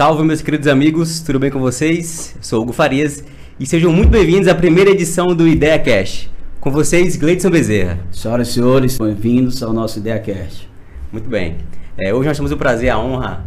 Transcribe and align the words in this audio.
Salve, 0.00 0.24
meus 0.24 0.40
queridos 0.40 0.66
amigos, 0.66 1.20
tudo 1.20 1.38
bem 1.38 1.50
com 1.50 1.58
vocês? 1.58 2.32
Eu 2.34 2.42
sou 2.42 2.62
Hugo 2.62 2.72
Farias 2.72 3.22
e 3.58 3.66
sejam 3.66 3.92
muito 3.92 4.08
bem-vindos 4.08 4.48
à 4.48 4.54
primeira 4.54 4.88
edição 4.88 5.26
do 5.26 5.46
Ideia 5.46 5.78
Cash. 5.78 6.30
Com 6.58 6.70
vocês, 6.70 7.16
Gleidson 7.16 7.50
Bezerra. 7.50 7.98
Senhoras 8.10 8.48
e 8.48 8.52
senhores, 8.54 8.96
bem-vindos 8.96 9.62
ao 9.62 9.74
nosso 9.74 9.98
Ideia 9.98 10.18
Cash. 10.18 10.66
Muito 11.12 11.28
bem. 11.28 11.58
É, 11.98 12.14
hoje 12.14 12.28
nós 12.28 12.36
temos 12.38 12.50
o 12.50 12.56
prazer, 12.56 12.88
a 12.88 12.98
honra, 12.98 13.44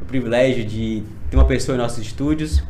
o 0.00 0.04
privilégio 0.04 0.64
de 0.64 1.04
ter 1.30 1.36
uma 1.36 1.44
pessoa 1.44 1.76
em 1.76 1.78
nossos 1.78 2.04
estúdios. 2.04 2.64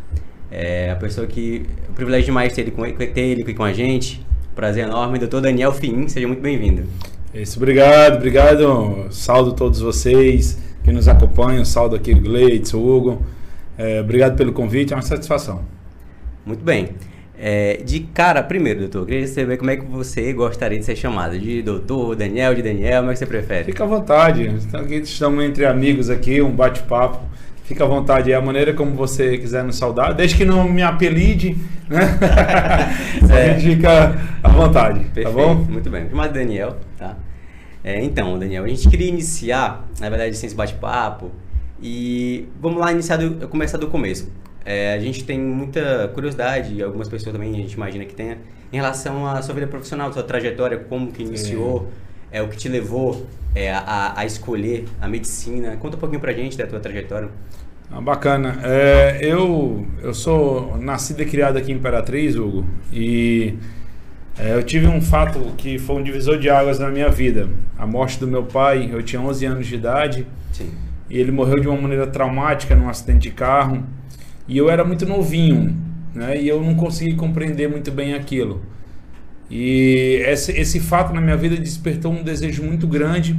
É, 0.51 0.91
a 0.91 0.97
pessoa 0.97 1.27
que. 1.27 1.65
O 1.89 1.95
privilégio 1.95 2.27
demais 2.27 2.53
ter 2.53 2.61
ele, 2.61 2.71
com, 2.71 2.83
ter 2.83 3.19
ele 3.19 3.41
aqui 3.45 3.55
com 3.55 3.65
a 3.65 3.73
gente. 3.73 4.21
Prazer 4.55 4.85
enorme, 4.85 5.19
doutor 5.19 5.41
Daniel 5.41 5.73
Fim, 5.73 6.07
seja 6.07 6.29
muito 6.29 6.43
bem-vindo. 6.43 6.83
Isso, 7.33 7.59
obrigado, 7.59 8.17
obrigado. 8.17 9.07
Saldo 9.11 9.55
todos 9.55 9.81
vocês 9.81 10.59
que 10.83 10.93
nos 10.93 11.09
acompanham, 11.09 11.65
saldo 11.65 11.97
aqui 11.97 12.15
Gleitz, 12.15 12.75
Hugo. 12.75 13.23
É, 13.79 14.01
obrigado 14.01 14.37
pelo 14.37 14.53
convite, 14.53 14.93
é 14.93 14.97
uma 14.97 15.03
satisfação. 15.03 15.63
Muito 16.45 16.65
bem. 16.65 16.91
É, 17.39 17.81
de 17.85 18.01
cara, 18.01 18.43
primeiro, 18.43 18.81
doutor, 18.81 19.07
queria 19.07 19.27
saber 19.27 19.57
como 19.57 19.71
é 19.71 19.77
que 19.77 19.85
você 19.85 20.33
gostaria 20.33 20.79
de 20.79 20.85
ser 20.85 20.95
chamado. 20.95 21.39
De 21.39 21.63
doutor, 21.63 22.15
Daniel, 22.15 22.55
de 22.55 22.63
Daniel, 22.63 23.01
como 23.01 23.11
é 23.11 23.15
que 23.15 23.19
você 23.19 23.27
prefere? 23.27 23.65
Fica 23.65 23.83
à 23.83 23.87
vontade. 23.87 24.49
Aqui 24.73 24.95
estamos 24.97 25.43
entre 25.45 25.67
amigos 25.67 26.09
aqui, 26.11 26.41
um 26.41 26.53
bate-papo. 26.53 27.21
Fica 27.65 27.85
à 27.85 27.87
vontade, 27.87 28.31
é 28.31 28.35
a 28.35 28.41
maneira 28.41 28.75
como 28.75 28.93
você 28.93 29.39
quiser 29.39 29.65
nos 29.65 29.77
saudar, 29.77 30.13
desde 30.13 30.37
que 30.37 30.45
não 30.45 30.69
me 30.69 30.83
apelide, 30.83 31.57
né? 31.89 32.19
é. 33.31 33.51
A 33.55 33.59
gente 33.59 33.77
fica 33.77 34.15
à 34.43 34.49
vontade, 34.49 35.01
tá 35.01 35.11
Perfeito. 35.15 35.29
tá 35.29 35.31
bom? 35.33 35.55
Muito 35.55 35.89
bem. 35.89 36.09
Chamado 36.11 36.33
Daniel, 36.33 36.77
tá? 36.99 37.17
É, 37.85 38.03
então, 38.03 38.39
Daniel, 38.39 38.65
a 38.65 38.69
gente 38.69 38.89
queria 38.89 39.09
iniciar, 39.09 39.89
na 39.99 40.09
verdade, 40.09 40.37
sem 40.37 40.47
esse 40.47 40.55
bate-papo, 40.55 41.31
e 41.83 42.49
vamos 42.61 42.79
lá 42.79 42.93
iniciar 42.93 43.17
do, 43.17 43.49
começar 43.49 43.79
do 43.79 43.89
começo. 43.89 44.31
É, 44.65 44.95
a 44.95 45.01
gente 45.01 45.25
tem 45.25 45.39
muita 45.41 46.09
curiosidade, 46.15 46.75
e 46.75 46.83
algumas 46.83 47.09
pessoas 47.09 47.33
também 47.33 47.51
a 47.51 47.57
gente 47.57 47.73
imagina 47.73 48.05
que 48.05 48.15
tenha, 48.15 48.39
em 48.73 48.77
relação 48.77 49.27
à 49.27 49.43
sua 49.43 49.55
vida 49.55 49.67
profissional, 49.67 50.13
sua 50.13 50.23
trajetória, 50.23 50.79
como 50.79 51.11
que 51.11 51.23
iniciou, 51.23 51.89
é, 52.31 52.41
o 52.41 52.49
que 52.49 52.57
te 52.57 52.69
levou 52.69 53.27
é, 53.55 53.73
a, 53.73 54.15
a, 54.17 54.25
escolher 54.25 54.87
a 55.01 55.09
medicina. 55.09 55.77
Conta 55.77 55.97
um 55.97 56.01
pouquinho 56.01 56.21
pra 56.21 56.33
gente 56.33 56.57
da 56.57 56.67
tua 56.67 56.81
trajetória. 56.81 57.29
Ah, 57.91 58.01
bacana. 58.01 58.59
É, 58.63 59.19
eu, 59.21 59.87
eu 60.03 60.15
sou 60.15 60.79
nascido 60.79 61.21
e 61.21 61.27
criado 61.27 61.59
aqui 61.59 61.73
em 61.73 61.75
Imperatriz, 61.75 62.37
Hugo, 62.37 62.65
e 62.91 63.55
é, 64.39 64.55
eu 64.55 64.63
tive 64.63 64.87
um 64.87 65.01
fato 65.01 65.39
que 65.57 65.79
foi 65.79 65.97
um 65.97 66.03
divisor 66.03 66.39
de 66.39 66.49
águas 66.49 66.79
na 66.79 66.89
minha 66.89 67.09
vida. 67.09 67.49
A 67.79 67.87
morte 67.87 68.19
do 68.19 68.27
meu 68.27 68.43
pai, 68.45 68.89
eu 68.93 69.03
tinha 69.03 69.21
11 69.21 69.47
anos 69.47 69.67
de 69.67 69.75
idade. 69.75 70.27
Sim. 70.53 70.71
E 71.11 71.19
ele 71.19 71.31
morreu 71.31 71.61
de 71.61 71.69
uma 71.69 71.81
maneira 71.81 72.07
traumática 72.07 72.75
num 72.75 72.89
acidente 72.89 73.29
de 73.29 73.31
carro. 73.31 73.85
E 74.49 74.57
eu 74.57 74.71
era 74.71 74.85
muito 74.85 75.07
novinho, 75.07 75.77
né? 76.15 76.41
E 76.41 76.49
eu 76.49 76.63
não 76.63 76.75
consegui 76.75 77.15
compreender 77.15 77.69
muito 77.69 77.91
bem 77.91 78.15
aquilo. 78.15 78.63
E 79.51 80.23
esse, 80.27 80.53
esse 80.53 80.81
fato 80.81 81.13
na 81.13 81.21
minha 81.21 81.37
vida 81.37 81.57
despertou 81.57 82.11
um 82.11 82.23
desejo 82.23 82.63
muito 82.63 82.87
grande 82.87 83.39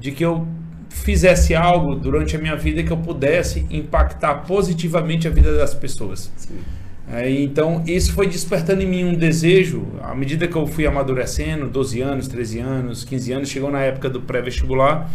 de 0.00 0.10
que 0.10 0.24
eu 0.24 0.46
fizesse 0.88 1.54
algo 1.54 1.94
durante 1.94 2.34
a 2.36 2.40
minha 2.40 2.56
vida 2.56 2.82
que 2.82 2.90
eu 2.90 2.96
pudesse 2.96 3.64
impactar 3.70 4.34
positivamente 4.46 5.28
a 5.28 5.30
vida 5.30 5.56
das 5.56 5.74
pessoas. 5.74 6.32
Sim. 6.36 6.58
Então, 7.40 7.82
isso 7.86 8.12
foi 8.12 8.26
despertando 8.26 8.82
em 8.82 8.86
mim 8.86 9.04
um 9.04 9.14
desejo, 9.14 9.86
à 10.02 10.14
medida 10.14 10.46
que 10.46 10.56
eu 10.56 10.66
fui 10.66 10.86
amadurecendo, 10.86 11.66
12 11.66 12.00
anos, 12.02 12.28
13 12.28 12.58
anos, 12.58 13.04
15 13.04 13.32
anos, 13.32 13.48
chegou 13.48 13.70
na 13.70 13.80
época 13.80 14.10
do 14.10 14.20
pré-vestibular, 14.20 15.10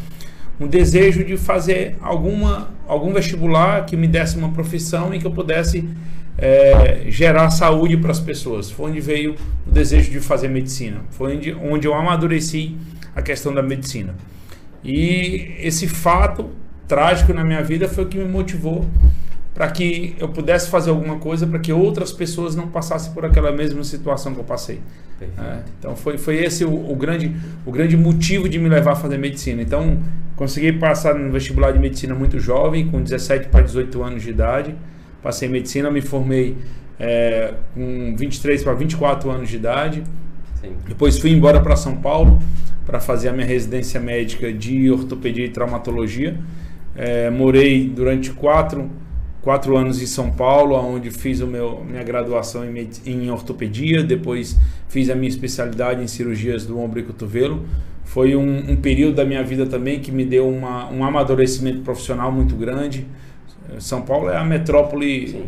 um 0.59 0.67
desejo 0.67 1.23
de 1.23 1.37
fazer 1.37 1.95
alguma, 2.01 2.71
algum 2.87 3.13
vestibular 3.13 3.85
que 3.85 3.95
me 3.95 4.07
desse 4.07 4.37
uma 4.37 4.51
profissão 4.51 5.13
e 5.13 5.19
que 5.19 5.27
eu 5.27 5.31
pudesse 5.31 5.87
é, 6.37 7.05
gerar 7.09 7.49
saúde 7.51 7.95
para 7.97 8.11
as 8.11 8.19
pessoas. 8.19 8.71
Foi 8.71 8.89
onde 8.89 8.99
veio 8.99 9.35
o 9.67 9.71
desejo 9.71 10.09
de 10.09 10.19
fazer 10.19 10.47
medicina, 10.47 11.01
foi 11.11 11.37
onde, 11.37 11.53
onde 11.53 11.87
eu 11.87 11.93
amadureci 11.93 12.75
a 13.15 13.21
questão 13.21 13.53
da 13.53 13.61
medicina. 13.61 14.15
E 14.83 15.55
esse 15.59 15.87
fato 15.87 16.49
trágico 16.87 17.33
na 17.33 17.43
minha 17.43 17.63
vida 17.63 17.87
foi 17.87 18.03
o 18.03 18.07
que 18.07 18.17
me 18.17 18.25
motivou 18.25 18.85
para 19.53 19.69
que 19.69 20.15
eu 20.19 20.29
pudesse 20.29 20.69
fazer 20.69 20.89
alguma 20.89 21.17
coisa 21.17 21.45
para 21.45 21.59
que 21.59 21.71
outras 21.71 22.11
pessoas 22.11 22.55
não 22.55 22.67
passassem 22.67 23.13
por 23.13 23.23
aquela 23.23 23.51
mesma 23.51 23.83
situação 23.83 24.33
que 24.33 24.39
eu 24.39 24.43
passei. 24.43 24.79
É, 25.21 25.59
então 25.79 25.95
foi, 25.95 26.17
foi 26.17 26.43
esse 26.43 26.65
o, 26.65 26.91
o, 26.91 26.95
grande, 26.95 27.33
o 27.65 27.71
grande 27.71 27.95
motivo 27.95 28.49
de 28.49 28.59
me 28.59 28.67
levar 28.67 28.93
a 28.93 28.95
fazer 28.95 29.17
medicina. 29.17 29.61
Então 29.61 29.99
consegui 30.35 30.73
passar 30.73 31.15
no 31.15 31.31
vestibular 31.31 31.71
de 31.71 31.79
medicina 31.79 32.15
muito 32.15 32.39
jovem, 32.39 32.87
com 32.87 33.01
17 33.01 33.49
para 33.49 33.61
18 33.61 34.03
anos 34.03 34.23
de 34.23 34.31
idade. 34.31 34.75
Passei 35.21 35.47
medicina, 35.47 35.89
me 35.89 36.01
formei 36.01 36.57
é, 36.99 37.53
com 37.73 38.15
23 38.17 38.63
para 38.63 38.73
24 38.73 39.29
anos 39.29 39.49
de 39.49 39.55
idade. 39.55 40.03
Sim. 40.59 40.73
Depois 40.87 41.19
fui 41.19 41.31
embora 41.31 41.61
para 41.61 41.75
São 41.75 41.95
Paulo 41.97 42.41
para 42.85 42.99
fazer 42.99 43.29
a 43.29 43.33
minha 43.33 43.45
residência 43.45 43.99
médica 43.99 44.51
de 44.51 44.89
ortopedia 44.91 45.45
e 45.45 45.49
traumatologia. 45.49 46.37
É, 46.95 47.29
morei 47.29 47.87
durante 47.87 48.31
quatro 48.31 48.89
quatro 49.43 49.75
anos 49.77 50.01
em 50.01 50.05
São 50.05 50.31
Paulo, 50.31 50.75
onde 50.75 51.11
fiz 51.11 51.41
o 51.41 51.47
meu, 51.47 51.83
minha 51.83 52.01
graduação 52.01 52.63
em, 52.65 52.89
em 53.05 53.29
ortopedia, 53.29 54.01
depois 54.01 54.57
fiz 54.87 55.09
a 55.09 55.15
minha 55.15 55.27
especialidade 55.27 56.01
em 56.01 56.07
cirurgias 56.07 56.65
do 56.65 56.79
ombro 56.79 56.99
e 56.99 57.03
cotovelo. 57.03 57.65
Foi 58.05 58.35
um, 58.35 58.71
um 58.71 58.75
período 58.77 59.15
da 59.15 59.25
minha 59.25 59.43
vida 59.43 59.65
também 59.65 59.99
que 59.99 60.11
me 60.11 60.25
deu 60.25 60.47
uma, 60.47 60.89
um 60.89 61.03
amadurecimento 61.03 61.81
profissional 61.81 62.31
muito 62.31 62.55
grande. 62.55 63.05
São 63.79 64.01
Paulo 64.01 64.29
é 64.29 64.37
a 64.37 64.45
metrópole 64.45 65.27
Sim. 65.27 65.43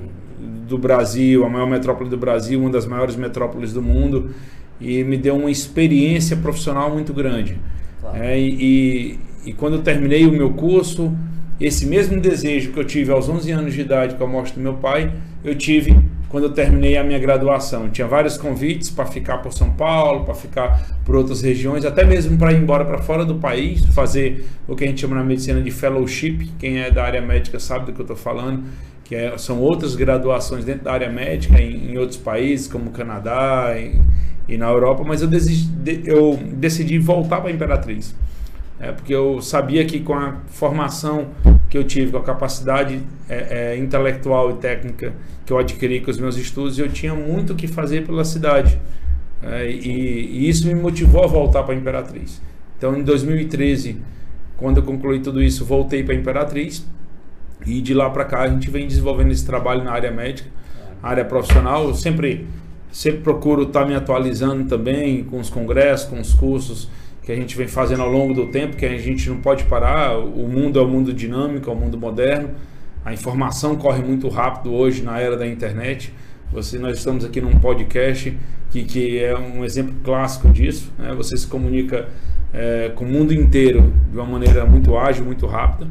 do 0.67 0.77
Brasil, 0.77 1.45
a 1.45 1.49
maior 1.49 1.67
metrópole 1.67 2.09
do 2.09 2.17
Brasil, 2.17 2.59
uma 2.59 2.69
das 2.69 2.85
maiores 2.85 3.15
metrópoles 3.15 3.71
do 3.71 3.81
mundo, 3.81 4.31
e 4.79 5.03
me 5.03 5.17
deu 5.17 5.35
uma 5.37 5.49
experiência 5.49 6.35
profissional 6.35 6.91
muito 6.91 7.13
grande. 7.13 7.57
Claro. 8.01 8.17
É, 8.21 8.37
e, 8.37 9.19
e, 9.45 9.49
e 9.49 9.53
quando 9.53 9.75
eu 9.75 9.81
terminei 9.81 10.25
o 10.25 10.31
meu 10.31 10.51
curso, 10.51 11.13
esse 11.59 11.85
mesmo 11.85 12.19
desejo 12.19 12.71
que 12.71 12.79
eu 12.79 12.83
tive 12.83 13.11
aos 13.11 13.29
11 13.29 13.51
anos 13.51 13.73
de 13.73 13.81
idade 13.81 14.15
com 14.15 14.23
a 14.23 14.27
morte 14.27 14.53
do 14.53 14.59
meu 14.59 14.73
pai, 14.73 15.13
eu 15.43 15.55
tive 15.55 15.97
quando 16.27 16.45
eu 16.45 16.49
terminei 16.51 16.97
a 16.97 17.03
minha 17.03 17.17
graduação. 17.17 17.89
Tinha 17.89 18.05
vários 18.05 18.37
convites 18.37 18.89
para 18.89 19.05
ficar 19.05 19.37
por 19.37 19.53
São 19.53 19.71
Paulo, 19.71 20.25
para 20.25 20.33
ficar 20.33 20.85
por 21.05 21.15
outras 21.15 21.41
regiões, 21.41 21.85
até 21.85 22.03
mesmo 22.03 22.37
para 22.37 22.51
ir 22.51 22.61
embora 22.61 22.83
para 22.83 22.97
fora 22.97 23.23
do 23.23 23.35
país, 23.35 23.85
fazer 23.93 24.45
o 24.67 24.75
que 24.75 24.83
a 24.83 24.87
gente 24.87 24.99
chama 24.99 25.15
na 25.15 25.23
medicina 25.23 25.61
de 25.61 25.71
fellowship. 25.71 26.49
Quem 26.59 26.79
é 26.79 26.91
da 26.91 27.05
área 27.05 27.21
médica 27.21 27.57
sabe 27.57 27.85
do 27.85 27.93
que 27.93 28.01
eu 28.01 28.03
estou 28.03 28.17
falando, 28.17 28.65
que 29.05 29.15
é, 29.15 29.37
são 29.37 29.61
outras 29.61 29.95
graduações 29.95 30.65
dentro 30.65 30.83
da 30.83 30.91
área 30.91 31.09
médica 31.09 31.57
em, 31.57 31.91
em 31.91 31.97
outros 31.97 32.17
países, 32.17 32.67
como 32.67 32.89
Canadá 32.91 33.73
e, 33.77 34.01
e 34.53 34.57
na 34.57 34.67
Europa, 34.67 35.05
mas 35.07 35.21
eu, 35.21 35.29
desidi, 35.29 36.01
eu 36.03 36.37
decidi 36.51 36.99
voltar 36.99 37.39
para 37.39 37.49
a 37.49 37.53
Imperatriz. 37.53 38.13
É, 38.79 38.91
porque 38.91 39.13
eu 39.13 39.41
sabia 39.41 39.85
que 39.85 40.01
com 40.01 40.13
a 40.13 40.37
formação 40.47 41.29
que 41.69 41.77
eu 41.77 41.83
tive, 41.83 42.11
com 42.11 42.17
a 42.17 42.23
capacidade 42.23 43.01
é, 43.29 43.73
é, 43.73 43.77
intelectual 43.77 44.51
e 44.51 44.53
técnica 44.55 45.13
que 45.45 45.53
eu 45.53 45.57
adquiri 45.57 46.01
com 46.01 46.11
os 46.11 46.17
meus 46.17 46.37
estudos, 46.37 46.77
eu 46.77 46.89
tinha 46.89 47.13
muito 47.13 47.53
o 47.53 47.55
que 47.55 47.67
fazer 47.67 48.05
pela 48.05 48.25
cidade. 48.25 48.79
É, 49.41 49.69
e, 49.69 50.39
e, 50.39 50.49
isso 50.49 50.67
me 50.67 50.73
motivou 50.73 51.23
a 51.23 51.27
voltar 51.27 51.63
para 51.63 51.73
a 51.73 51.77
Imperatriz. 51.77 52.41
Então, 52.77 52.97
em 52.97 53.03
2013, 53.03 53.97
quando 54.57 54.77
eu 54.77 54.83
concluí 54.83 55.19
tudo 55.19 55.41
isso, 55.41 55.63
voltei 55.63 56.03
para 56.03 56.13
a 56.13 56.17
Imperatriz. 56.17 56.85
E 57.65 57.81
de 57.81 57.93
lá 57.93 58.09
para 58.09 58.25
cá 58.25 58.41
a 58.41 58.47
gente 58.47 58.69
vem 58.69 58.87
desenvolvendo 58.87 59.31
esse 59.31 59.45
trabalho 59.45 59.83
na 59.83 59.91
área 59.91 60.11
médica, 60.11 60.49
área 61.01 61.23
profissional. 61.23 61.87
Eu 61.87 61.93
sempre, 61.93 62.47
sempre 62.91 63.21
procuro 63.21 63.63
estar 63.63 63.81
tá 63.81 63.85
me 63.85 63.95
atualizando 63.95 64.65
também 64.65 65.23
com 65.23 65.39
os 65.39 65.49
congressos, 65.49 66.09
com 66.09 66.19
os 66.19 66.33
cursos 66.33 66.89
que 67.25 67.31
a 67.31 67.35
gente 67.35 67.57
vem 67.57 67.67
fazendo 67.67 68.03
ao 68.03 68.09
longo 68.09 68.35
do 68.35 68.45
tempo, 68.45 68.77
que 68.77 68.85
a 68.85 68.97
gente 68.99 69.27
não 69.29 69.37
pode 69.37 69.63
parar. 69.63 70.15
O 70.19 70.47
mundo 70.47 70.77
é 70.77 70.83
um 70.83 70.87
mundo 70.87 71.11
dinâmico, 71.11 71.71
é 71.71 71.73
um 71.73 71.75
mundo 71.75 71.97
moderno. 71.97 72.51
A 73.03 73.11
informação 73.11 73.75
corre 73.75 74.03
muito 74.03 74.29
rápido 74.29 74.71
hoje 74.71 75.01
na 75.01 75.19
era 75.19 75.35
da 75.35 75.47
internet. 75.47 76.13
Você, 76.53 76.77
nós 76.77 76.99
estamos 76.99 77.25
aqui 77.25 77.41
num 77.41 77.57
podcast 77.59 78.37
que, 78.69 78.83
que 78.83 79.17
é 79.17 79.35
um 79.35 79.65
exemplo 79.65 79.95
clássico 80.03 80.49
disso. 80.49 80.93
Né? 80.99 81.15
Você 81.15 81.35
se 81.35 81.47
comunica 81.47 82.07
é, 82.53 82.91
com 82.93 83.03
o 83.03 83.07
mundo 83.07 83.33
inteiro 83.33 83.91
de 84.11 84.17
uma 84.17 84.27
maneira 84.27 84.63
muito 84.63 84.95
ágil, 84.95 85.25
muito 85.25 85.47
rápida. 85.47 85.89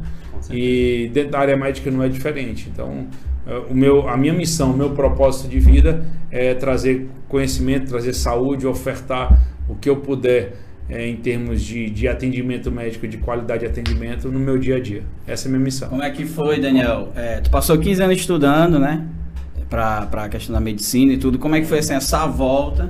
E 0.49 1.11
dentro 1.13 1.31
da 1.31 1.39
área 1.39 1.57
médica 1.57 1.91
não 1.91 2.01
é 2.01 2.07
diferente. 2.07 2.69
Então, 2.71 3.07
é, 3.45 3.57
o 3.69 3.75
meu, 3.75 4.07
a 4.07 4.15
minha 4.15 4.33
missão, 4.33 4.71
o 4.71 4.77
meu 4.77 4.91
propósito 4.91 5.49
de 5.49 5.59
vida 5.59 6.05
é 6.31 6.53
trazer 6.53 7.09
conhecimento, 7.27 7.89
trazer 7.89 8.13
saúde, 8.13 8.65
ofertar 8.65 9.37
o 9.67 9.75
que 9.75 9.89
eu 9.89 9.97
puder 9.97 10.64
é, 10.89 11.07
em 11.07 11.15
termos 11.15 11.61
de, 11.61 11.89
de 11.89 12.07
atendimento 12.07 12.71
médico, 12.71 13.07
de 13.07 13.17
qualidade 13.17 13.61
de 13.61 13.65
atendimento 13.67 14.29
no 14.29 14.39
meu 14.39 14.57
dia 14.57 14.75
a 14.77 14.79
dia. 14.79 15.03
Essa 15.27 15.47
é 15.47 15.49
a 15.49 15.51
minha 15.51 15.63
missão. 15.63 15.89
Como 15.89 16.03
é 16.03 16.09
que 16.11 16.25
foi, 16.25 16.59
Daniel? 16.59 17.09
É, 17.15 17.39
tu 17.41 17.49
passou 17.49 17.77
15 17.77 18.03
anos 18.03 18.17
estudando, 18.17 18.79
né? 18.79 19.03
Para 19.69 20.07
a 20.13 20.29
questão 20.29 20.53
da 20.53 20.61
medicina 20.61 21.13
e 21.13 21.17
tudo. 21.17 21.39
Como 21.39 21.55
é 21.55 21.61
que 21.61 21.67
foi 21.67 21.79
assim, 21.79 21.93
essa 21.93 22.25
volta? 22.27 22.89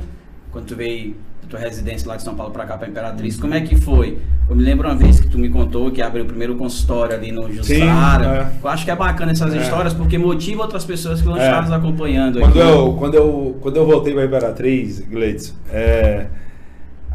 quando 0.51 0.67
tu 0.67 0.75
veio 0.77 1.13
da 1.43 1.49
tua 1.49 1.59
residência 1.59 2.07
lá 2.07 2.15
de 2.15 2.23
São 2.23 2.33
Paulo 2.33 2.53
para 2.53 2.63
cá, 2.65 2.77
para 2.77 2.87
Imperatriz, 2.87 3.37
como 3.37 3.53
é 3.53 3.59
que 3.59 3.75
foi? 3.75 4.17
Eu 4.49 4.55
me 4.55 4.63
lembro 4.63 4.87
uma 4.87 4.95
vez 4.95 5.19
que 5.19 5.27
tu 5.27 5.37
me 5.37 5.49
contou 5.49 5.91
que 5.91 6.01
abriu 6.01 6.23
o 6.23 6.27
primeiro 6.27 6.55
consultório 6.55 7.13
ali 7.13 7.29
no 7.29 7.51
Jussara. 7.51 8.25
é. 8.25 8.65
Eu 8.65 8.69
acho 8.69 8.85
que 8.85 8.91
é 8.91 8.95
bacana 8.95 9.33
essas 9.33 9.53
É. 9.53 9.57
histórias 9.57 9.93
porque 9.93 10.17
motiva 10.17 10.61
outras 10.61 10.85
pessoas 10.85 11.19
que 11.19 11.27
vão 11.27 11.35
É. 11.35 11.43
estar 11.45 11.61
nos 11.61 11.71
acompanhando 11.73 12.39
Quando 12.39 12.51
aqui. 12.51 12.59
eu, 12.59 12.93
quando, 12.97 13.15
eu, 13.15 13.57
quando 13.59 13.75
eu 13.75 13.85
voltei 13.85 14.13
para 14.13 14.23
Imperatriz, 14.25 14.99
Gleitson, 15.01 15.55
é, 15.73 16.27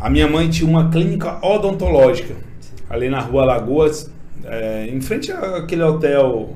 a 0.01 0.09
minha 0.11 0.27
mãe 0.29 0.49
tinha 0.49 0.69
uma 0.69 0.89
clínica 0.91 1.39
odontológica 1.45 2.35
ali 2.89 3.09
na 3.09 3.21
rua 3.21 3.45
Lagoas, 3.45 4.11
é, 4.45 4.89
em 4.93 5.01
frente 5.01 5.31
àquele 5.31 5.83
hotel, 5.83 6.51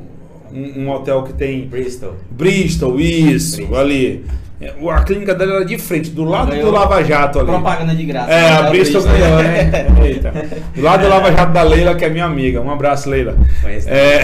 um, 0.52 0.82
um 0.82 0.91
hotel 0.91 1.23
que 1.23 1.32
tem 1.32 1.67
Bristol. 1.67 2.14
Bristol, 2.31 2.99
isso, 3.00 3.56
Bristol. 3.58 3.79
ali. 3.79 4.25
É, 4.61 4.73
A 4.91 5.02
clínica 5.02 5.35
dela 5.35 5.56
era 5.56 5.64
de 5.64 5.76
frente, 5.76 6.11
do 6.11 6.25
lado 6.25 6.50
Ganhou 6.52 6.67
do 6.67 6.73
Lava 6.73 7.02
Jato 7.05 7.38
ali. 7.41 7.49
Propaganda 7.49 7.94
de 7.94 8.05
graça. 8.05 8.31
É, 8.32 8.41
né? 8.41 8.49
a 8.56 8.62
Bristol 8.70 9.02
ganhou, 9.02 9.43
né? 9.43 9.87
Eita. 10.06 10.32
Do 10.75 10.81
lado 10.82 11.02
do 11.02 11.08
Lava 11.08 11.32
Jato 11.32 11.52
da 11.52 11.62
Leila, 11.62 11.94
que 11.94 12.05
é 12.05 12.08
minha 12.08 12.25
amiga. 12.25 12.61
Um 12.62 12.70
abraço, 12.70 13.11
Leila. 13.11 13.37
Conheço. 13.61 13.88
É, 13.91 14.23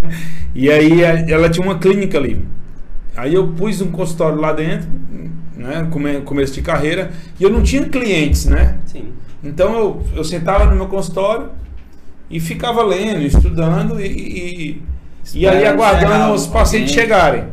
e 0.54 0.70
aí 0.70 1.04
a- 1.04 1.24
ela 1.28 1.48
tinha 1.48 1.64
uma 1.66 1.78
clínica 1.78 2.18
ali. 2.18 2.44
Aí 3.16 3.34
eu 3.34 3.48
pus 3.48 3.80
um 3.80 3.90
consultório 3.90 4.38
lá 4.38 4.52
dentro, 4.52 4.86
né? 5.60 5.86
come- 5.90 6.20
Começo 6.22 6.54
de 6.54 6.62
carreira, 6.62 7.10
e 7.38 7.42
eu 7.44 7.50
não 7.50 7.62
tinha 7.62 7.84
clientes, 7.84 8.46
né? 8.46 8.78
Sim. 8.86 9.12
Então 9.42 9.72
eu, 9.78 10.02
eu 10.16 10.24
sentava 10.24 10.64
no 10.66 10.74
meu 10.76 10.86
consultório 10.86 11.48
e 12.30 12.38
ficava 12.40 12.82
lendo, 12.82 13.22
estudando 13.22 14.00
e, 14.00 14.06
e, 14.06 14.82
e 15.34 15.46
ali 15.46 15.64
aguardando 15.66 16.12
chegar 16.12 16.32
os 16.32 16.42
alguém. 16.42 16.52
pacientes 16.52 16.92
chegarem. 16.92 17.44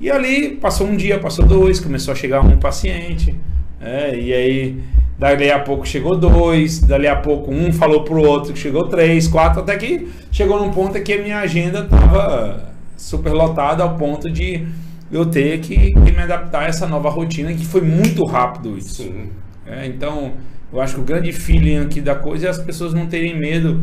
E 0.00 0.10
ali 0.10 0.50
passou 0.56 0.86
um 0.86 0.96
dia, 0.96 1.18
passou 1.18 1.44
dois, 1.44 1.78
começou 1.78 2.12
a 2.12 2.14
chegar 2.14 2.40
um 2.40 2.56
paciente, 2.56 3.36
é, 3.80 4.18
e 4.18 4.32
aí 4.32 4.82
dali 5.18 5.50
a 5.50 5.58
pouco 5.58 5.86
chegou 5.86 6.16
dois, 6.16 6.80
dali 6.80 7.06
a 7.06 7.16
pouco 7.16 7.52
um 7.52 7.70
falou 7.72 8.02
pro 8.04 8.22
outro 8.22 8.52
que 8.54 8.58
chegou 8.58 8.88
três, 8.88 9.28
quatro, 9.28 9.60
até 9.60 9.76
que 9.76 10.08
chegou 10.32 10.58
num 10.58 10.70
ponto 10.72 10.98
que 11.02 11.12
a 11.12 11.22
minha 11.22 11.38
agenda 11.38 11.80
estava 11.80 12.70
super 12.96 13.32
lotada 13.32 13.82
ao 13.82 13.96
ponto 13.96 14.30
de 14.30 14.66
eu 15.10 15.26
ter 15.26 15.58
que, 15.60 15.92
que 15.92 16.12
me 16.12 16.18
adaptar 16.22 16.62
a 16.62 16.66
essa 16.66 16.86
nova 16.86 17.08
rotina, 17.10 17.52
que 17.52 17.64
foi 17.66 17.80
muito 17.80 18.24
rápido 18.24 18.76
isso. 18.78 19.02
Sim. 19.02 19.28
É, 19.66 19.86
então, 19.86 20.32
eu 20.72 20.80
acho 20.80 20.94
que 20.96 21.00
o 21.00 21.04
grande 21.04 21.32
feeling 21.32 21.78
aqui 21.78 22.00
da 22.00 22.14
coisa 22.14 22.46
é 22.46 22.50
as 22.50 22.58
pessoas 22.58 22.94
não 22.94 23.06
terem 23.06 23.38
medo 23.38 23.80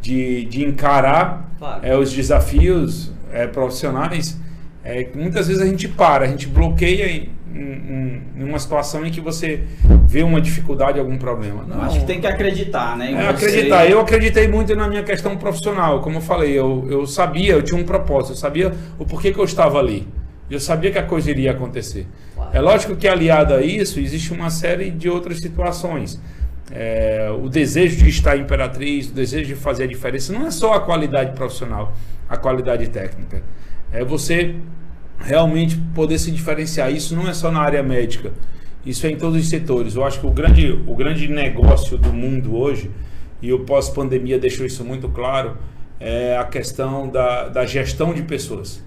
de, 0.00 0.44
de 0.46 0.64
encarar 0.64 1.46
Claro. 1.58 1.80
é, 1.82 1.96
os 1.96 2.12
desafios 2.12 3.12
é, 3.32 3.46
profissionais. 3.46 4.38
É, 4.84 5.08
muitas 5.14 5.48
vezes 5.48 5.60
a 5.60 5.66
gente 5.66 5.88
para, 5.88 6.24
a 6.24 6.28
gente 6.28 6.46
bloqueia 6.46 7.10
em, 7.10 7.28
em- 7.52 8.22
em 8.36 8.44
uma 8.44 8.58
situação 8.60 9.04
em 9.04 9.10
que 9.10 9.20
você 9.20 9.64
vê 10.06 10.22
uma 10.22 10.40
dificuldade, 10.40 10.98
algum 11.00 11.18
problema. 11.18 11.64
Não, 11.66 11.82
acho 11.82 11.98
que 12.00 12.06
tem 12.06 12.20
que 12.20 12.26
acreditar, 12.28 12.96
né? 12.96 13.10
é, 13.12 13.32
você. 13.32 13.46
acreditar. 13.46 13.86
Eu 13.90 14.00
acreditei 14.00 14.46
muito 14.46 14.74
na 14.76 14.88
minha 14.88 15.02
questão 15.02 15.36
profissional. 15.36 16.00
Como 16.00 16.18
eu 16.18 16.20
falei, 16.20 16.52
eu, 16.56 16.86
eu 16.88 17.04
sabia, 17.06 17.54
eu 17.54 17.62
tinha 17.62 17.78
um 17.80 17.84
propósito, 17.84 18.32
eu 18.32 18.36
sabia 18.36 18.72
o 18.98 19.04
porquê 19.04 19.32
que 19.32 19.38
eu 19.40 19.44
estava 19.44 19.78
ali. 19.78 20.06
Eu 20.50 20.60
sabia 20.60 20.90
que 20.90 20.98
a 20.98 21.02
coisa 21.02 21.30
iria 21.30 21.50
acontecer. 21.50 22.06
Claro. 22.34 22.50
É 22.56 22.60
lógico 22.60 22.96
que 22.96 23.06
aliado 23.06 23.54
a 23.54 23.62
isso, 23.62 24.00
existe 24.00 24.32
uma 24.32 24.50
série 24.50 24.90
de 24.90 25.08
outras 25.08 25.40
situações. 25.40 26.20
É, 26.70 27.30
o 27.42 27.48
desejo 27.48 27.96
de 27.96 28.08
estar 28.08 28.36
Imperatriz, 28.36 29.08
o 29.08 29.14
desejo 29.14 29.46
de 29.46 29.54
fazer 29.54 29.84
a 29.84 29.86
diferença, 29.86 30.32
não 30.32 30.46
é 30.46 30.50
só 30.50 30.74
a 30.74 30.80
qualidade 30.80 31.32
profissional, 31.32 31.94
a 32.28 32.36
qualidade 32.36 32.88
técnica. 32.88 33.42
É 33.92 34.04
você 34.04 34.54
realmente 35.18 35.76
poder 35.94 36.18
se 36.18 36.30
diferenciar. 36.30 36.92
Isso 36.92 37.14
não 37.16 37.28
é 37.28 37.34
só 37.34 37.50
na 37.50 37.60
área 37.60 37.82
médica, 37.82 38.32
isso 38.84 39.06
é 39.06 39.10
em 39.10 39.16
todos 39.16 39.40
os 39.40 39.48
setores. 39.48 39.96
Eu 39.96 40.04
acho 40.04 40.20
que 40.20 40.26
o 40.26 40.30
grande, 40.30 40.70
o 40.86 40.94
grande 40.94 41.28
negócio 41.28 41.96
do 41.98 42.12
mundo 42.12 42.56
hoje, 42.56 42.90
e 43.40 43.52
o 43.52 43.60
pós-pandemia 43.60 44.38
deixou 44.38 44.66
isso 44.66 44.84
muito 44.84 45.08
claro, 45.08 45.56
é 46.00 46.36
a 46.36 46.44
questão 46.44 47.08
da, 47.08 47.48
da 47.48 47.66
gestão 47.66 48.12
de 48.12 48.22
pessoas. 48.22 48.84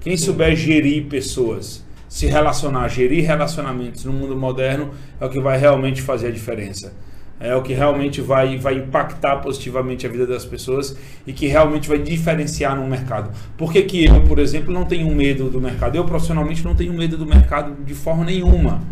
Quem 0.00 0.16
souber 0.16 0.56
gerir 0.56 1.04
pessoas, 1.08 1.84
se 2.08 2.26
relacionar, 2.26 2.88
gerir 2.88 3.26
relacionamentos 3.26 4.06
no 4.06 4.12
mundo 4.14 4.34
moderno, 4.34 4.92
é 5.20 5.26
o 5.26 5.28
que 5.28 5.38
vai 5.38 5.58
realmente 5.58 6.00
fazer 6.00 6.28
a 6.28 6.30
diferença. 6.30 6.92
É 7.38 7.54
o 7.54 7.62
que 7.62 7.74
realmente 7.74 8.22
vai, 8.22 8.56
vai 8.56 8.78
impactar 8.78 9.36
positivamente 9.36 10.06
a 10.06 10.10
vida 10.10 10.26
das 10.26 10.44
pessoas 10.44 10.96
e 11.26 11.34
que 11.34 11.46
realmente 11.46 11.86
vai 11.86 11.98
diferenciar 11.98 12.74
no 12.74 12.86
mercado. 12.86 13.30
Por 13.58 13.72
que, 13.72 13.82
que 13.82 14.06
eu, 14.06 14.22
por 14.22 14.38
exemplo, 14.38 14.72
não 14.72 14.86
tenho 14.86 15.14
medo 15.14 15.50
do 15.50 15.60
mercado? 15.60 15.96
Eu, 15.96 16.04
profissionalmente, 16.04 16.64
não 16.64 16.74
tenho 16.74 16.94
medo 16.94 17.18
do 17.18 17.26
mercado 17.26 17.84
de 17.84 17.94
forma 17.94 18.24
nenhuma. 18.24 18.82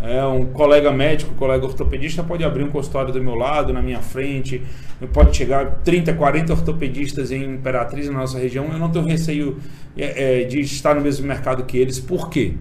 É, 0.00 0.24
um 0.24 0.46
colega 0.46 0.92
médico, 0.92 1.32
um 1.32 1.36
colega 1.36 1.66
ortopedista 1.66 2.22
pode 2.22 2.44
abrir 2.44 2.62
um 2.62 2.70
consultório 2.70 3.12
do 3.12 3.22
meu 3.22 3.34
lado, 3.34 3.72
na 3.72 3.82
minha 3.82 4.00
frente, 4.00 4.62
pode 5.12 5.36
chegar 5.36 5.80
30, 5.82 6.14
40 6.14 6.52
ortopedistas 6.52 7.32
em 7.32 7.54
Imperatriz, 7.54 8.08
na 8.08 8.18
nossa 8.18 8.38
região. 8.38 8.66
Eu 8.70 8.78
não 8.78 8.90
tenho 8.90 9.04
receio 9.04 9.58
é, 9.96 10.42
é, 10.42 10.44
de 10.44 10.60
estar 10.60 10.94
no 10.94 11.00
mesmo 11.00 11.26
mercado 11.26 11.64
que 11.64 11.76
eles. 11.76 11.98
Por 11.98 12.30
quê? 12.30 12.54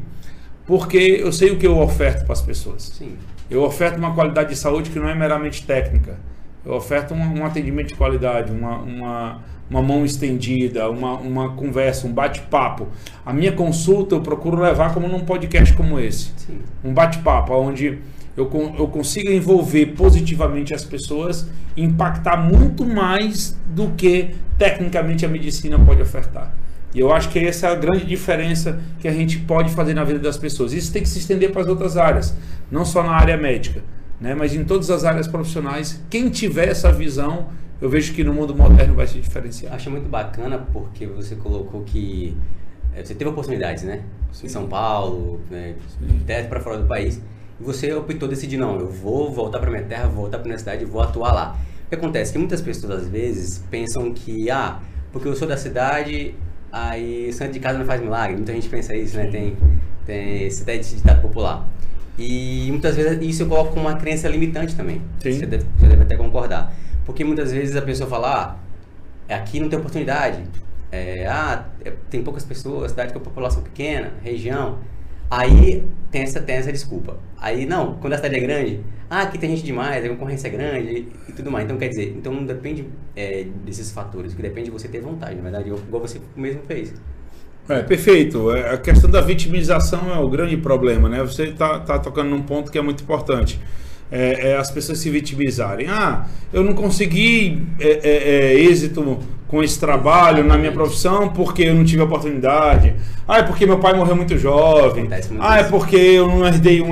Porque 0.66 0.98
eu 0.98 1.32
sei 1.32 1.52
o 1.52 1.58
que 1.58 1.68
eu 1.68 1.78
oferto 1.78 2.26
para 2.26 2.34
as 2.34 2.42
pessoas. 2.42 2.84
Sim. 2.84 3.16
Eu 3.50 3.64
oferto 3.64 3.98
uma 3.98 4.14
qualidade 4.14 4.50
de 4.50 4.56
saúde 4.56 4.90
que 4.90 5.00
não 5.00 5.08
é 5.08 5.16
meramente 5.16 5.64
técnica. 5.66 6.18
Eu 6.66 6.74
oferto 6.74 7.14
um, 7.14 7.40
um 7.40 7.46
atendimento 7.46 7.90
de 7.90 7.96
qualidade, 7.96 8.52
uma, 8.52 8.80
uma, 8.80 9.42
uma 9.70 9.82
mão 9.82 10.06
estendida, 10.06 10.90
uma, 10.90 11.14
uma 11.14 11.50
conversa, 11.56 12.08
um 12.08 12.12
bate-papo. 12.12 12.88
A 13.26 13.34
minha 13.34 13.52
consulta 13.52 14.16
eu 14.16 14.22
procuro 14.22 14.62
levar 14.62 14.94
como 14.94 15.08
num 15.08 15.22
podcast 15.22 15.74
como 15.74 16.00
esse. 16.00 16.32
Sim. 16.38 16.60
Um 16.84 16.94
bate-papo 16.94 17.54
onde 17.54 18.00
eu, 18.36 18.50
eu 18.78 18.88
consiga 18.88 19.32
envolver 19.32 19.88
positivamente 19.88 20.74
as 20.74 20.84
pessoas 20.84 21.50
impactar 21.76 22.38
muito 22.38 22.86
mais 22.86 23.58
do 23.68 23.90
que 23.90 24.36
tecnicamente 24.58 25.26
a 25.26 25.30
medicina 25.30 25.78
pode 25.78 26.02
ofertar. 26.02 26.54
E 26.94 27.00
eu 27.00 27.12
acho 27.12 27.30
que 27.30 27.40
essa 27.40 27.68
é 27.68 27.72
a 27.72 27.76
grande 27.76 28.06
diferença 28.06 28.80
que 29.00 29.08
a 29.08 29.12
gente 29.12 29.40
pode 29.40 29.72
fazer 29.72 29.94
na 29.94 30.04
vida 30.04 30.20
das 30.20 30.38
pessoas. 30.38 30.74
Isso 30.74 30.92
tem 30.92 31.04
que 31.04 31.10
se 31.10 31.20
estender 31.20 31.52
para 31.52 31.62
as 31.62 31.68
outras 31.68 31.98
áreas, 31.98 32.36
não 32.72 32.86
só 32.86 33.04
na 33.04 33.12
área 33.12 33.38
médica, 33.38 33.84
né? 34.20 34.34
mas 34.34 34.56
em 34.56 34.64
todas 34.64 34.90
as 34.90 35.04
áreas 35.04 35.28
profissionais. 35.28 36.02
Quem 36.10 36.30
tiver 36.30 36.70
essa 36.70 36.92
visão, 36.92 37.50
eu 37.80 37.90
vejo 37.90 38.14
que 38.14 38.24
no 38.24 38.34
mundo 38.34 38.56
moderno 38.56 38.96
vai 38.96 39.06
se 39.06 39.20
diferenciar. 39.20 39.74
Acho 39.74 39.92
muito 39.92 40.10
bacana 40.10 40.58
porque 40.74 41.06
você 41.06 41.36
colocou 41.36 41.84
que 41.84 42.36
eh, 42.96 43.04
você 43.04 43.14
teve 43.14 43.30
oportunidades, 43.30 43.84
né? 43.84 44.02
Em 44.44 44.50
São 44.50 44.68
Paulo, 44.68 45.40
né? 45.50 45.76
até 46.22 46.44
para 46.44 46.60
fora 46.60 46.80
do 46.80 46.88
país. 46.88 47.22
E 47.60 47.64
você 47.64 47.94
optou 47.94 48.28
decidir, 48.28 48.58
não, 48.58 48.80
eu 48.80 48.90
vou 48.90 49.32
voltar 49.32 49.60
para 49.60 49.70
minha 49.70 49.84
terra, 49.84 50.08
vou 50.08 50.24
voltar 50.24 50.40
para 50.40 50.48
minha 50.48 50.60
cidade 50.60 50.84
e 50.84 50.86
vou 50.86 51.02
atuar 51.02 51.34
lá. 51.34 51.58
O 51.86 51.90
que 51.90 51.96
acontece? 51.96 52.32
Que 52.32 52.38
muitas 52.38 52.62
pessoas, 52.62 53.04
às 53.04 53.08
vezes, 53.08 53.64
pensam 53.72 54.14
que, 54.14 54.50
ah, 54.50 54.80
porque 55.12 55.28
eu 55.28 55.36
sou 55.36 55.48
da 55.48 55.56
cidade, 55.56 56.36
aí 56.72 57.32
santo 57.32 57.54
de 57.54 57.60
casa 57.60 57.78
não 57.80 57.86
faz 57.86 58.02
milagre. 58.02 58.36
Muita 58.36 58.54
gente 58.54 58.70
pensa 58.70 58.96
isso, 58.96 59.18
né? 59.18 59.28
Tem, 59.28 59.56
tem 60.06 60.44
esse 60.44 60.64
até 60.64 60.78
ditado 60.78 61.22
popular. 61.22 61.68
E 62.18 62.68
muitas 62.72 62.96
vezes 62.96 63.20
isso 63.22 63.44
eu 63.44 63.48
coloco 63.48 63.74
como 63.74 63.88
uma 63.88 63.96
crença 63.96 64.28
limitante 64.28 64.76
também. 64.76 65.02
Sim. 65.20 65.34
Você 65.34 65.46
deve, 65.46 65.66
você 65.78 65.88
deve 65.88 66.02
até 66.02 66.18
concordar. 66.18 66.74
Porque 67.08 67.24
muitas 67.24 67.54
vezes 67.54 67.74
a 67.78 67.82
pessoa 67.82 68.10
fala, 68.10 68.60
ah, 69.30 69.36
aqui 69.36 69.62
não 69.62 69.70
tem 69.70 69.80
oportunidade. 69.80 70.44
É, 70.92 71.26
ah, 71.26 71.66
é- 71.86 71.94
tem 72.10 72.22
poucas 72.22 72.44
pessoas, 72.44 72.92
cidade 72.92 73.14
com 73.14 73.20
população 73.22 73.64
pequena, 73.64 74.14
região. 74.22 74.80
Aí 75.30 75.84
tem 76.12 76.22
essa, 76.24 76.42
tem 76.42 76.58
essa 76.58 76.72
desculpa. 76.72 77.18
Aí 77.38 77.66
não, 77.66 77.96
quando 77.96 78.14
a 78.14 78.18
cidade 78.18 78.36
é 78.36 78.40
grande, 78.42 78.84
ah, 79.10 79.22
aqui 79.22 79.38
tem 79.38 79.50
gente 79.52 79.64
demais, 79.64 80.04
a 80.06 80.10
concorrência 80.10 80.48
é 80.50 80.52
grande 80.52 81.08
e, 81.30 81.32
tudo 81.34 81.50
mais. 81.50 81.66
Então 81.66 81.78
quer 81.78 81.88
dizer, 81.90 82.14
então 82.18 82.34
não 82.34 82.46
depende 82.46 82.86
é, 83.16 83.46
desses 83.66 83.92
fatores, 83.92 84.34
o 84.34 84.36
que 84.36 84.42
depende 84.42 84.66
de 84.66 84.72
você 84.72 84.88
ter 84.90 85.00
vontade, 85.02 85.36
na 85.36 85.42
verdade, 85.44 85.70
igual 85.70 86.02
você 86.02 86.20
mesmo 86.36 86.62
fez. 86.68 86.94
É, 87.70 87.84
perfeito. 87.84 88.52
É, 88.52 88.74
A 88.74 88.78
questão 88.78 89.10
da 89.10 89.22
vitimização 89.22 90.14
é 90.14 90.20
o 90.20 90.30
grande 90.30 90.58
problema, 90.58 91.10
né? 91.10 91.22
Você 91.24 91.46
está 91.46 91.80
tá 91.80 92.00
tocando 92.00 92.30
num 92.30 92.44
ponto 92.44 92.72
que 92.72 92.78
é 92.78 92.82
muito 92.82 93.04
importante. 93.04 93.60
É, 94.12 94.52
é 94.52 94.58
as 94.58 94.72
pessoas 94.72 95.00
se 95.00 95.10
vitimizarem. 95.10 95.88
Ah, 95.90 96.26
eu 96.54 96.64
não 96.64 96.74
consegui 96.74 97.62
é, 97.80 97.88
é, 97.88 98.54
é, 98.54 98.60
êxito 98.60 99.20
com 99.48 99.64
esse 99.64 99.80
trabalho 99.80 100.44
na 100.44 100.58
minha 100.58 100.72
profissão 100.72 101.30
porque 101.30 101.64
eu 101.64 101.76
não 101.76 101.84
tive 101.84 102.02
oportunidade. 102.02 102.96
Ah, 103.28 103.40
é 103.40 103.44
porque 103.44 103.66
meu 103.66 103.80
pai 103.80 103.94
morreu 103.94 104.16
muito 104.16 104.38
jovem. 104.38 105.06
Muito 105.08 105.38
Ah, 105.40 105.60
é 105.60 105.64
porque 105.64 105.96
eu 105.96 106.28
não 106.28 106.46
herdei 106.46 106.82
um. 106.82 106.92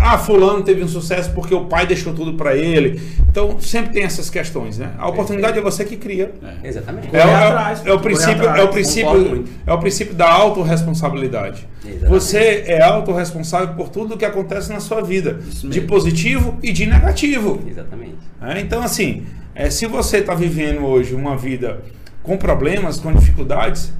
É, 0.00 0.04
Ah, 0.06 0.18
fulano 0.18 0.62
teve 0.62 0.82
um 0.82 0.88
sucesso 0.88 1.30
porque 1.32 1.54
o 1.54 1.66
pai 1.66 1.86
deixou 1.86 2.12
tudo 2.14 2.34
para 2.34 2.56
ele. 2.56 3.00
Então, 3.28 3.60
sempre 3.60 3.92
tem 3.92 4.02
essas 4.02 4.30
questões, 4.30 4.78
né? 4.78 4.90
A 4.98 5.08
oportunidade 5.08 5.58
é 5.58 5.60
você 5.62 5.84
que 5.84 5.96
cria. 5.96 6.32
Exatamente. 6.64 7.08
É, 7.14 7.18
o- 7.18 7.22
Correr 7.22 7.32
é 7.32 7.44
o- 7.44 7.48
atrás, 7.48 7.86
é 7.86 7.92
o 7.92 8.00
princípio, 8.00 8.40
atrás, 8.48 8.58
é 8.60 8.62
o 8.64 8.68
princípio, 8.68 9.44
é 9.66 9.72
o 9.72 9.78
princípio 9.78 10.14
da 10.14 10.30
autorresponsabilidade. 10.32 11.68
Exatamente. 11.84 12.08
Você 12.08 12.64
é 12.66 12.82
autorresponsável 12.82 13.74
por 13.74 13.88
tudo 13.88 14.16
que 14.16 14.24
acontece 14.24 14.72
na 14.72 14.80
sua 14.80 15.00
vida, 15.02 15.38
de 15.64 15.80
positivo 15.82 16.58
e 16.62 16.72
de 16.72 16.86
negativo. 16.86 17.60
Exatamente. 17.68 18.14
né? 18.40 18.60
Então, 18.60 18.82
assim, 18.82 19.24
é, 19.54 19.70
se 19.70 19.86
você 19.86 20.18
está 20.18 20.34
vivendo 20.34 20.84
hoje 20.84 21.14
uma 21.14 21.36
vida 21.36 21.82
com 22.22 22.36
problemas, 22.36 22.98
com 22.98 23.12
dificuldades, 23.12 23.92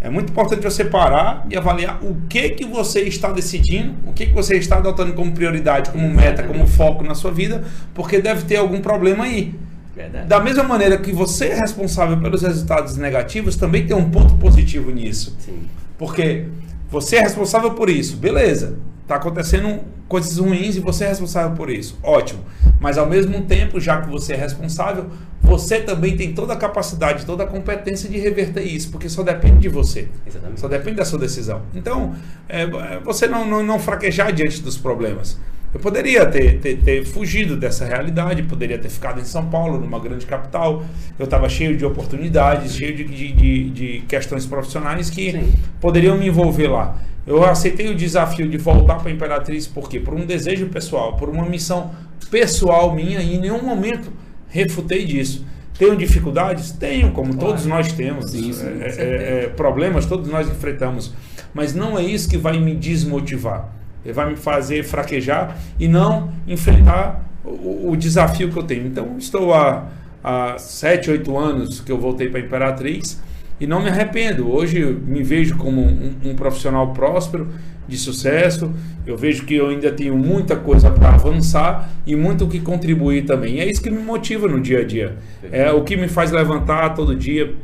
É 0.00 0.08
muito 0.08 0.30
importante 0.30 0.62
você 0.62 0.84
parar 0.84 1.46
e 1.50 1.56
avaliar 1.56 2.02
o 2.02 2.16
que 2.28 2.50
que 2.50 2.64
você 2.64 3.02
está 3.02 3.30
decidindo, 3.30 3.94
o 4.06 4.12
que 4.12 4.26
que 4.26 4.32
você 4.32 4.56
está 4.56 4.78
adotando 4.78 5.12
como 5.12 5.30
prioridade, 5.32 5.90
como 5.90 6.08
meta, 6.08 6.42
como 6.42 6.66
foco 6.66 7.04
na 7.04 7.14
sua 7.14 7.30
vida, 7.30 7.62
porque 7.92 8.18
deve 8.18 8.44
ter 8.44 8.56
algum 8.56 8.80
problema 8.80 9.24
aí. 9.24 9.54
Verdade. 9.94 10.26
Da 10.26 10.40
mesma 10.40 10.62
maneira 10.62 10.96
que 10.96 11.12
você 11.12 11.48
é 11.48 11.54
responsável 11.54 12.18
pelos 12.18 12.42
resultados 12.42 12.96
negativos, 12.96 13.56
também 13.56 13.86
tem 13.86 13.94
um 13.94 14.08
ponto 14.08 14.34
positivo 14.36 14.90
nisso. 14.90 15.36
Sim. 15.38 15.64
Porque 15.98 16.46
você 16.88 17.16
é 17.16 17.20
responsável 17.20 17.72
por 17.72 17.90
isso, 17.90 18.16
beleza. 18.16 18.78
Está 19.10 19.18
acontecendo 19.18 19.80
coisas 20.06 20.38
ruins 20.38 20.76
e 20.76 20.80
você 20.80 21.02
é 21.02 21.08
responsável 21.08 21.56
por 21.56 21.68
isso. 21.68 21.98
Ótimo. 22.00 22.44
Mas 22.78 22.96
ao 22.96 23.06
mesmo 23.06 23.42
tempo, 23.42 23.80
já 23.80 24.00
que 24.00 24.08
você 24.08 24.34
é 24.34 24.36
responsável, 24.36 25.06
você 25.42 25.80
também 25.80 26.16
tem 26.16 26.32
toda 26.32 26.52
a 26.52 26.56
capacidade, 26.56 27.26
toda 27.26 27.42
a 27.42 27.46
competência 27.48 28.08
de 28.08 28.18
reverter 28.18 28.62
isso, 28.62 28.88
porque 28.92 29.08
só 29.08 29.24
depende 29.24 29.58
de 29.58 29.68
você. 29.68 30.06
Exatamente. 30.24 30.60
Só 30.60 30.68
depende 30.68 30.98
da 30.98 31.04
sua 31.04 31.18
decisão. 31.18 31.62
Então, 31.74 32.14
é, 32.48 32.64
você 33.00 33.26
não, 33.26 33.44
não, 33.44 33.64
não 33.64 33.80
fraquejar 33.80 34.32
diante 34.32 34.62
dos 34.62 34.78
problemas. 34.78 35.36
Eu 35.74 35.80
poderia 35.80 36.24
ter, 36.26 36.60
ter, 36.60 36.76
ter, 36.76 37.04
fugido 37.04 37.56
dessa 37.56 37.84
realidade, 37.84 38.44
poderia 38.44 38.78
ter 38.78 38.90
ficado 38.90 39.20
em 39.20 39.24
São 39.24 39.46
Paulo, 39.46 39.80
numa 39.80 39.98
grande 39.98 40.24
capital. 40.24 40.84
Eu 41.18 41.24
estava 41.24 41.48
cheio 41.48 41.76
de 41.76 41.84
oportunidades, 41.84 42.76
cheio 42.76 42.94
de, 42.94 43.04
de, 43.04 43.70
de 43.70 44.04
questões 44.06 44.46
profissionais 44.46 45.10
que 45.10 45.32
Sim. 45.32 45.52
poderiam 45.80 46.16
me 46.16 46.28
envolver 46.28 46.68
lá. 46.68 46.96
Eu 47.30 47.44
aceitei 47.44 47.88
o 47.88 47.94
desafio 47.94 48.48
de 48.48 48.58
voltar 48.58 48.96
para 48.96 49.08
a 49.08 49.12
Imperatriz 49.12 49.64
por 49.64 49.88
quê? 49.88 50.00
Por 50.00 50.14
um 50.14 50.26
desejo 50.26 50.66
pessoal, 50.66 51.16
por 51.16 51.28
uma 51.28 51.48
missão 51.48 51.92
pessoal 52.28 52.92
minha 52.92 53.20
e 53.20 53.36
em 53.36 53.40
nenhum 53.40 53.62
momento 53.62 54.12
refutei 54.48 55.04
disso. 55.04 55.46
Tenho 55.78 55.96
dificuldades? 55.96 56.72
Tenho, 56.72 57.12
como 57.12 57.32
claro. 57.32 57.46
todos 57.46 57.66
nós 57.66 57.92
temos. 57.92 58.32
Sim, 58.32 58.52
sim, 58.52 58.66
é, 58.80 58.88
é, 58.88 59.44
é, 59.44 59.46
problemas 59.46 60.06
todos 60.06 60.28
nós 60.28 60.50
enfrentamos. 60.50 61.14
Mas 61.54 61.72
não 61.72 61.96
é 61.96 62.02
isso 62.02 62.28
que 62.28 62.36
vai 62.36 62.58
me 62.58 62.74
desmotivar. 62.74 63.68
Vai 64.12 64.30
me 64.30 64.36
fazer 64.36 64.82
fraquejar 64.82 65.56
e 65.78 65.86
não 65.86 66.32
enfrentar 66.48 67.24
o, 67.44 67.92
o 67.92 67.96
desafio 67.96 68.50
que 68.50 68.58
eu 68.58 68.64
tenho. 68.64 68.88
Então, 68.88 69.16
estou 69.18 69.54
há, 69.54 69.88
há 70.22 70.58
7, 70.58 71.12
8 71.12 71.38
anos 71.38 71.80
que 71.80 71.92
eu 71.92 71.98
voltei 71.98 72.28
para 72.28 72.40
a 72.40 72.42
Imperatriz 72.42 73.22
e 73.60 73.66
não 73.66 73.82
me 73.82 73.90
arrependo. 73.90 74.50
Hoje 74.50 74.82
me 75.06 75.22
vejo 75.22 75.56
como 75.56 75.82
um, 75.82 76.14
um, 76.24 76.34
profissional 76.34 76.92
próspero, 76.94 77.48
de 77.86 77.98
sucesso. 77.98 78.72
Eu 79.06 79.16
vejo 79.16 79.44
que 79.44 79.54
eu 79.54 79.68
ainda 79.68 79.92
tenho 79.92 80.16
muita 80.16 80.56
coisa 80.56 80.90
para 80.90 81.10
avançar 81.10 81.90
e 82.06 82.16
muito 82.16 82.44
o 82.44 82.48
que 82.48 82.60
contribuir 82.60 83.24
também. 83.26 83.56
E 83.56 83.60
é 83.60 83.70
isso 83.70 83.82
que 83.82 83.90
me 83.90 84.02
motiva 84.02 84.48
no 84.48 84.60
dia 84.60 84.80
a 84.80 84.84
dia. 84.84 85.16
É 85.52 85.70
o 85.70 85.82
que 85.82 85.96
me 85.96 86.08
faz 86.08 86.30
levantar 86.30 86.94
todo 86.94 87.14
dia 87.14 87.54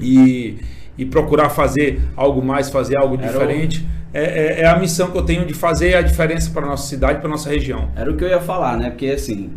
e, 0.00 0.58
e 0.96 1.04
procurar 1.04 1.50
fazer 1.50 2.00
algo 2.16 2.42
mais, 2.42 2.68
fazer 2.68 2.98
algo 2.98 3.14
Era 3.14 3.26
diferente. 3.26 3.86
O... 3.94 3.98
É, 4.14 4.22
é, 4.22 4.60
é, 4.62 4.66
a 4.66 4.78
missão 4.78 5.10
que 5.10 5.18
eu 5.18 5.22
tenho 5.22 5.44
de 5.44 5.52
fazer 5.52 5.94
a 5.94 6.00
diferença 6.00 6.50
para 6.50 6.66
nossa 6.66 6.88
cidade, 6.88 7.20
para 7.20 7.28
nossa 7.28 7.50
região. 7.50 7.90
Era 7.94 8.10
o 8.10 8.16
que 8.16 8.24
eu 8.24 8.28
ia 8.28 8.40
falar, 8.40 8.76
né? 8.78 8.88
Porque 8.88 9.06
assim, 9.06 9.50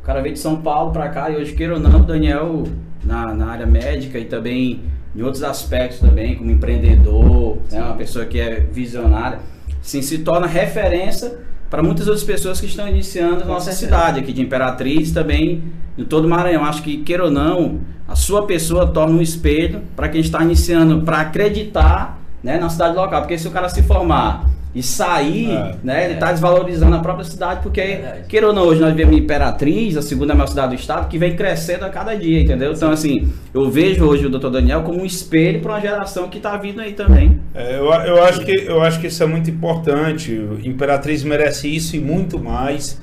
o 0.00 0.06
cara 0.06 0.22
veio 0.22 0.34
de 0.34 0.40
São 0.40 0.62
Paulo 0.62 0.92
para 0.92 1.08
cá 1.08 1.28
e 1.28 1.36
hoje, 1.36 1.52
queira 1.52 1.74
ou 1.74 1.80
não, 1.80 2.00
Daniel 2.00 2.62
na, 3.04 3.34
na 3.34 3.46
área 3.48 3.66
médica 3.66 4.18
e 4.18 4.24
também 4.24 4.84
em 5.14 5.22
outros 5.22 5.42
aspectos 5.42 6.00
também, 6.00 6.36
como 6.36 6.50
empreendedor, 6.50 7.58
né, 7.70 7.80
uma 7.80 7.94
pessoa 7.94 8.24
que 8.24 8.38
é 8.38 8.60
visionária, 8.60 9.40
sim, 9.80 10.02
se 10.02 10.18
torna 10.18 10.46
referência 10.46 11.38
para 11.70 11.82
muitas 11.82 12.06
outras 12.06 12.24
pessoas 12.24 12.60
que 12.60 12.66
estão 12.66 12.88
iniciando 12.88 13.42
a 13.42 13.46
nossa 13.46 13.72
cidade, 13.72 14.20
aqui 14.20 14.32
de 14.32 14.40
Imperatriz, 14.40 15.12
também 15.12 15.64
em 15.96 16.04
todo 16.04 16.24
o 16.24 16.28
Maranhão. 16.28 16.64
Acho 16.64 16.82
que, 16.82 16.98
queira 16.98 17.24
ou 17.24 17.30
não, 17.30 17.80
a 18.06 18.16
sua 18.16 18.46
pessoa 18.46 18.86
torna 18.86 19.14
um 19.14 19.20
espelho 19.20 19.82
para 19.94 20.08
quem 20.08 20.20
está 20.20 20.42
iniciando, 20.42 21.02
para 21.02 21.20
acreditar 21.20 22.18
né, 22.42 22.58
na 22.58 22.70
cidade 22.70 22.96
local. 22.96 23.20
Porque 23.20 23.36
se 23.36 23.46
o 23.46 23.50
cara 23.50 23.68
se 23.68 23.82
formar 23.82 24.48
e 24.74 24.82
sair, 24.82 25.50
é, 25.50 25.74
né? 25.82 26.04
Ele 26.04 26.14
está 26.14 26.30
desvalorizando 26.30 26.94
a 26.94 27.00
própria 27.00 27.24
cidade, 27.24 27.60
porque, 27.62 27.80
é 27.80 28.24
queira 28.28 28.48
ou 28.48 28.52
não, 28.52 28.62
hoje 28.64 28.80
nós 28.80 28.94
vemos 28.94 29.16
Imperatriz, 29.16 29.96
a 29.96 30.02
segunda 30.02 30.34
maior 30.34 30.46
cidade 30.46 30.76
do 30.76 30.78
estado, 30.78 31.08
que 31.08 31.18
vem 31.18 31.34
crescendo 31.34 31.84
a 31.84 31.88
cada 31.88 32.14
dia, 32.14 32.40
entendeu? 32.40 32.72
Então, 32.72 32.90
assim, 32.90 33.32
eu 33.54 33.70
vejo 33.70 34.04
hoje 34.04 34.26
o 34.26 34.30
Dr. 34.30 34.50
Daniel 34.50 34.82
como 34.82 35.00
um 35.00 35.04
espelho 35.06 35.60
para 35.60 35.72
uma 35.72 35.80
geração 35.80 36.28
que 36.28 36.36
está 36.36 36.56
vindo 36.56 36.80
aí 36.80 36.92
também. 36.92 37.40
É, 37.54 37.78
eu, 37.78 37.86
eu, 37.86 38.22
acho 38.22 38.40
que, 38.40 38.52
eu 38.52 38.82
acho 38.82 39.00
que 39.00 39.06
isso 39.06 39.22
é 39.22 39.26
muito 39.26 39.50
importante. 39.50 40.32
Imperatriz 40.62 41.24
merece 41.24 41.74
isso 41.74 41.96
e 41.96 42.00
muito 42.00 42.38
mais. 42.38 43.00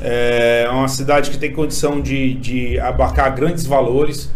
É 0.00 0.68
uma 0.70 0.88
cidade 0.88 1.30
que 1.30 1.38
tem 1.38 1.52
condição 1.52 2.00
de, 2.00 2.34
de 2.34 2.78
abarcar 2.78 3.34
grandes 3.34 3.66
valores. 3.66 4.30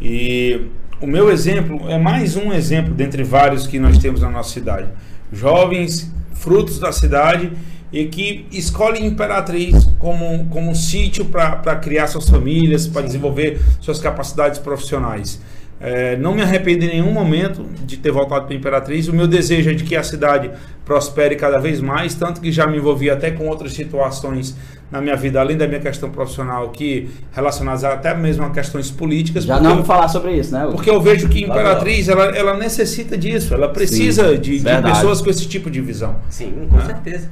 E 0.00 0.62
o 1.00 1.06
meu 1.06 1.30
exemplo 1.30 1.88
é 1.88 1.96
mais 1.96 2.36
um 2.36 2.52
exemplo 2.52 2.92
dentre 2.92 3.22
vários 3.22 3.66
que 3.66 3.78
nós 3.78 3.98
temos 3.98 4.20
na 4.20 4.30
nossa 4.30 4.50
cidade. 4.50 4.88
Jovens 5.32 6.12
frutos 6.44 6.78
da 6.78 6.92
cidade 6.92 7.50
e 7.90 8.04
que 8.04 8.46
escolhem 8.52 9.06
Imperatriz 9.06 9.88
como, 9.98 10.46
como 10.50 10.70
um 10.70 10.74
sítio 10.74 11.24
para 11.24 11.76
criar 11.76 12.06
suas 12.06 12.28
famílias, 12.28 12.86
para 12.86 13.02
desenvolver 13.02 13.60
suas 13.80 13.98
capacidades 13.98 14.58
profissionais. 14.58 15.40
É, 15.86 16.16
não 16.16 16.34
me 16.34 16.40
arrependo 16.40 16.82
em 16.86 16.88
nenhum 16.88 17.12
momento 17.12 17.62
de 17.84 17.98
ter 17.98 18.10
voltado 18.10 18.46
para 18.46 18.54
Imperatriz. 18.54 19.06
O 19.06 19.12
meu 19.12 19.26
desejo 19.26 19.68
é 19.68 19.74
de 19.74 19.84
que 19.84 19.94
a 19.94 20.02
cidade 20.02 20.50
prospere 20.82 21.36
cada 21.36 21.58
vez 21.58 21.78
mais, 21.78 22.14
tanto 22.14 22.40
que 22.40 22.50
já 22.50 22.66
me 22.66 22.78
envolvi 22.78 23.10
até 23.10 23.30
com 23.30 23.46
outras 23.46 23.74
situações 23.74 24.56
na 24.90 24.98
minha 25.02 25.14
vida, 25.14 25.40
além 25.40 25.58
da 25.58 25.68
minha 25.68 25.80
questão 25.80 26.10
profissional, 26.10 26.70
que 26.70 27.10
relacionadas 27.32 27.84
até 27.84 28.14
mesmo 28.14 28.46
a 28.46 28.50
questões 28.50 28.90
políticas. 28.90 29.44
Já 29.44 29.60
não 29.60 29.72
vamos 29.72 29.86
falar 29.86 30.08
sobre 30.08 30.32
isso, 30.32 30.54
né? 30.54 30.66
Porque 30.72 30.88
eu 30.88 30.98
vejo 31.02 31.28
que 31.28 31.44
Imperatriz 31.44 32.08
ela, 32.08 32.34
ela 32.34 32.56
necessita 32.56 33.14
disso, 33.18 33.52
ela 33.52 33.68
precisa 33.68 34.30
Sim, 34.30 34.40
de, 34.40 34.58
de, 34.60 34.82
pessoas 34.82 35.20
com 35.20 35.28
esse 35.28 35.46
tipo 35.46 35.70
de 35.70 35.82
visão. 35.82 36.16
Sim, 36.30 36.66
com 36.70 36.78
né? 36.78 36.86
certeza. 36.86 37.30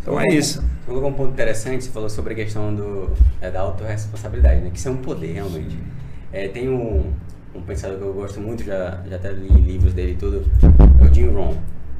Então 0.00 0.20
é 0.20 0.26
isso. 0.26 0.60
Um, 0.88 1.06
um 1.06 1.12
ponto 1.12 1.30
interessante, 1.30 1.84
você 1.84 1.90
falou 1.90 2.10
sobre 2.10 2.32
a 2.32 2.36
questão 2.36 2.74
do, 2.74 3.12
é, 3.40 3.48
da 3.48 3.60
autorresponsabilidade, 3.60 4.60
né? 4.60 4.70
Que 4.72 4.78
isso 4.80 4.88
é 4.88 4.90
um 4.90 4.96
poder, 4.96 5.34
realmente. 5.34 5.78
É, 6.32 6.48
tem 6.48 6.68
um, 6.68 7.12
um 7.54 7.62
pensador 7.62 7.98
que 7.98 8.04
eu 8.04 8.12
gosto 8.12 8.40
muito, 8.40 8.64
já, 8.64 9.02
já 9.08 9.16
até 9.16 9.30
li 9.32 9.48
livros 9.48 9.92
dele 9.92 10.12
e 10.12 10.16
tudo, 10.16 10.44
é 11.00 11.04
o 11.04 11.14
Jim 11.14 11.28
Rohn. 11.28 11.56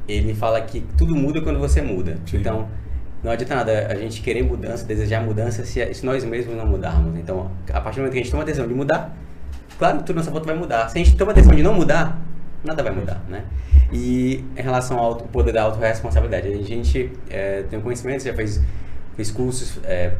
Ele 0.07 0.33
fala 0.33 0.59
que 0.61 0.81
tudo 0.97 1.15
muda 1.15 1.41
quando 1.41 1.59
você 1.59 1.81
muda. 1.81 2.17
Sim. 2.25 2.37
Então, 2.37 2.67
não 3.23 3.31
adianta 3.31 3.55
nada 3.55 3.87
a 3.87 3.95
gente 3.95 4.21
querer 4.21 4.43
mudança, 4.43 4.85
desejar 4.85 5.21
mudança 5.21 5.63
se, 5.63 5.93
se 5.93 6.05
nós 6.05 6.25
mesmos 6.25 6.57
não 6.57 6.65
mudarmos. 6.65 7.17
Então, 7.17 7.49
a 7.71 7.79
partir 7.79 7.97
do 7.97 8.01
momento 8.01 8.13
que 8.13 8.19
a 8.19 8.23
gente 8.23 8.31
toma 8.31 8.43
a 8.43 8.45
decisão 8.45 8.67
de 8.67 8.73
mudar, 8.73 9.15
claro 9.79 9.99
que 9.99 10.03
tudo 10.03 10.17
nossa 10.17 10.29
volta 10.29 10.45
vai 10.45 10.55
mudar. 10.55 10.89
Se 10.89 10.99
a 10.99 11.03
gente 11.03 11.15
toma 11.15 11.31
a 11.31 11.35
decisão 11.35 11.55
de 11.55 11.63
não 11.63 11.73
mudar, 11.73 12.19
nada 12.63 12.83
vai 12.83 12.93
mudar, 12.93 13.23
né? 13.29 13.45
E 13.93 14.43
em 14.57 14.61
relação 14.61 14.97
ao 14.97 15.15
poder 15.15 15.53
da 15.53 15.63
autorresponsabilidade, 15.63 16.47
a 16.47 16.61
gente 16.63 17.11
é, 17.29 17.63
tem 17.63 17.79
conhecimento, 17.79 18.23
já 18.23 18.33
fez, 18.33 18.61
fez 19.15 19.31
cursos 19.31 19.79
é, 19.83 20.13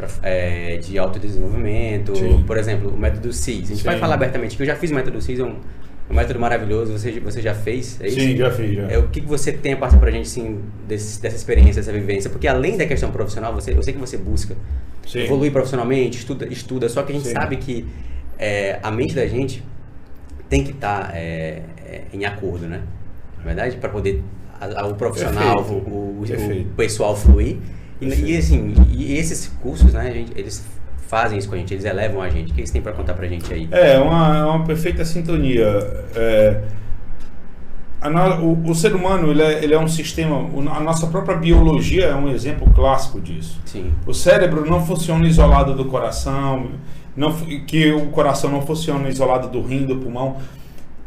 pra, 0.00 0.08
é, 0.22 0.78
de 0.78 0.98
autodesenvolvimento, 0.98 2.16
Sim. 2.16 2.42
por 2.46 2.56
exemplo, 2.56 2.90
o 2.90 2.96
método 2.96 3.32
CIS. 3.32 3.64
A 3.64 3.66
gente 3.66 3.78
Sim. 3.78 3.84
vai 3.84 3.98
falar 3.98 4.14
abertamente 4.14 4.56
que 4.56 4.62
eu 4.62 4.66
já 4.66 4.74
fiz 4.74 4.90
o 4.90 4.94
método 4.94 5.20
CIS, 5.20 5.40
é 5.40 5.44
um, 5.44 5.56
um 6.10 6.14
método 6.14 6.40
maravilhoso, 6.40 6.92
você, 6.92 7.20
você 7.20 7.42
já 7.42 7.54
fez? 7.54 8.00
É 8.00 8.08
isso? 8.08 8.20
Sim, 8.20 8.36
já 8.36 8.50
fiz. 8.50 8.74
Já. 8.74 8.90
É, 8.90 8.98
o 8.98 9.08
que, 9.08 9.20
que 9.20 9.26
você 9.26 9.52
tem 9.52 9.74
a 9.74 9.76
passar 9.76 9.98
pra 9.98 10.10
gente 10.10 10.26
assim, 10.26 10.60
desse, 10.88 11.20
dessa 11.20 11.36
experiência, 11.36 11.82
dessa 11.82 11.92
vivência? 11.92 12.30
Porque 12.30 12.48
além 12.48 12.76
da 12.76 12.86
questão 12.86 13.10
profissional, 13.10 13.54
você, 13.54 13.72
eu 13.72 13.82
sei 13.82 13.92
que 13.92 14.00
você 14.00 14.16
busca 14.16 14.56
Sim. 15.06 15.20
evoluir 15.20 15.52
profissionalmente, 15.52 16.18
estuda, 16.18 16.46
estuda, 16.48 16.88
só 16.88 17.02
que 17.02 17.12
a 17.12 17.14
gente 17.14 17.28
Sim. 17.28 17.34
sabe 17.34 17.56
que 17.56 17.86
é, 18.38 18.78
a 18.82 18.90
mente 18.90 19.14
da 19.14 19.26
gente 19.26 19.62
tem 20.48 20.64
que 20.64 20.72
estar 20.72 21.08
tá, 21.08 21.16
é, 21.16 21.62
é, 21.86 22.02
em 22.12 22.24
acordo, 22.24 22.66
né? 22.66 22.82
Na 23.38 23.44
verdade, 23.44 23.76
para 23.76 23.88
poder 23.88 24.22
a, 24.60 24.82
a, 24.82 24.86
o 24.86 24.94
profissional, 24.94 25.62
o, 25.62 25.72
o, 25.72 26.22
o, 26.22 26.74
pessoal 26.76 27.16
fluir. 27.16 27.56
E, 28.00 28.06
e, 28.06 28.36
assim, 28.36 28.74
e 28.90 29.16
esses 29.16 29.48
cursos, 29.62 29.92
né, 29.92 30.10
gente, 30.12 30.32
eles 30.34 30.64
fazem 31.06 31.38
isso 31.38 31.48
com 31.48 31.56
a 31.56 31.58
gente, 31.58 31.74
eles 31.74 31.84
elevam 31.84 32.22
a 32.22 32.30
gente. 32.30 32.52
O 32.52 32.54
que 32.54 32.60
eles 32.60 32.70
têm 32.70 32.80
para 32.80 32.92
contar 32.92 33.14
para 33.14 33.26
a 33.26 33.28
gente 33.28 33.52
aí? 33.52 33.68
É, 33.70 33.98
uma, 33.98 34.38
é 34.38 34.44
uma 34.44 34.64
perfeita 34.64 35.04
sintonia. 35.04 35.66
É, 36.14 36.62
no, 38.08 38.44
o, 38.44 38.70
o, 38.70 38.74
ser 38.74 38.94
humano 38.94 39.30
ele 39.30 39.42
é, 39.42 39.62
ele 39.62 39.74
é 39.74 39.78
um 39.78 39.88
sistema, 39.88 40.48
a 40.74 40.80
nossa 40.80 41.08
própria 41.08 41.36
biologia 41.36 42.06
é 42.06 42.14
um 42.14 42.28
exemplo 42.28 42.70
clássico 42.70 43.20
disso. 43.20 43.60
Sim. 43.66 43.92
O 44.06 44.14
cérebro 44.14 44.64
não 44.64 44.86
funciona 44.86 45.26
isolado 45.26 45.74
do 45.74 45.84
coração, 45.84 46.70
não, 47.14 47.32
que 47.66 47.92
o 47.92 48.06
coração 48.06 48.50
não 48.50 48.62
funciona 48.62 49.08
isolado 49.08 49.48
do 49.48 49.60
rim, 49.60 49.84
do 49.84 49.96
pulmão 49.96 50.36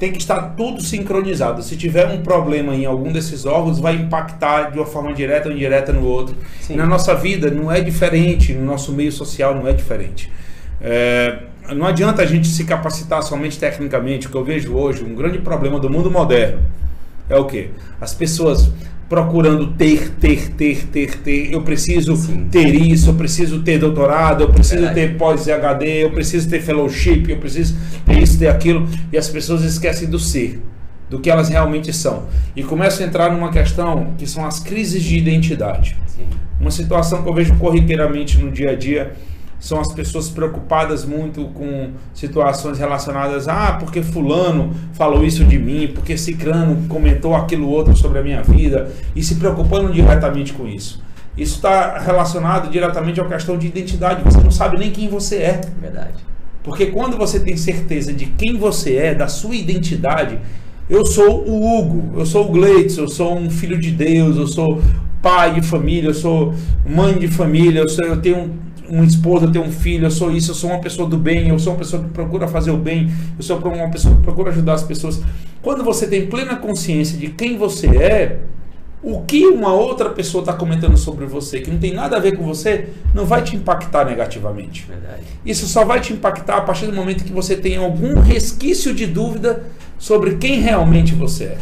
tem 0.03 0.11
que 0.11 0.17
estar 0.17 0.53
tudo 0.57 0.81
sincronizado. 0.81 1.63
Se 1.63 1.77
tiver 1.77 2.05
um 2.07 2.21
problema 2.21 2.75
em 2.75 2.85
algum 2.85 3.09
desses 3.09 3.45
órgãos, 3.45 3.79
vai 3.79 3.95
impactar 3.95 4.69
de 4.69 4.77
uma 4.77 4.85
forma 4.85 5.13
direta 5.13 5.47
ou 5.47 5.55
indireta 5.55 5.93
no 5.93 6.05
outro. 6.05 6.35
Na 6.71 6.85
nossa 6.85 7.15
vida 7.15 7.49
não 7.49 7.71
é 7.71 7.79
diferente, 7.79 8.51
no 8.53 8.65
nosso 8.65 8.91
meio 8.91 9.13
social 9.13 9.55
não 9.55 9.65
é 9.65 9.71
diferente. 9.71 10.29
É, 10.81 11.43
não 11.73 11.87
adianta 11.87 12.21
a 12.21 12.25
gente 12.25 12.49
se 12.49 12.65
capacitar 12.65 13.23
somente 13.23 13.57
tecnicamente. 13.57 14.27
O 14.27 14.29
que 14.29 14.35
eu 14.35 14.43
vejo 14.43 14.75
hoje, 14.75 15.05
um 15.05 15.15
grande 15.15 15.37
problema 15.37 15.79
do 15.79 15.89
mundo 15.89 16.11
moderno 16.11 16.59
é 17.29 17.37
o 17.37 17.45
que? 17.45 17.69
As 18.01 18.13
pessoas 18.13 18.73
procurando 19.13 19.67
ter, 19.73 20.09
ter, 20.15 20.49
ter, 20.53 20.87
ter, 20.87 21.17
ter. 21.19 21.53
Eu 21.53 21.61
preciso 21.61 22.15
Sim. 22.15 22.47
ter 22.49 22.73
isso, 22.73 23.11
eu 23.11 23.13
preciso 23.13 23.61
ter 23.61 23.77
doutorado, 23.77 24.41
eu 24.41 24.49
preciso 24.49 24.91
ter 24.91 25.15
pós-HD, 25.17 26.05
eu 26.05 26.09
preciso 26.09 26.49
ter 26.49 26.59
fellowship, 26.59 27.25
eu 27.29 27.37
preciso 27.37 27.77
ter 28.07 28.17
isso, 28.17 28.39
ter 28.39 28.47
aquilo. 28.47 28.89
E 29.11 29.17
as 29.17 29.29
pessoas 29.29 29.61
esquecem 29.61 30.09
do 30.09 30.17
ser, 30.17 30.59
do 31.11 31.19
que 31.19 31.29
elas 31.29 31.47
realmente 31.47 31.93
são. 31.93 32.23
E 32.55 32.63
começam 32.63 33.05
a 33.05 33.07
entrar 33.07 33.31
numa 33.31 33.51
questão 33.51 34.15
que 34.17 34.25
são 34.25 34.47
as 34.47 34.59
crises 34.59 35.03
de 35.03 35.15
identidade. 35.15 35.95
Sim. 36.07 36.25
Uma 36.59 36.71
situação 36.71 37.21
que 37.21 37.29
eu 37.29 37.35
vejo 37.35 37.53
corriqueiramente 37.57 38.39
no 38.39 38.49
dia 38.49 38.71
a 38.71 38.75
dia 38.75 39.13
são 39.63 39.79
as 39.79 39.93
pessoas 39.93 40.29
preocupadas 40.29 41.05
muito 41.05 41.45
com 41.53 41.91
situações 42.13 42.77
relacionadas 42.77 43.47
a 43.47 43.69
ah, 43.69 43.73
porque 43.75 44.03
fulano 44.03 44.73
falou 44.91 45.23
isso 45.23 45.45
de 45.45 45.57
mim, 45.57 45.87
porque 45.87 46.17
cicrano 46.17 46.85
comentou 46.89 47.33
aquilo 47.33 47.69
outro 47.69 47.95
sobre 47.95 48.19
a 48.19 48.21
minha 48.21 48.43
vida 48.43 48.91
e 49.15 49.23
se 49.23 49.35
preocupando 49.35 49.89
diretamente 49.89 50.51
com 50.51 50.67
isso. 50.67 51.01
Isso 51.37 51.55
está 51.55 51.97
relacionado 51.97 52.69
diretamente 52.69 53.21
à 53.21 53.25
questão 53.25 53.57
de 53.57 53.67
identidade. 53.67 54.21
Você 54.25 54.43
não 54.43 54.51
sabe 54.51 54.77
nem 54.77 54.91
quem 54.91 55.07
você 55.07 55.37
é. 55.37 55.61
Verdade. 55.79 56.17
Porque 56.61 56.87
quando 56.87 57.15
você 57.15 57.39
tem 57.39 57.55
certeza 57.55 58.11
de 58.11 58.25
quem 58.25 58.57
você 58.57 58.97
é, 58.97 59.15
da 59.15 59.29
sua 59.29 59.55
identidade, 59.55 60.39
eu 60.89 61.05
sou 61.05 61.47
o 61.47 61.79
Hugo, 61.79 62.19
eu 62.19 62.25
sou 62.25 62.49
o 62.49 62.51
Gleitz, 62.51 62.97
eu 62.97 63.07
sou 63.07 63.37
um 63.37 63.49
filho 63.49 63.79
de 63.79 63.91
Deus, 63.91 64.35
eu 64.35 64.45
sou 64.45 64.81
pai 65.21 65.53
de 65.53 65.61
família, 65.61 66.09
eu 66.09 66.13
sou 66.13 66.53
mãe 66.85 67.17
de 67.17 67.29
família, 67.29 67.79
eu, 67.79 67.87
sou, 67.87 68.05
eu 68.05 68.19
tenho 68.21 68.61
um, 68.93 68.99
um 68.99 69.03
esposo, 69.03 69.45
eu 69.45 69.51
tenho 69.51 69.65
um 69.65 69.71
filho, 69.71 70.05
eu 70.05 70.11
sou 70.11 70.31
isso, 70.31 70.51
eu 70.51 70.55
sou 70.55 70.69
uma 70.69 70.79
pessoa 70.79 71.07
do 71.07 71.17
bem, 71.17 71.49
eu 71.49 71.59
sou 71.59 71.73
uma 71.73 71.79
pessoa 71.79 72.03
que 72.03 72.09
procura 72.09 72.47
fazer 72.47 72.71
o 72.71 72.77
bem, 72.77 73.11
eu 73.37 73.43
sou 73.43 73.57
uma 73.57 73.89
pessoa 73.89 74.15
que 74.15 74.21
procura 74.21 74.51
ajudar 74.51 74.73
as 74.73 74.83
pessoas. 74.83 75.21
Quando 75.61 75.83
você 75.83 76.07
tem 76.07 76.27
plena 76.27 76.55
consciência 76.55 77.17
de 77.17 77.29
quem 77.29 77.57
você 77.57 77.87
é, 77.87 78.39
o 79.03 79.21
que 79.21 79.45
uma 79.47 79.73
outra 79.73 80.09
pessoa 80.09 80.41
está 80.41 80.53
comentando 80.53 80.95
sobre 80.95 81.25
você, 81.25 81.59
que 81.59 81.69
não 81.69 81.77
tem 81.77 81.93
nada 81.93 82.15
a 82.15 82.19
ver 82.19 82.37
com 82.37 82.43
você, 82.43 82.89
não 83.13 83.25
vai 83.25 83.41
te 83.41 83.55
impactar 83.55 84.05
negativamente. 84.05 84.85
Verdade. 84.87 85.23
Isso 85.45 85.67
só 85.67 85.83
vai 85.83 85.99
te 85.99 86.13
impactar 86.13 86.57
a 86.57 86.61
partir 86.61 86.85
do 86.85 86.93
momento 86.93 87.25
que 87.25 87.33
você 87.33 87.57
tem 87.57 87.75
algum 87.75 88.19
resquício 88.19 88.93
de 88.93 89.05
dúvida 89.05 89.63
sobre 89.97 90.35
quem 90.35 90.61
realmente 90.61 91.13
você 91.13 91.43
é. 91.45 91.57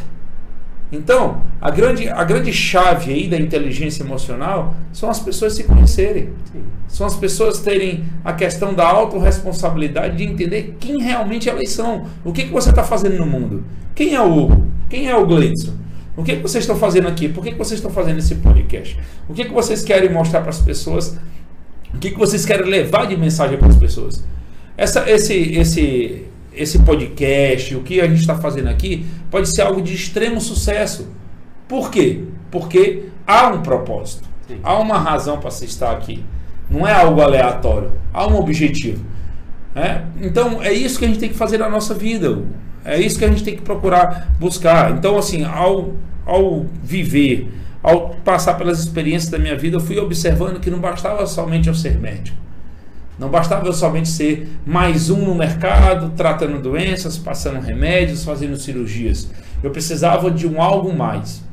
Então, 0.91 1.41
a 1.61 1.71
grande, 1.71 2.09
a 2.09 2.23
grande 2.23 2.51
chave 2.51 3.13
aí 3.13 3.27
da 3.27 3.37
inteligência 3.37 4.03
emocional 4.03 4.75
são 4.91 5.09
as 5.09 5.19
pessoas 5.19 5.53
se 5.53 5.63
conhecerem. 5.63 6.29
Sim. 6.51 6.63
São 6.87 7.07
as 7.07 7.15
pessoas 7.15 7.59
terem 7.59 8.03
a 8.25 8.33
questão 8.33 8.73
da 8.73 8.85
autorresponsabilidade 8.85 10.17
de 10.17 10.25
entender 10.25 10.75
quem 10.79 11.01
realmente 11.01 11.49
elas 11.49 11.69
são. 11.69 12.05
O 12.25 12.33
que, 12.33 12.43
que 12.43 12.51
você 12.51 12.71
está 12.71 12.83
fazendo 12.83 13.17
no 13.17 13.25
mundo? 13.25 13.63
Quem 13.95 14.15
é 14.15 14.21
o 14.21 14.37
Hugo? 14.37 14.67
Quem 14.89 15.07
é 15.07 15.15
o 15.15 15.25
Gleidson? 15.25 15.73
O 16.17 16.23
que, 16.23 16.35
que 16.35 16.41
vocês 16.41 16.63
estão 16.63 16.75
fazendo 16.75 17.07
aqui? 17.07 17.29
Por 17.29 17.41
que, 17.41 17.51
que 17.51 17.57
vocês 17.57 17.79
estão 17.79 17.91
fazendo 17.91 18.19
esse 18.19 18.35
podcast? 18.35 18.99
O 19.29 19.33
que, 19.33 19.45
que 19.45 19.53
vocês 19.53 19.83
querem 19.83 20.11
mostrar 20.11 20.41
para 20.41 20.49
as 20.49 20.59
pessoas? 20.59 21.17
O 21.93 21.97
que, 21.97 22.11
que 22.11 22.19
vocês 22.19 22.45
querem 22.45 22.69
levar 22.69 23.07
de 23.07 23.15
mensagem 23.15 23.57
para 23.57 23.69
as 23.69 23.77
pessoas? 23.77 24.23
Essa, 24.77 25.09
esse, 25.09 25.33
esse, 25.33 26.25
esse 26.53 26.79
podcast, 26.79 27.75
o 27.75 27.81
que 27.81 28.01
a 28.01 28.07
gente 28.07 28.19
está 28.19 28.35
fazendo 28.35 28.69
aqui, 28.69 29.05
pode 29.29 29.49
ser 29.49 29.61
algo 29.61 29.81
de 29.81 29.93
extremo 29.93 30.41
sucesso. 30.41 31.07
Por 31.67 31.89
quê? 31.89 32.23
Porque 32.49 33.05
há 33.25 33.47
um 33.47 33.61
propósito, 33.61 34.27
Sim. 34.47 34.59
há 34.63 34.77
uma 34.77 34.97
razão 34.97 35.39
para 35.39 35.51
se 35.51 35.65
estar 35.65 35.91
aqui. 35.91 36.23
Não 36.69 36.87
é 36.87 36.93
algo 36.93 37.21
aleatório, 37.21 37.91
há 38.13 38.27
um 38.27 38.37
objetivo. 38.37 39.05
É? 39.73 40.01
Então 40.21 40.61
é 40.61 40.73
isso 40.73 40.99
que 40.99 41.05
a 41.05 41.07
gente 41.07 41.19
tem 41.19 41.29
que 41.29 41.35
fazer 41.35 41.57
na 41.57 41.69
nossa 41.69 41.93
vida. 41.93 42.41
É 42.83 42.99
isso 42.99 43.17
que 43.17 43.25
a 43.25 43.27
gente 43.27 43.43
tem 43.43 43.55
que 43.55 43.61
procurar 43.61 44.33
buscar. 44.39 44.91
Então, 44.91 45.17
assim, 45.17 45.43
ao, 45.45 45.93
ao 46.25 46.65
viver, 46.83 47.49
ao 47.81 48.09
passar 48.25 48.55
pelas 48.55 48.79
experiências 48.79 49.31
da 49.31 49.37
minha 49.37 49.55
vida, 49.57 49.77
eu 49.77 49.79
fui 49.79 49.97
observando 49.97 50.59
que 50.59 50.69
não 50.69 50.79
bastava 50.79 51.25
somente 51.25 51.67
eu 51.67 51.75
ser 51.75 51.99
médico. 51.99 52.37
Não 53.21 53.29
bastava 53.29 53.67
eu 53.67 53.71
somente 53.71 54.09
ser 54.09 54.49
mais 54.65 55.11
um 55.11 55.23
no 55.27 55.35
mercado, 55.35 56.11
tratando 56.17 56.59
doenças, 56.59 57.19
passando 57.19 57.59
remédios, 57.59 58.23
fazendo 58.23 58.57
cirurgias. 58.57 59.29
Eu 59.61 59.69
precisava 59.69 60.31
de 60.31 60.47
um 60.47 60.59
algo 60.59 60.91
mais. 60.91 61.43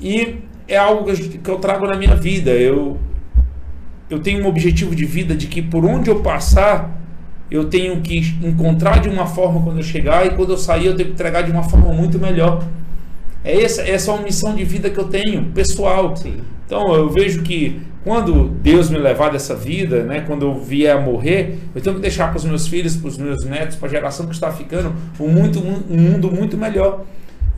E 0.00 0.36
é 0.66 0.78
algo 0.78 1.12
que 1.12 1.50
eu 1.50 1.58
trago 1.58 1.86
na 1.86 1.94
minha 1.94 2.16
vida. 2.16 2.52
Eu, 2.52 2.96
eu 4.08 4.18
tenho 4.20 4.42
um 4.42 4.48
objetivo 4.48 4.96
de 4.96 5.04
vida 5.04 5.34
de 5.34 5.46
que 5.46 5.60
por 5.60 5.84
onde 5.84 6.08
eu 6.08 6.20
passar, 6.20 6.98
eu 7.50 7.66
tenho 7.66 8.00
que 8.00 8.20
encontrar 8.42 8.98
de 8.98 9.10
uma 9.10 9.26
forma 9.26 9.60
quando 9.60 9.76
eu 9.76 9.84
chegar 9.84 10.24
e 10.24 10.30
quando 10.30 10.52
eu 10.52 10.56
sair 10.56 10.86
eu 10.86 10.96
tenho 10.96 11.10
que 11.10 11.14
entregar 11.16 11.42
de 11.42 11.50
uma 11.50 11.64
forma 11.64 11.92
muito 11.92 12.18
melhor. 12.18 12.66
É 13.44 13.62
essa, 13.62 13.82
essa 13.82 14.10
é 14.10 14.14
uma 14.14 14.22
missão 14.22 14.54
de 14.54 14.64
vida 14.64 14.88
que 14.88 14.98
eu 14.98 15.04
tenho, 15.04 15.52
pessoal. 15.52 16.16
Sim. 16.16 16.38
Então 16.64 16.94
eu 16.94 17.10
vejo 17.10 17.42
que 17.42 17.78
quando 18.08 18.48
Deus 18.62 18.88
me 18.88 18.96
levar 18.96 19.28
dessa 19.28 19.54
vida, 19.54 20.02
né, 20.02 20.22
quando 20.26 20.46
eu 20.46 20.58
vier 20.58 20.96
a 20.96 20.98
morrer, 20.98 21.58
eu 21.74 21.82
tenho 21.82 21.96
que 21.96 22.00
deixar 22.00 22.28
para 22.28 22.38
os 22.38 22.44
meus 22.46 22.66
filhos, 22.66 22.96
para 22.96 23.06
os 23.06 23.18
meus 23.18 23.44
netos, 23.44 23.76
para 23.76 23.86
a 23.86 23.90
geração 23.90 24.24
que 24.24 24.32
está 24.32 24.50
ficando, 24.50 24.94
um, 25.20 25.28
muito, 25.28 25.58
um 25.58 25.94
mundo 25.94 26.32
muito 26.32 26.56
melhor. 26.56 27.04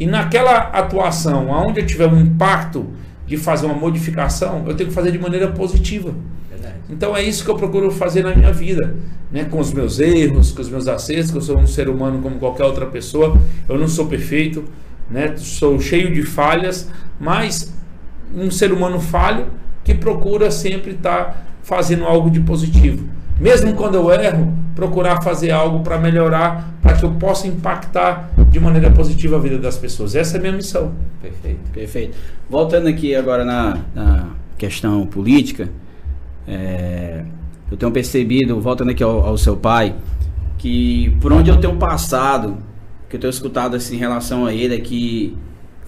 E 0.00 0.06
naquela 0.08 0.58
atuação, 0.58 1.48
onde 1.50 1.78
eu 1.78 1.86
tiver 1.86 2.08
um 2.08 2.18
impacto 2.18 2.84
de 3.28 3.36
fazer 3.36 3.66
uma 3.66 3.76
modificação, 3.76 4.64
eu 4.66 4.74
tenho 4.74 4.88
que 4.88 4.94
fazer 4.94 5.12
de 5.12 5.20
maneira 5.20 5.46
positiva. 5.52 6.12
Verdade. 6.50 6.74
Então 6.90 7.16
é 7.16 7.22
isso 7.22 7.44
que 7.44 7.50
eu 7.52 7.54
procuro 7.54 7.88
fazer 7.92 8.24
na 8.24 8.34
minha 8.34 8.52
vida, 8.52 8.96
né? 9.30 9.44
com 9.44 9.60
os 9.60 9.72
meus 9.72 10.00
erros, 10.00 10.50
com 10.50 10.62
os 10.62 10.68
meus 10.68 10.88
acertos, 10.88 11.30
que 11.30 11.36
eu 11.36 11.42
sou 11.42 11.60
um 11.60 11.66
ser 11.68 11.88
humano 11.88 12.20
como 12.20 12.40
qualquer 12.40 12.64
outra 12.64 12.86
pessoa, 12.86 13.40
eu 13.68 13.78
não 13.78 13.86
sou 13.86 14.06
perfeito, 14.06 14.64
né? 15.08 15.32
sou 15.36 15.78
cheio 15.78 16.12
de 16.12 16.24
falhas, 16.24 16.90
mas 17.20 17.72
um 18.34 18.50
ser 18.50 18.72
humano 18.72 18.98
falho 18.98 19.59
que 19.90 19.94
procura 19.94 20.50
sempre 20.50 20.92
estar 20.92 21.46
fazendo 21.62 22.04
algo 22.04 22.30
de 22.30 22.40
positivo. 22.40 23.08
Mesmo 23.38 23.74
quando 23.74 23.96
eu 23.96 24.10
erro, 24.12 24.52
procurar 24.74 25.22
fazer 25.22 25.50
algo 25.50 25.80
para 25.80 25.98
melhorar, 25.98 26.74
para 26.80 26.94
que 26.94 27.04
eu 27.04 27.10
possa 27.12 27.48
impactar 27.48 28.30
de 28.50 28.60
maneira 28.60 28.90
positiva 28.90 29.36
a 29.36 29.40
vida 29.40 29.58
das 29.58 29.76
pessoas. 29.76 30.14
Essa 30.14 30.36
é 30.36 30.38
a 30.38 30.40
minha 30.40 30.52
missão. 30.52 30.92
Perfeito. 31.20 31.70
Perfeito. 31.72 32.16
Voltando 32.48 32.88
aqui 32.88 33.14
agora 33.14 33.44
na, 33.44 33.78
na 33.94 34.28
questão 34.56 35.06
política, 35.06 35.68
é, 36.46 37.24
eu 37.70 37.76
tenho 37.76 37.90
percebido, 37.90 38.60
voltando 38.60 38.90
aqui 38.90 39.02
ao, 39.02 39.24
ao, 39.24 39.38
seu 39.38 39.56
pai, 39.56 39.94
que 40.58 41.16
por 41.20 41.32
onde 41.32 41.50
eu 41.50 41.56
tenho 41.56 41.76
passado, 41.76 42.58
que 43.08 43.16
eu 43.16 43.20
tenho 43.20 43.30
escutado 43.30 43.74
assim, 43.74 43.96
em 43.96 43.98
relação 43.98 44.46
a 44.46 44.52
ele, 44.52 44.74
é 44.74 44.80
que 44.80 45.36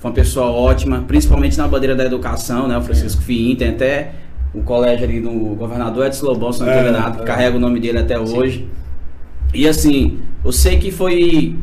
foi 0.02 0.10
uma 0.10 0.14
pessoa 0.16 0.46
ótima, 0.46 1.04
principalmente 1.06 1.56
na 1.56 1.68
bandeira 1.68 1.94
da 1.94 2.04
educação, 2.04 2.66
né? 2.66 2.76
O 2.76 2.82
Francisco 2.82 3.22
é. 3.22 3.24
Fiim, 3.24 3.54
tem 3.54 3.68
até 3.68 4.10
o 4.52 4.60
colégio 4.60 5.04
ali 5.04 5.20
do 5.20 5.30
governador 5.30 6.06
Edson 6.06 6.26
Lobão, 6.26 6.52
se 6.52 6.60
não 6.60 6.68
é, 6.68 6.90
nada, 6.90 7.18
que 7.18 7.22
é. 7.22 7.24
carrega 7.24 7.56
o 7.56 7.60
nome 7.60 7.78
dele 7.78 8.00
até 8.00 8.16
Sim. 8.26 8.36
hoje. 8.36 8.68
E 9.54 9.68
assim, 9.68 10.18
eu 10.44 10.50
sei 10.50 10.76
que 10.76 10.90
foi 10.90 11.54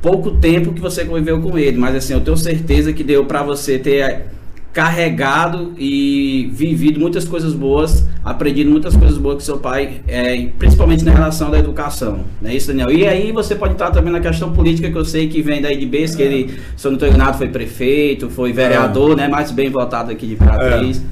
pouco 0.00 0.30
tempo 0.30 0.72
que 0.72 0.80
você 0.80 1.04
conviveu 1.04 1.38
com 1.42 1.58
ele, 1.58 1.76
mas 1.76 1.94
assim, 1.94 2.14
eu 2.14 2.22
tenho 2.22 2.34
certeza 2.34 2.94
que 2.94 3.04
deu 3.04 3.26
para 3.26 3.42
você 3.42 3.78
ter 3.78 4.24
carregado 4.72 5.74
e 5.76 6.50
vivido 6.52 6.98
muitas 6.98 7.26
coisas 7.26 7.52
boas, 7.52 8.08
aprendido 8.24 8.70
muitas 8.70 8.96
coisas 8.96 9.18
boas 9.18 9.34
com 9.34 9.40
seu 9.40 9.58
pai, 9.58 10.00
é, 10.08 10.48
principalmente 10.58 11.04
na 11.04 11.12
relação 11.12 11.50
da 11.50 11.58
educação, 11.58 12.20
não 12.40 12.48
é 12.48 12.54
isso, 12.54 12.68
Daniel? 12.68 12.90
E 12.90 13.06
aí 13.06 13.32
você 13.32 13.54
pode 13.54 13.74
entrar 13.74 13.90
também 13.90 14.10
na 14.10 14.20
questão 14.20 14.50
política, 14.52 14.90
que 14.90 14.96
eu 14.96 15.04
sei 15.04 15.28
que 15.28 15.42
vem 15.42 15.60
daí 15.60 15.76
de 15.76 15.84
base, 15.84 16.16
que 16.16 16.22
ele, 16.22 16.58
se 16.74 16.86
eu 16.86 16.90
não 16.90 16.96
estou 16.96 17.06
enganado, 17.06 17.36
foi 17.36 17.48
prefeito, 17.48 18.30
foi 18.30 18.52
vereador, 18.52 19.12
é. 19.12 19.16
né, 19.16 19.28
mais 19.28 19.50
bem 19.50 19.68
votado 19.68 20.10
aqui 20.10 20.26
de 20.26 20.34
Imperatriz. 20.34 21.02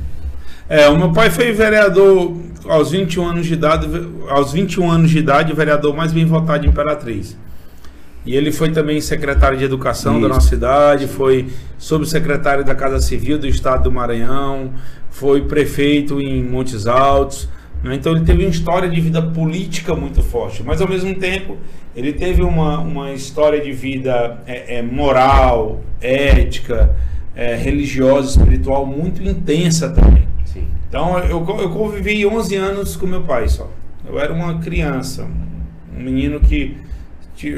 É. 0.66 0.84
é, 0.84 0.88
o 0.88 0.96
meu 0.96 1.12
pai 1.12 1.28
foi 1.28 1.52
vereador 1.52 2.34
aos 2.66 2.90
21 2.90 3.26
anos 3.26 3.46
de 3.46 3.52
idade, 3.52 3.88
aos 4.30 4.52
21 4.52 4.90
anos 4.90 5.10
de 5.10 5.18
idade, 5.18 5.52
vereador 5.52 5.94
mais 5.94 6.12
bem 6.12 6.24
votado 6.24 6.62
de 6.62 6.68
Imperatriz. 6.68 7.36
E 8.24 8.36
ele 8.36 8.52
foi 8.52 8.70
também 8.70 9.00
secretário 9.00 9.56
de 9.56 9.64
Educação 9.64 10.14
Isso. 10.14 10.22
da 10.22 10.28
nossa 10.28 10.48
cidade, 10.48 11.06
foi 11.06 11.48
subsecretário 11.78 12.64
da 12.64 12.74
Casa 12.74 13.00
Civil 13.00 13.38
do 13.38 13.46
Estado 13.46 13.84
do 13.84 13.92
Maranhão, 13.92 14.72
foi 15.10 15.42
prefeito 15.42 16.20
em 16.20 16.42
Montes 16.42 16.86
Altos. 16.86 17.48
Né? 17.82 17.94
Então 17.94 18.12
ele 18.12 18.24
teve 18.24 18.44
uma 18.44 18.50
história 18.50 18.88
de 18.88 19.00
vida 19.00 19.22
política 19.22 19.94
muito 19.94 20.22
forte, 20.22 20.62
mas 20.62 20.80
ao 20.82 20.88
mesmo 20.88 21.14
tempo 21.14 21.56
ele 21.96 22.12
teve 22.12 22.42
uma, 22.42 22.78
uma 22.78 23.12
história 23.12 23.60
de 23.60 23.72
vida 23.72 24.38
é, 24.46 24.78
é, 24.78 24.82
moral, 24.82 25.82
ética, 26.00 26.94
é, 27.34 27.56
religiosa, 27.56 28.38
espiritual 28.38 28.84
muito 28.84 29.22
intensa 29.22 29.88
também. 29.90 30.28
Sim. 30.44 30.68
Então 30.88 31.18
eu, 31.20 31.38
eu 31.58 31.70
convivi 31.70 32.26
11 32.26 32.54
anos 32.56 32.96
com 32.96 33.06
meu 33.06 33.22
pai 33.22 33.48
só. 33.48 33.70
Eu 34.06 34.20
era 34.20 34.32
uma 34.32 34.58
criança, 34.58 35.26
um 35.96 36.02
menino 36.02 36.38
que 36.38 36.76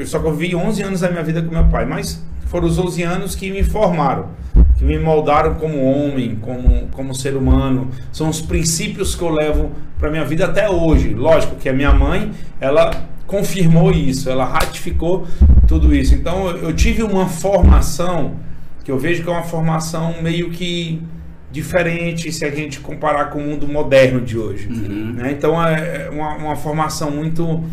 só 0.05 0.19
que 0.19 0.27
eu 0.27 0.35
vivi 0.35 0.55
11 0.55 0.83
anos 0.83 0.99
da 1.01 1.09
minha 1.09 1.23
vida 1.23 1.41
com 1.41 1.53
meu 1.53 1.65
pai, 1.65 1.85
mas 1.85 2.23
foram 2.45 2.67
os 2.67 2.77
11 2.77 3.03
anos 3.03 3.35
que 3.35 3.51
me 3.51 3.63
formaram, 3.63 4.29
que 4.77 4.83
me 4.83 4.97
moldaram 4.99 5.55
como 5.55 5.83
homem, 5.83 6.35
como, 6.35 6.87
como 6.91 7.15
ser 7.15 7.35
humano. 7.35 7.89
São 8.11 8.29
os 8.29 8.41
princípios 8.41 9.15
que 9.15 9.21
eu 9.21 9.29
levo 9.29 9.71
para 9.97 10.11
minha 10.11 10.25
vida 10.25 10.45
até 10.45 10.69
hoje. 10.69 11.13
Lógico 11.13 11.55
que 11.55 11.67
a 11.67 11.73
minha 11.73 11.91
mãe, 11.91 12.31
ela 12.61 12.91
confirmou 13.25 13.91
isso, 13.91 14.29
ela 14.29 14.45
ratificou 14.45 15.25
tudo 15.67 15.95
isso. 15.95 16.13
Então 16.13 16.49
eu 16.49 16.73
tive 16.73 17.01
uma 17.03 17.27
formação 17.27 18.35
que 18.83 18.91
eu 18.91 18.99
vejo 18.99 19.23
que 19.23 19.29
é 19.29 19.31
uma 19.31 19.43
formação 19.43 20.21
meio 20.21 20.49
que 20.51 21.01
diferente 21.51 22.31
se 22.31 22.43
a 22.43 22.51
gente 22.51 22.79
comparar 22.79 23.25
com 23.25 23.39
o 23.39 23.41
mundo 23.41 23.67
moderno 23.67 24.19
de 24.21 24.37
hoje. 24.37 24.67
Uhum. 24.67 25.13
Né? 25.13 25.31
Então 25.31 25.63
é 25.63 26.09
uma, 26.11 26.35
uma 26.35 26.55
formação 26.55 27.09
muito 27.09 27.63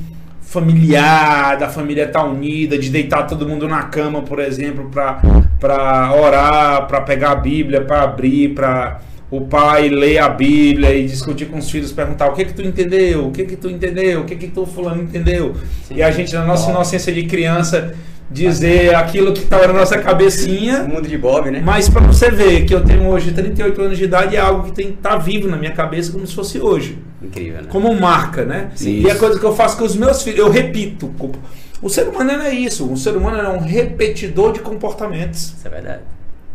familiar, 0.51 1.57
da 1.57 1.69
família 1.69 2.07
estar 2.07 2.25
unida, 2.25 2.77
de 2.77 2.91
deitar 2.91 3.25
todo 3.25 3.49
mundo 3.49 3.69
na 3.69 3.85
cama, 3.85 4.23
por 4.23 4.41
exemplo, 4.41 4.91
para 4.91 6.13
orar, 6.13 6.89
para 6.89 7.01
pegar 7.03 7.31
a 7.31 7.35
Bíblia, 7.37 7.83
para 7.83 8.03
abrir, 8.03 8.53
para 8.53 9.01
o 9.31 9.43
pai 9.43 9.89
ler 9.89 10.19
a 10.19 10.29
Bíblia 10.29 10.93
e 10.93 11.07
discutir 11.07 11.47
com 11.47 11.59
os 11.59 11.71
filhos, 11.71 11.93
perguntar 11.93 12.27
o 12.27 12.33
que 12.33 12.45
que 12.47 12.53
tu 12.53 12.63
entendeu, 12.63 13.29
o 13.29 13.31
que 13.31 13.45
que 13.45 13.55
tu 13.55 13.71
entendeu, 13.71 14.23
o 14.23 14.25
que 14.25 14.35
que 14.35 14.49
tu 14.49 14.67
fulano 14.67 15.01
entendeu. 15.01 15.55
Sim. 15.85 15.95
E 15.95 16.03
a 16.03 16.11
gente, 16.11 16.35
na 16.35 16.45
nossa 16.45 16.69
inocência 16.69 17.13
de 17.13 17.23
criança, 17.27 17.95
dizer 18.29 18.93
aquilo 18.97 19.33
que 19.33 19.45
estava 19.45 19.69
na 19.69 19.75
nossa 19.75 19.99
cabecinha. 19.99 20.83
O 20.83 20.89
mundo 20.89 21.07
de 21.07 21.17
Bob, 21.17 21.49
né? 21.49 21.63
Mas 21.65 21.89
para 21.89 22.01
você 22.01 22.29
ver 22.29 22.65
que 22.65 22.75
eu 22.75 22.83
tenho 22.85 23.07
hoje 23.07 23.31
38 23.31 23.81
anos 23.81 23.97
de 23.97 24.03
idade 24.03 24.35
é 24.35 24.41
algo 24.41 24.65
que 24.65 24.73
tem 24.73 24.91
tá 24.91 25.17
vivo 25.17 25.47
na 25.47 25.57
minha 25.57 25.71
cabeça 25.71 26.11
como 26.11 26.27
se 26.27 26.35
fosse 26.35 26.59
hoje. 26.59 26.99
Incrível, 27.23 27.63
né? 27.63 27.69
Como 27.69 27.95
marca, 27.95 28.45
né? 28.45 28.71
Sim, 28.75 29.01
e 29.01 29.11
é 29.11 29.15
coisa 29.15 29.39
que 29.39 29.45
eu 29.45 29.55
faço 29.55 29.77
com 29.77 29.85
os 29.85 29.95
meus 29.95 30.23
filhos, 30.23 30.41
eu 30.41 30.51
repito. 30.51 31.13
O 31.83 31.89
ser 31.89 32.09
humano 32.09 32.33
não 32.33 32.45
é 32.45 32.55
isso. 32.55 32.91
O 32.91 32.97
ser 32.97 33.17
humano 33.17 33.39
é 33.39 33.49
um 33.49 33.61
repetidor 33.61 34.53
de 34.53 34.61
comportamentos. 34.61 35.55
Isso 35.57 35.67
é 35.67 35.71
verdade. 35.71 36.03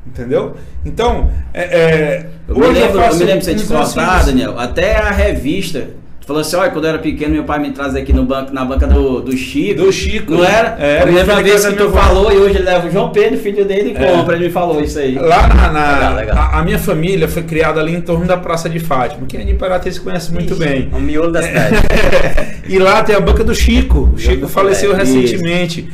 Entendeu? 0.06 0.56
Então, 0.84 1.32
é, 1.54 1.64
é, 1.64 2.30
eu, 2.48 2.56
me 2.56 2.68
lembro, 2.68 3.00
eu, 3.00 3.04
eu 3.04 3.16
me 3.16 3.24
lembro 3.24 3.40
de 3.40 3.46
você 3.46 3.56
te 3.56 3.66
contar, 3.66 4.26
Daniel, 4.26 4.60
até 4.60 4.98
a 4.98 5.10
revista 5.10 5.90
falou 6.26 6.42
assim, 6.42 6.56
olha, 6.56 6.72
quando 6.72 6.86
eu 6.86 6.90
era 6.90 7.00
pequeno, 7.00 7.34
meu 7.34 7.44
pai 7.44 7.60
me 7.60 7.72
traz 7.72 7.96
aqui 7.96 8.12
no 8.12 8.24
banco, 8.26 8.52
na 8.52 8.66
banca 8.66 8.88
do, 8.88 9.22
do 9.22 9.38
Chico. 9.38 9.84
Do 9.84 9.92
Chico. 9.92 10.34
Não 10.34 10.44
era? 10.44 10.76
É, 10.80 11.04
eu 11.04 11.14
lembro 11.14 11.34
a 11.34 11.42
vez 11.42 11.66
que 11.66 11.74
tu 11.76 11.90
falou 11.92 12.32
e 12.32 12.38
hoje 12.38 12.56
ele 12.56 12.66
leva 12.66 12.88
o 12.88 12.92
João 12.92 13.12
Pedro, 13.12 13.38
filho 13.38 13.64
dele, 13.64 13.92
e 13.92 14.04
é. 14.04 14.12
compra. 14.12 14.36
Ele 14.36 14.46
me 14.46 14.52
falou 14.52 14.82
isso 14.82 14.98
aí. 14.98 15.16
Lá 15.16 15.48
na. 15.48 15.72
na 15.72 15.92
legal, 15.92 16.16
legal. 16.16 16.38
A, 16.38 16.60
a, 16.60 16.64
minha 16.64 16.80
família 16.80 17.28
foi 17.28 17.44
criada 17.44 17.80
ali 17.80 17.94
em 17.94 18.02
torno 18.02 18.26
da 18.26 18.38
Praça 18.38 18.68
de 18.68 18.80
Fátima. 18.80 19.28
Quem 19.28 19.42
é 19.42 19.44
de 19.44 19.52
Imperatriz 19.52 20.00
conhece 20.00 20.34
muito 20.34 20.54
Ixi, 20.54 20.60
bem. 20.64 20.90
É 20.92 20.96
o 20.96 21.00
miolo 21.00 21.32
da 21.32 21.44
cidade. 21.44 21.76
e 22.68 22.80
lá 22.80 23.04
tem 23.04 23.16
a 23.16 23.20
banca 23.20 23.44
do 23.44 23.54
Chico. 23.54 24.12
O 24.14 24.18
Chico 24.18 24.48
faleceu 24.48 24.94
é, 24.94 24.98
recentemente. 24.98 25.88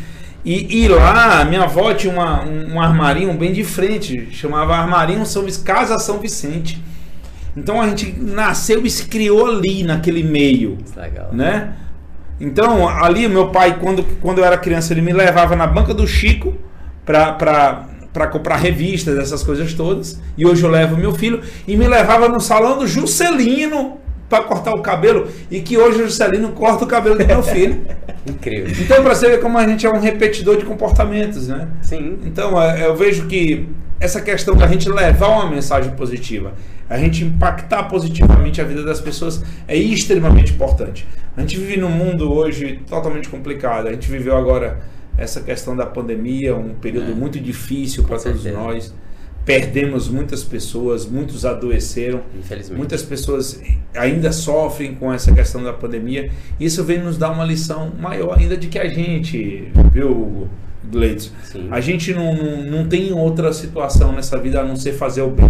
E, 0.43 0.83
e, 0.83 0.87
lá, 0.87 1.45
minha 1.45 1.63
avó 1.63 1.93
tinha 1.93 2.11
uma, 2.11 2.43
um, 2.43 2.75
um 2.75 2.81
armarinho 2.81 3.31
bem 3.33 3.51
de 3.53 3.63
frente, 3.63 4.29
chamava 4.31 4.75
Armarinho 4.75 5.23
São, 5.23 5.45
Casa 5.63 5.99
São 5.99 6.17
Vicente. 6.17 6.81
Então 7.55 7.81
a 7.81 7.87
gente 7.87 8.13
nasceu 8.19 8.85
e 8.85 8.89
se 8.89 9.05
criou 9.05 9.45
ali, 9.45 9.83
naquele 9.83 10.23
meio. 10.23 10.77
Legal. 10.95 11.29
Né? 11.33 11.73
Então, 12.39 12.89
ali, 12.89 13.27
meu 13.27 13.49
pai, 13.49 13.77
quando, 13.79 14.03
quando 14.19 14.39
eu 14.39 14.45
era 14.45 14.57
criança, 14.57 14.93
ele 14.93 15.01
me 15.01 15.13
levava 15.13 15.55
na 15.55 15.67
banca 15.67 15.93
do 15.93 16.07
Chico 16.07 16.55
para 17.05 18.27
comprar 18.31 18.55
revistas, 18.55 19.17
essas 19.17 19.43
coisas 19.43 19.73
todas. 19.75 20.19
E 20.35 20.43
hoje 20.43 20.63
eu 20.63 20.69
levo 20.69 20.97
meu 20.97 21.13
filho. 21.13 21.41
E 21.67 21.77
me 21.77 21.87
levava 21.87 22.27
no 22.27 22.41
salão 22.41 22.79
do 22.79 22.87
Juscelino 22.87 23.99
para 24.27 24.43
cortar 24.43 24.73
o 24.73 24.81
cabelo. 24.81 25.27
E 25.51 25.61
que 25.61 25.77
hoje 25.77 26.01
o 26.01 26.07
Juscelino 26.07 26.49
corta 26.53 26.83
o 26.83 26.87
cabelo 26.87 27.15
do 27.15 27.27
meu 27.27 27.43
filho. 27.43 27.81
Incrível. 28.25 28.75
Então, 28.79 29.03
para 29.03 29.13
você 29.13 29.29
ver 29.29 29.39
como 29.39 29.57
a 29.59 29.67
gente 29.67 29.85
é 29.85 29.91
um 29.91 29.99
repetidor 29.99 30.57
de 30.57 30.65
comportamentos, 30.65 31.47
né? 31.47 31.67
Sim. 31.83 32.17
Então, 32.25 32.59
é, 32.59 32.87
eu 32.87 32.95
vejo 32.95 33.27
que 33.27 33.67
essa 34.01 34.19
questão 34.19 34.55
da 34.55 34.65
gente 34.65 34.89
levar 34.89 35.27
uma 35.27 35.49
mensagem 35.49 35.91
positiva, 35.91 36.53
a 36.89 36.97
gente 36.97 37.23
impactar 37.23 37.83
positivamente 37.83 38.59
a 38.59 38.63
vida 38.63 38.83
das 38.83 38.99
pessoas 38.99 39.43
é 39.67 39.77
extremamente 39.77 40.53
importante. 40.53 41.07
A 41.37 41.41
gente 41.41 41.57
vive 41.59 41.77
num 41.77 41.89
mundo 41.89 42.33
hoje 42.33 42.81
totalmente 42.89 43.29
complicado. 43.29 43.87
A 43.87 43.93
gente 43.93 44.09
viveu 44.09 44.35
agora 44.35 44.81
essa 45.15 45.39
questão 45.39 45.75
da 45.75 45.85
pandemia, 45.85 46.55
um 46.55 46.73
período 46.73 47.11
é. 47.11 47.15
muito 47.15 47.39
difícil 47.39 48.03
para 48.03 48.17
todos 48.17 48.43
nós. 48.45 48.93
Perdemos 49.45 50.09
muitas 50.09 50.43
pessoas, 50.43 51.05
muitos 51.05 51.45
adoeceram. 51.45 52.21
Infelizmente. 52.37 52.77
Muitas 52.77 53.03
pessoas 53.03 53.61
ainda 53.95 54.31
sofrem 54.31 54.95
com 54.95 55.13
essa 55.13 55.31
questão 55.31 55.63
da 55.63 55.73
pandemia. 55.73 56.31
Isso 56.59 56.83
vem 56.83 56.99
nos 56.99 57.17
dar 57.17 57.29
uma 57.31 57.45
lição 57.45 57.91
maior 57.99 58.37
ainda 58.37 58.57
de 58.57 58.67
que 58.67 58.79
a 58.79 58.87
gente, 58.87 59.71
viu, 59.93 60.09
Hugo? 60.11 60.49
Gleitson. 60.83 61.31
A 61.69 61.79
gente 61.79 62.13
não, 62.13 62.35
não, 62.35 62.63
não 62.63 62.87
tem 62.87 63.13
outra 63.13 63.53
situação 63.53 64.11
nessa 64.11 64.37
vida 64.37 64.61
a 64.61 64.63
não 64.63 64.75
ser 64.75 64.93
fazer 64.93 65.21
o 65.21 65.29
bem. 65.29 65.49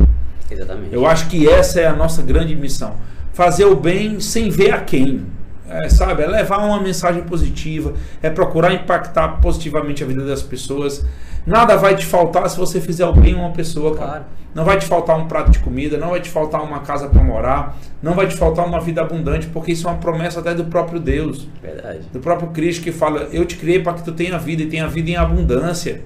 Exatamente. 0.49 0.93
Eu 0.93 1.05
acho 1.05 1.27
que 1.29 1.47
essa 1.47 1.79
é 1.79 1.87
a 1.87 1.95
nossa 1.95 2.21
grande 2.21 2.55
missão. 2.55 2.95
Fazer 3.33 3.65
o 3.65 3.75
bem 3.75 4.19
sem 4.19 4.49
ver 4.49 4.73
a 4.73 4.81
quem. 4.81 5.25
É, 5.71 5.89
sabe? 5.89 6.23
É 6.23 6.27
levar 6.27 6.57
uma 6.59 6.79
mensagem 6.81 7.23
positiva, 7.23 7.93
é 8.21 8.29
procurar 8.29 8.73
impactar 8.73 9.39
positivamente 9.41 10.03
a 10.03 10.07
vida 10.07 10.25
das 10.25 10.41
pessoas. 10.41 11.05
Nada 11.45 11.77
vai 11.77 11.95
te 11.95 12.05
faltar 12.05 12.49
se 12.49 12.57
você 12.57 12.79
fizer 12.79 13.05
o 13.05 13.13
bem 13.13 13.33
a 13.33 13.37
uma 13.37 13.51
pessoa, 13.51 13.95
cara. 13.95 14.09
Claro. 14.09 14.25
Não 14.53 14.65
vai 14.65 14.77
te 14.77 14.85
faltar 14.85 15.17
um 15.17 15.27
prato 15.27 15.49
de 15.49 15.59
comida, 15.59 15.97
não 15.97 16.09
vai 16.09 16.19
te 16.19 16.29
faltar 16.29 16.61
uma 16.61 16.79
casa 16.81 17.07
para 17.07 17.23
morar, 17.23 17.77
não 18.03 18.13
vai 18.13 18.27
te 18.27 18.35
faltar 18.35 18.65
uma 18.65 18.81
vida 18.81 19.01
abundante, 19.01 19.47
porque 19.47 19.71
isso 19.71 19.87
é 19.87 19.91
uma 19.91 19.97
promessa 19.97 20.41
até 20.41 20.53
do 20.53 20.65
próprio 20.65 20.99
Deus. 20.99 21.47
Verdade. 21.61 22.01
Do 22.11 22.19
próprio 22.19 22.49
Cristo 22.49 22.83
que 22.83 22.91
fala: 22.91 23.29
Eu 23.31 23.45
te 23.45 23.55
criei 23.55 23.81
para 23.81 23.93
que 23.93 24.03
tu 24.03 24.11
tenha 24.11 24.37
vida 24.37 24.61
e 24.63 24.65
tenha 24.65 24.87
vida 24.87 25.09
em 25.09 25.15
abundância. 25.15 26.01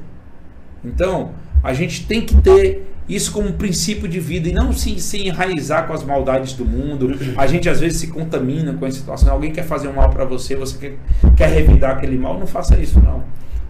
Então, 0.83 1.31
a 1.63 1.73
gente 1.73 2.05
tem 2.05 2.21
que 2.21 2.39
ter 2.39 2.94
isso 3.07 3.31
como 3.31 3.53
princípio 3.53 4.07
de 4.07 4.19
vida 4.19 4.49
e 4.49 4.51
não 4.51 4.73
se, 4.73 4.99
se 4.99 5.27
enraizar 5.27 5.85
com 5.87 5.93
as 5.93 6.03
maldades 6.03 6.53
do 6.53 6.65
mundo. 6.65 7.17
A 7.37 7.45
gente 7.45 7.69
às 7.69 7.79
vezes 7.79 7.99
se 7.99 8.07
contamina 8.07 8.73
com 8.73 8.85
essa 8.85 8.97
situação. 8.97 9.31
Alguém 9.31 9.51
quer 9.51 9.63
fazer 9.63 9.87
um 9.87 9.93
mal 9.93 10.09
para 10.09 10.25
você, 10.25 10.55
você 10.55 10.77
quer, 10.77 10.97
quer 11.35 11.49
revidar 11.49 11.91
aquele 11.91 12.17
mal, 12.17 12.39
não 12.39 12.47
faça 12.47 12.75
isso 12.77 12.99
não. 12.99 13.23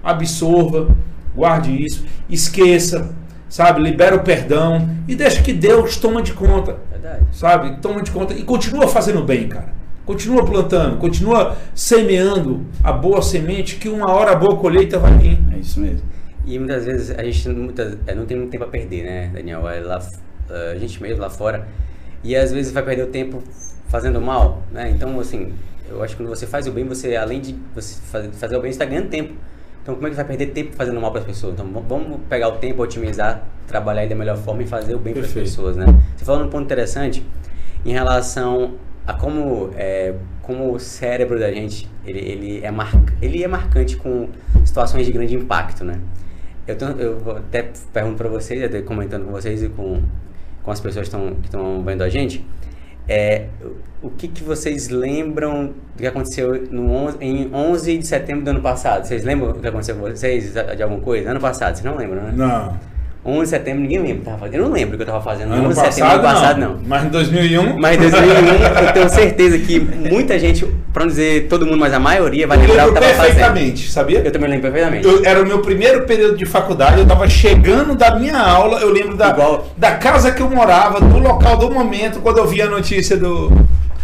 Absorva, 0.04 0.96
guarde 1.36 1.72
isso, 1.86 2.06
esqueça, 2.30 3.14
sabe? 3.50 3.82
Libera 3.82 4.16
o 4.16 4.24
perdão 4.24 4.90
e 5.08 5.16
deixa 5.16 5.42
que 5.42 5.52
Deus 5.52 5.98
toma 5.98 6.22
de 6.22 6.34
conta. 6.34 6.78
Verdade. 6.90 7.26
Sabe? 7.32 7.78
Toma 7.82 8.02
de 8.02 8.12
conta 8.12 8.34
e 8.34 8.44
continua 8.44 8.88
fazendo 8.88 9.24
bem, 9.24 9.48
cara. 9.50 9.76
Continua 10.06 10.46
plantando, 10.46 10.98
continua 10.98 11.58
semeando 11.74 12.64
a 12.84 12.92
boa 12.92 13.24
semente 13.24 13.78
que 13.78 13.90
uma 13.90 14.12
hora 14.12 14.32
a 14.32 14.36
boa 14.36 14.56
colheita 14.58 15.00
vai 15.00 15.18
vir. 15.18 15.40
É 15.52 15.58
isso 15.58 15.80
mesmo. 15.80 16.15
E 16.46 16.60
muitas 16.60 16.86
vezes 16.86 17.18
a 17.18 17.24
gente 17.24 17.50
muitas, 17.50 17.98
é, 18.06 18.14
não 18.14 18.26
tem 18.26 18.38
muito 18.38 18.52
tempo 18.52 18.64
a 18.64 18.68
perder, 18.68 19.04
né, 19.04 19.32
Daniel? 19.34 19.68
É 19.68 19.80
lá, 19.80 20.00
a 20.50 20.78
gente 20.78 21.02
mesmo 21.02 21.22
lá 21.22 21.30
fora. 21.30 21.68
E 22.24 22.36
às 22.36 22.52
vezes 22.52 22.72
vai 22.72 22.84
perder 22.84 23.04
o 23.04 23.08
tempo 23.08 23.44
fazendo 23.88 24.22
mal, 24.22 24.64
né? 24.72 24.90
Então, 24.90 25.20
assim, 25.20 25.54
eu 25.90 26.04
acho 26.04 26.16
que 26.16 26.24
quando 26.24 26.30
você 26.30 26.46
faz 26.46 26.68
o 26.68 26.72
bem, 26.72 26.86
você, 26.86 27.16
além 27.16 27.42
de 27.42 27.56
você 27.74 28.00
fazer 28.34 28.58
o 28.58 28.62
bem, 28.62 28.72
você 28.72 28.76
está 28.76 28.86
ganhando 28.86 29.10
tempo. 29.10 29.34
Então, 29.82 29.96
como 29.96 30.08
é 30.08 30.10
que 30.10 30.16
vai 30.16 30.26
perder 30.26 30.48
tempo 30.48 30.74
fazendo 30.76 31.00
mal 31.00 31.12
para 31.12 31.22
as 31.22 31.28
pessoas? 31.28 31.54
Então, 31.54 31.68
vamos 31.88 32.20
pegar 32.28 32.50
o 32.50 32.58
tempo, 32.58 32.82
otimizar, 32.82 33.44
trabalhar 33.68 34.02
ele 34.02 34.10
da 34.10 34.16
melhor 34.16 34.38
forma 34.38 34.64
e 34.64 34.68
fazer 34.68 34.96
o 34.96 35.00
bem 35.00 35.14
para 35.14 35.24
as 35.24 35.32
pessoas, 35.32 35.76
né? 35.76 35.86
Você 36.18 36.26
falou 36.26 36.44
um 36.44 36.50
ponto 36.50 36.64
interessante 36.64 37.24
em 37.86 37.92
relação 37.92 38.74
a 39.06 39.14
como, 39.14 39.70
é, 39.76 40.16
como 40.42 40.74
o 40.74 40.80
cérebro 40.80 41.40
da 41.40 41.52
gente, 41.52 41.88
ele, 42.04 42.20
ele, 42.20 42.66
é 42.66 42.72
mar, 42.72 42.92
ele 43.22 43.44
é 43.44 43.48
marcante 43.48 43.96
com 43.96 44.30
situações 44.66 45.06
de 45.06 45.12
grande 45.12 45.36
impacto, 45.36 45.84
né? 45.84 46.00
Eu, 46.68 46.76
eu 46.98 47.38
até 47.38 47.70
pergunto 47.94 48.18
para 48.18 48.30
vocês, 48.30 48.64
até 48.64 48.82
comentando 48.82 49.26
com 49.26 49.32
vocês 49.32 49.62
e 49.62 49.70
com, 49.70 50.02
com 50.64 50.72
as 50.72 50.80
pessoas 50.80 51.08
que 51.08 51.16
estão 51.44 51.84
vendo 51.84 52.04
a 52.04 52.10
gente, 52.10 52.46
é, 53.08 53.46
o 54.02 54.10
que, 54.10 54.28
que 54.28 54.44
vocês 54.44 54.90
lembram 54.90 55.68
do 55.68 55.98
que 55.98 56.08
aconteceu 56.08 56.66
no 56.72 56.92
11, 56.92 57.18
em 57.22 57.54
11 57.54 57.98
de 58.00 58.08
setembro 58.08 58.44
do 58.44 58.50
ano 58.50 58.62
passado? 58.62 59.06
Vocês 59.06 59.24
lembram 59.24 59.52
o 59.52 59.60
que 59.60 59.68
aconteceu 59.68 59.96
com 59.96 60.02
vocês 60.02 60.54
de 60.54 60.84
alguma 60.84 61.02
coisa? 61.02 61.30
Ano 61.30 61.40
passado, 61.40 61.76
vocês 61.76 61.86
não 61.86 61.98
lembram, 61.98 62.24
né? 62.24 62.34
Não. 62.36 62.95
11 63.28 63.42
de 63.42 63.50
setembro, 63.50 63.82
ninguém 63.82 63.98
lembra 63.98 64.14
o 64.14 64.20
que 64.20 64.26
tava 64.26 64.38
fazendo. 64.38 64.56
Eu 64.56 64.66
não 64.66 64.72
lembro 64.72 64.94
o 64.94 64.98
que 64.98 65.02
eu 65.02 65.08
tava 65.08 65.22
fazendo. 65.22 65.52
Ano 65.52 65.70
11 65.70 65.82
de 65.82 65.88
setembro 65.88 66.14
ano 66.14 66.22
passado, 66.22 66.60
não. 66.60 66.80
Mas 66.86 67.06
em 67.06 67.10
2001? 67.10 67.80
Mas 67.80 67.98
em 67.98 68.00
2001, 68.02 68.22
eu 68.86 68.94
tenho 68.94 69.10
certeza 69.10 69.58
que 69.58 69.80
muita 69.80 70.38
gente, 70.38 70.64
pra 70.94 71.04
não 71.04 71.10
dizer 71.10 71.48
todo 71.48 71.66
mundo, 71.66 71.80
mas 71.80 71.92
a 71.92 72.00
maioria 72.00 72.46
vai 72.46 72.58
eu 72.58 72.62
lembrar 72.62 72.86
o 72.86 72.94
que 72.94 73.00
tava 73.00 73.06
fazendo. 73.08 73.26
perfeitamente, 73.26 73.92
sabia? 73.92 74.20
Eu 74.20 74.32
também 74.32 74.48
lembro 74.48 74.62
perfeitamente. 74.62 75.08
Eu, 75.08 75.26
era 75.26 75.42
o 75.42 75.48
meu 75.48 75.60
primeiro 75.60 76.04
período 76.04 76.38
de 76.38 76.46
faculdade, 76.46 77.00
eu 77.00 77.08
tava 77.08 77.28
chegando 77.28 77.96
da 77.96 78.16
minha 78.16 78.38
aula, 78.38 78.80
eu 78.80 78.92
lembro 78.92 79.18
da, 79.18 79.30
Igual... 79.30 79.70
da 79.76 79.96
casa 79.96 80.32
que 80.32 80.42
eu 80.42 80.50
morava, 80.50 81.02
do 81.02 81.18
local, 81.18 81.58
do 81.58 81.72
momento, 81.72 82.20
quando 82.20 82.38
eu 82.38 82.46
vi 82.46 82.62
a 82.62 82.68
notícia 82.68 83.18
do... 83.18 83.50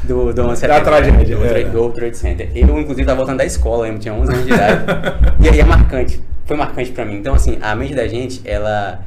Do, 0.03 0.33
do 0.33 0.41
11 0.47 0.67
da 0.67 0.81
tragédia. 0.81 1.37
Do, 1.37 1.45
é. 1.45 1.63
do 1.63 1.89
Trade 1.91 2.17
Center. 2.17 2.49
Eu, 2.55 2.79
inclusive, 2.79 3.05
tava 3.05 3.17
voltando 3.17 3.37
da 3.37 3.45
escola, 3.45 3.87
eu 3.87 3.99
tinha 3.99 4.15
11 4.15 4.31
anos 4.31 4.45
de 4.47 4.51
idade. 4.51 4.83
e 5.39 5.47
aí 5.47 5.59
é 5.59 5.63
marcante. 5.63 6.19
Foi 6.43 6.57
marcante 6.57 6.89
pra 6.89 7.05
mim. 7.05 7.17
Então, 7.17 7.35
assim, 7.35 7.59
a 7.61 7.75
mente 7.75 7.93
da 7.93 8.07
gente, 8.07 8.41
ela 8.43 8.99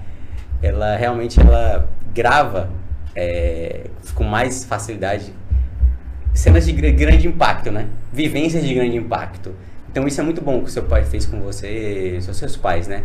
ela 0.63 0.97
realmente 0.97 1.41
ela 1.41 1.89
grava 2.13 2.71
é, 3.15 3.87
com 4.15 4.25
mais 4.25 4.65
facilidade 4.65 5.33
cenas 6.33 6.67
de 6.67 6.73
grande 6.73 7.29
impacto, 7.29 7.71
né? 7.71 7.87
Vivências 8.13 8.65
de 8.65 8.75
grande 8.75 8.97
impacto. 8.97 9.55
Então 9.91 10.07
isso 10.07 10.21
é 10.21 10.25
muito 10.25 10.41
bom 10.41 10.61
que 10.61 10.67
o 10.67 10.71
seu 10.71 10.83
pai 10.83 11.05
fez 11.05 11.25
com 11.25 11.41
você, 11.41 12.19
seus 12.21 12.37
seus 12.37 12.57
pais, 12.57 12.89
né? 12.89 13.05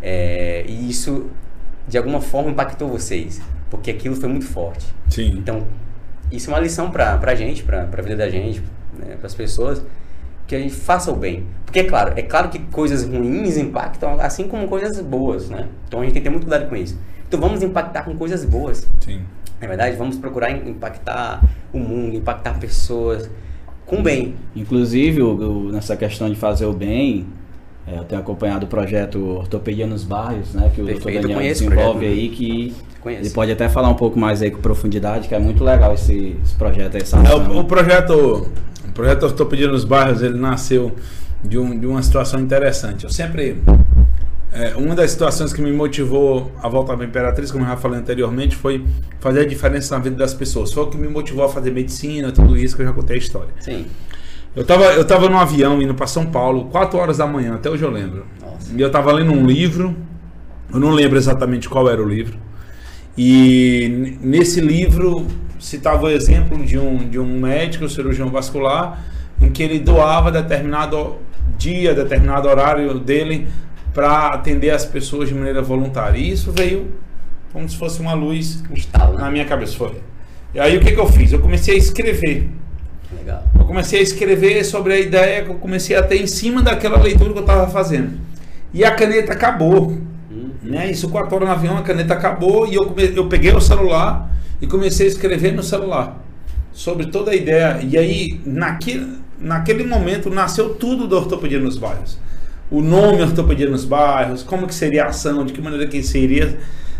É, 0.00 0.64
e 0.66 0.88
isso 0.88 1.30
de 1.86 1.98
alguma 1.98 2.20
forma 2.20 2.50
impactou 2.50 2.88
vocês, 2.88 3.40
porque 3.70 3.90
aquilo 3.90 4.16
foi 4.16 4.28
muito 4.28 4.46
forte. 4.46 4.86
Sim. 5.10 5.36
Então 5.36 5.66
isso 6.32 6.50
é 6.50 6.54
uma 6.54 6.60
lição 6.60 6.90
para 6.90 7.20
a 7.22 7.34
gente, 7.34 7.62
para 7.62 7.82
a 7.82 8.02
vida 8.02 8.16
da 8.16 8.28
gente, 8.30 8.62
né? 8.98 9.16
para 9.16 9.26
as 9.26 9.34
pessoas 9.34 9.82
que 10.46 10.54
a 10.54 10.58
gente 10.58 10.74
faça 10.74 11.10
o 11.10 11.16
bem. 11.16 11.44
Porque, 11.64 11.80
é 11.80 11.84
claro, 11.84 12.12
é 12.16 12.22
claro 12.22 12.48
que 12.48 12.58
coisas 12.58 13.04
ruins 13.04 13.56
impactam, 13.56 14.20
assim 14.20 14.46
como 14.46 14.68
coisas 14.68 15.00
boas, 15.00 15.48
né? 15.48 15.66
Então 15.88 16.00
a 16.00 16.04
gente 16.04 16.12
tem 16.14 16.22
que 16.22 16.28
ter 16.28 16.30
muito 16.32 16.46
cuidado 16.46 16.68
com 16.68 16.76
isso. 16.76 16.96
Então 17.26 17.40
vamos 17.40 17.62
impactar 17.62 18.04
com 18.04 18.14
coisas 18.16 18.44
boas. 18.44 18.86
Sim. 19.00 19.20
Na 19.60 19.66
é 19.66 19.68
verdade, 19.68 19.96
vamos 19.96 20.16
procurar 20.18 20.50
impactar 20.50 21.42
o 21.72 21.78
mundo, 21.78 22.16
impactar 22.16 22.58
pessoas. 22.60 23.28
com 23.86 24.02
bem. 24.02 24.34
Inclusive, 24.54 25.20
nessa 25.72 25.96
questão 25.96 26.28
de 26.28 26.36
fazer 26.36 26.66
o 26.66 26.72
bem, 26.72 27.26
é, 27.86 27.98
eu 27.98 28.04
tenho 28.04 28.20
acompanhado 28.20 28.66
o 28.66 28.68
projeto 28.68 29.18
Ortopedia 29.38 29.86
nos 29.86 30.04
Bairros, 30.04 30.54
né? 30.54 30.70
Que 30.74 30.80
o 30.82 30.86
Perfeito, 30.86 31.18
Dr. 31.20 31.28
Daniel 31.28 31.40
desenvolve 31.40 31.98
projeto, 32.00 32.12
aí, 32.18 32.28
que 32.30 32.74
Conheço. 33.00 33.22
ele 33.24 33.30
pode 33.30 33.52
até 33.52 33.68
falar 33.68 33.88
um 33.88 33.94
pouco 33.94 34.18
mais 34.18 34.40
aí 34.42 34.50
com 34.50 34.60
profundidade, 34.60 35.28
que 35.28 35.34
é 35.34 35.38
muito 35.38 35.62
legal 35.64 35.92
esse, 35.94 36.36
esse 36.42 36.54
projeto, 36.54 36.96
essa 36.96 37.16
É, 37.18 37.20
ação. 37.20 37.46
o, 37.50 37.60
o 37.60 37.64
projeto, 37.64 38.48
projeto 38.94 39.24
Ortopedia 39.24 39.68
nos 39.68 39.84
Bairros, 39.84 40.22
ele 40.22 40.38
nasceu 40.38 40.92
de, 41.42 41.58
um, 41.58 41.78
de 41.78 41.86
uma 41.86 42.02
situação 42.02 42.40
interessante. 42.40 43.04
Eu 43.04 43.10
sempre. 43.10 43.58
é, 44.52 44.74
uma 44.76 44.94
das 44.94 45.10
situações 45.10 45.52
que 45.52 45.60
me 45.60 45.72
motivou 45.72 46.52
a 46.62 46.68
voltar 46.68 46.94
para 46.94 47.04
a 47.04 47.08
Imperatriz, 47.08 47.50
como 47.50 47.64
eu 47.64 47.68
já 47.68 47.76
falei 47.76 47.98
anteriormente, 47.98 48.56
foi 48.56 48.84
fazer 49.20 49.40
a 49.40 49.46
diferença 49.46 49.94
na 49.96 50.02
vida 50.02 50.16
das 50.16 50.32
pessoas. 50.32 50.72
Foi 50.72 50.84
o 50.84 50.86
que 50.86 50.96
me 50.96 51.08
motivou 51.08 51.44
a 51.44 51.48
fazer 51.48 51.70
medicina, 51.72 52.32
tudo 52.32 52.56
isso 52.56 52.76
que 52.76 52.82
eu 52.82 52.86
já 52.86 52.92
contei 52.92 53.16
a 53.16 53.18
história. 53.18 53.50
Sim. 53.60 53.84
Eu 54.56 54.64
tava, 54.64 54.84
eu 54.84 55.04
tava 55.04 55.28
no 55.28 55.36
avião 55.36 55.82
indo 55.82 55.94
para 55.94 56.06
São 56.06 56.26
Paulo, 56.26 56.66
4 56.66 56.96
horas 56.96 57.18
da 57.18 57.26
manhã, 57.26 57.56
até 57.56 57.68
hoje 57.68 57.82
eu 57.82 57.90
lembro. 57.90 58.24
Nossa. 58.40 58.72
E 58.72 58.80
eu 58.80 58.88
tava 58.88 59.12
lendo 59.12 59.32
um 59.32 59.44
livro, 59.44 59.96
eu 60.72 60.78
não 60.78 60.90
lembro 60.90 61.18
exatamente 61.18 61.68
qual 61.68 61.90
era 61.90 62.00
o 62.00 62.08
livro. 62.08 62.38
E 63.18 64.16
nesse 64.20 64.60
livro 64.60 65.26
citava 65.64 66.04
o 66.04 66.10
exemplo 66.10 66.62
de 66.64 66.78
um, 66.78 67.08
de 67.08 67.18
um 67.18 67.40
médico, 67.40 67.88
cirurgião 67.88 68.28
vascular, 68.28 69.02
em 69.40 69.50
que 69.50 69.62
ele 69.62 69.78
doava 69.78 70.30
determinado 70.30 71.16
dia, 71.56 71.94
determinado 71.94 72.48
horário 72.48 72.98
dele 72.98 73.48
para 73.94 74.28
atender 74.28 74.70
as 74.70 74.84
pessoas 74.84 75.28
de 75.28 75.34
maneira 75.34 75.62
voluntária. 75.62 76.18
E 76.18 76.30
isso 76.30 76.52
veio 76.52 76.92
como 77.52 77.66
se 77.68 77.76
fosse 77.76 78.00
uma 78.00 78.12
luz 78.12 78.62
estalo, 78.74 79.16
na 79.16 79.30
minha 79.30 79.46
cabeça. 79.46 79.76
Foi. 79.76 80.00
E 80.52 80.60
aí 80.60 80.76
o 80.76 80.80
que, 80.80 80.92
que 80.92 81.00
eu 81.00 81.06
fiz? 81.06 81.32
Eu 81.32 81.38
comecei 81.38 81.74
a 81.74 81.78
escrever. 81.78 82.50
Legal. 83.16 83.44
Eu 83.58 83.64
comecei 83.64 84.00
a 84.00 84.02
escrever 84.02 84.64
sobre 84.64 84.92
a 84.92 85.00
ideia 85.00 85.44
que 85.44 85.50
eu 85.50 85.54
comecei 85.54 85.96
a 85.96 86.02
ter 86.02 86.20
em 86.20 86.26
cima 86.26 86.62
daquela 86.62 86.98
leitura 87.00 87.32
que 87.32 87.38
eu 87.38 87.42
estava 87.42 87.70
fazendo. 87.70 88.18
E 88.72 88.84
a 88.84 88.90
caneta 88.90 89.32
acabou. 89.32 89.96
Né? 90.74 90.90
Isso 90.90 91.08
4 91.08 91.34
horas 91.36 91.48
no 91.48 91.54
avião, 91.54 91.76
a 91.78 91.82
caneta 91.82 92.14
acabou 92.14 92.66
e 92.66 92.74
eu, 92.74 92.86
come- 92.86 93.12
eu 93.14 93.26
peguei 93.28 93.52
o 93.54 93.60
celular 93.60 94.30
e 94.60 94.66
comecei 94.66 95.06
a 95.06 95.08
escrever 95.10 95.52
no 95.52 95.62
celular 95.62 96.20
sobre 96.72 97.06
toda 97.06 97.30
a 97.30 97.34
ideia. 97.34 97.78
E 97.82 97.96
aí, 97.96 98.40
naquele, 98.44 99.18
naquele 99.38 99.84
momento, 99.84 100.28
nasceu 100.30 100.70
tudo 100.74 101.06
da 101.06 101.16
ortopedia 101.16 101.60
nos 101.60 101.78
bairros. 101.78 102.18
O 102.70 102.80
nome 102.80 103.22
ortopedia 103.22 103.68
nos 103.68 103.84
bairros, 103.84 104.42
como 104.42 104.66
que 104.66 104.74
seria 104.74 105.04
a 105.04 105.08
ação, 105.08 105.44
de 105.44 105.52
que 105.52 105.60
maneira 105.60 105.86
que 105.86 106.02
seria. 106.02 106.58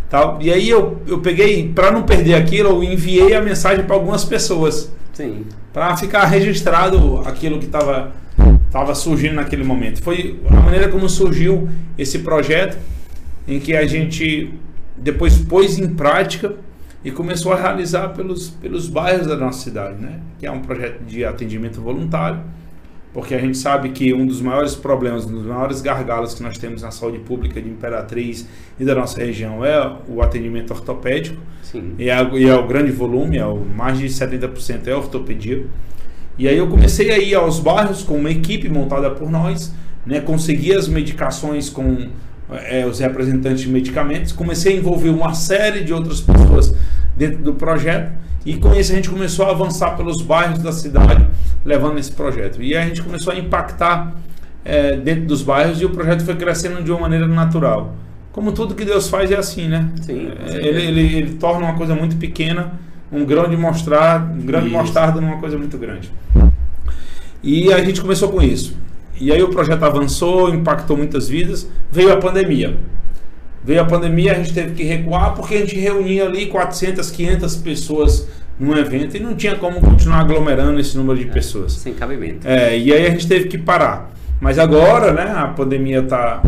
Tal. 0.09 0.39
E 0.41 0.53
aí 0.53 0.69
eu, 0.69 1.01
eu 1.09 1.19
peguei, 1.21 1.73
para 1.75 1.91
não 1.91 2.03
perder 2.03 2.35
aquilo, 2.35 2.69
eu 2.71 2.85
enviei 2.85 3.35
a 3.35 3.41
mensagem 3.43 3.85
para 3.85 3.97
algumas 3.97 4.25
pessoas 4.25 4.93
Sim. 5.13 5.47
para 5.73 5.97
ficar 5.97 6.27
registrado 6.27 7.23
aquilo 7.25 7.59
que 7.59 7.65
estava 7.65 8.13
tava 8.71 8.95
surgindo 8.95 9.35
naquele 9.37 9.65
momento. 9.65 10.03
Foi 10.03 10.39
a 10.51 10.55
maneira 10.61 10.89
como 10.89 11.09
surgiu 11.09 11.69
esse 11.97 12.19
projeto, 12.21 12.77
em 13.47 13.61
que 13.61 13.77
a 13.77 13.87
gente 13.87 14.53
depois 14.97 15.39
pôs 15.39 15.79
em 15.79 15.89
prática 15.95 16.55
e 17.05 17.11
começou 17.11 17.53
a 17.53 17.61
realizar 17.61 18.09
pelos, 18.09 18.49
pelos 18.49 18.89
bairros 18.89 19.27
da 19.27 19.37
nossa 19.37 19.61
cidade, 19.63 20.01
né? 20.01 20.21
Que 20.39 20.47
é 20.47 20.51
um 20.51 20.61
projeto 20.61 21.03
de 21.05 21.25
atendimento 21.25 21.81
voluntário, 21.81 22.41
porque 23.13 23.35
a 23.35 23.39
gente 23.39 23.59
sabe 23.59 23.91
que 23.91 24.15
um 24.15 24.27
dos 24.27 24.41
maiores 24.41 24.75
problemas, 24.75 25.27
um 25.27 25.33
dos 25.33 25.45
maiores 25.45 25.83
gargalos 25.83 26.35
que 26.35 26.43
nós 26.43 26.57
temos 26.57 26.83
na 26.83 26.91
saúde 26.91 27.19
pública 27.19 27.61
de 27.61 27.69
Imperatriz 27.69 28.49
e 28.81 28.85
da 28.85 28.95
nossa 28.95 29.21
região 29.21 29.65
é 29.65 29.97
o 30.09 30.23
atendimento 30.23 30.73
ortopédico. 30.73 31.41
Sim. 31.63 31.95
E 31.99 32.09
é, 32.09 32.31
e 32.35 32.49
é 32.49 32.55
o 32.55 32.67
grande 32.67 32.91
volume, 32.91 33.37
é 33.37 33.45
o, 33.45 33.59
mais 33.59 33.99
de 33.99 34.07
70% 34.07 34.87
é 34.87 34.97
ortopedia. 34.97 35.67
E 36.39 36.49
aí 36.49 36.57
eu 36.57 36.69
comecei 36.69 37.13
a 37.13 37.19
ir 37.19 37.35
aos 37.35 37.61
bairros 37.61 38.03
com 38.03 38.17
uma 38.17 38.31
equipe 38.31 38.69
montada 38.69 39.11
por 39.11 39.31
nós, 39.31 39.73
né, 40.05 40.21
consegui 40.21 40.75
as 40.75 40.89
medicações 40.89 41.71
com 41.71 42.09
é, 42.51 42.85
os 42.87 42.99
representantes 42.99 43.63
de 43.63 43.69
medicamentos, 43.69 44.33
comecei 44.33 44.75
a 44.75 44.77
envolver 44.77 45.11
uma 45.11 45.35
série 45.35 45.83
de 45.83 45.93
outras 45.93 46.21
pessoas 46.21 46.75
dentro 47.17 47.43
do 47.43 47.55
projeto 47.55 48.13
e 48.45 48.57
com 48.57 48.75
isso 48.75 48.93
a 48.93 48.97
gente 48.97 49.09
começou 49.09 49.47
a 49.47 49.51
avançar 49.51 49.97
pelos 49.97 50.21
bairros 50.21 50.59
da 50.59 50.73
cidade 50.73 51.27
levando 51.65 51.99
esse 51.99 52.13
projeto. 52.13 52.63
E 52.63 52.77
a 52.77 52.85
gente 52.85 53.03
começou 53.03 53.33
a 53.33 53.39
impactar 53.39 54.15
é, 54.65 54.97
dentro 54.97 55.25
dos 55.25 55.43
bairros 55.43 55.81
e 55.81 55.85
o 55.85 55.91
projeto 55.91 56.25
foi 56.25 56.37
crescendo 56.37 56.83
de 56.83 56.91
uma 56.91 57.01
maneira 57.01 57.27
natural. 57.27 57.95
Como 58.33 58.53
tudo 58.53 58.75
que 58.75 58.85
Deus 58.85 59.09
faz 59.09 59.31
é 59.31 59.37
assim, 59.37 59.69
né? 59.69 59.91
Sim, 60.03 60.31
com 60.37 60.53
É, 60.53 60.57
ele, 60.57 60.83
ele, 60.83 61.17
ele 61.17 61.35
torna 61.35 61.67
uma 61.67 61.75
coisa 61.75 61.95
muito 61.95 62.17
pequena 62.17 62.73
um 63.15 63.25
grão 63.25 63.49
de 63.49 63.57
mostrar, 63.57 64.23
um 64.23 64.45
grão 64.45 64.63
de 64.63 64.71
mostarda 64.71 65.21
numa 65.21 65.39
coisa 65.39 65.57
muito 65.57 65.79
grande. 65.79 66.11
E 67.43 67.73
a 67.73 67.83
gente 67.85 68.01
começou 68.01 68.29
com 68.31 68.43
isso. 68.43 68.77
E 69.21 69.33
aí 69.33 69.43
o 69.43 69.49
projeto 69.49 69.83
avançou, 69.83 70.55
impactou 70.55 70.97
muitas 70.97 71.29
vidas. 71.29 71.69
Veio 71.91 72.13
a 72.13 72.17
pandemia. 72.17 72.77
Veio 73.65 73.81
a 73.81 73.85
pandemia, 73.85 74.33
a 74.33 74.35
gente 74.35 74.53
teve 74.53 74.75
que 74.75 74.83
recuar 74.83 75.35
porque 75.35 75.55
a 75.55 75.61
gente 75.61 75.77
reunia 75.79 76.27
ali 76.27 76.47
400, 76.47 77.11
500 77.11 77.57
pessoas 77.57 78.29
num 78.59 78.77
evento 78.77 79.17
e 79.17 79.21
não 79.21 79.35
tinha 79.35 79.57
como 79.57 79.81
continuar 79.81 80.21
aglomerando 80.21 80.79
esse 80.79 80.97
número 80.97 81.19
de 81.19 81.27
pessoas. 81.27 81.73
Sem 81.73 81.95
cabimento. 81.95 82.47
É, 82.47 82.79
e 82.79 82.93
aí 82.93 83.07
a 83.07 83.11
gente 83.11 83.27
teve 83.27 83.49
que 83.49 83.59
parar. 83.59 84.13
Mas 84.41 84.59
agora, 84.59 85.13
né, 85.13 85.33
a 85.35 85.49
pandemia 85.49 86.03
tá, 86.03 86.43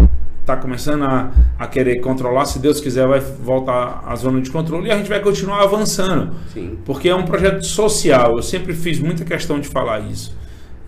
tá 0.44 0.56
começando 0.56 1.04
a, 1.04 1.30
a 1.58 1.66
querer 1.66 2.00
controlar. 2.00 2.44
Se 2.44 2.58
Deus 2.58 2.80
quiser, 2.80 3.06
vai 3.06 3.20
voltar 3.20 4.04
à 4.06 4.14
zona 4.14 4.40
de 4.40 4.50
controle 4.50 4.88
e 4.88 4.90
a 4.90 4.96
gente 4.96 5.08
vai 5.08 5.20
continuar 5.20 5.62
avançando. 5.62 6.34
Sim. 6.52 6.78
Porque 6.84 7.08
é 7.08 7.14
um 7.14 7.24
projeto 7.24 7.64
social. 7.64 8.36
Eu 8.36 8.42
sempre 8.42 8.74
fiz 8.74 8.98
muita 8.98 9.24
questão 9.24 9.58
de 9.58 9.68
falar 9.68 10.00
isso. 10.00 10.36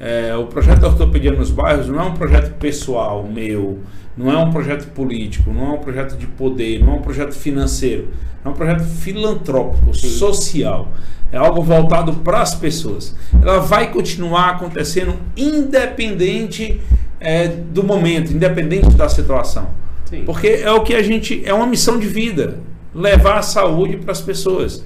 É, 0.00 0.34
o 0.36 0.46
projeto 0.46 0.80
da 0.80 0.88
Ortopedia 0.88 1.32
nos 1.32 1.50
Bairros 1.50 1.88
não 1.88 2.00
é 2.00 2.02
um 2.04 2.14
projeto 2.14 2.54
pessoal 2.58 3.24
meu, 3.24 3.80
não 4.16 4.30
é 4.30 4.36
um 4.38 4.50
projeto 4.50 4.86
político, 4.92 5.52
não 5.52 5.66
é 5.66 5.70
um 5.74 5.78
projeto 5.78 6.16
de 6.16 6.26
poder, 6.26 6.84
não 6.84 6.94
é 6.94 6.96
um 6.96 7.02
projeto 7.02 7.32
financeiro. 7.32 8.08
É 8.44 8.48
um 8.48 8.52
projeto 8.52 8.84
filantrópico, 8.84 9.92
Sim. 9.94 10.08
social. 10.08 10.88
É 11.30 11.36
algo 11.36 11.62
voltado 11.62 12.12
para 12.14 12.40
as 12.40 12.54
pessoas. 12.54 13.14
Ela 13.42 13.58
vai 13.58 13.92
continuar 13.92 14.50
acontecendo 14.50 15.14
independente 15.36 16.80
é, 17.20 17.48
do 17.48 17.82
momento, 17.82 18.32
independente 18.32 18.90
da 18.94 19.08
situação. 19.08 19.68
Sim. 20.06 20.22
Porque 20.24 20.46
é 20.46 20.70
o 20.70 20.82
que 20.82 20.94
a 20.94 21.02
gente. 21.02 21.42
É 21.44 21.52
uma 21.52 21.66
missão 21.66 21.98
de 21.98 22.06
vida. 22.06 22.58
Levar 22.94 23.38
a 23.38 23.42
saúde 23.42 23.98
para 23.98 24.12
as 24.12 24.20
pessoas. 24.20 24.84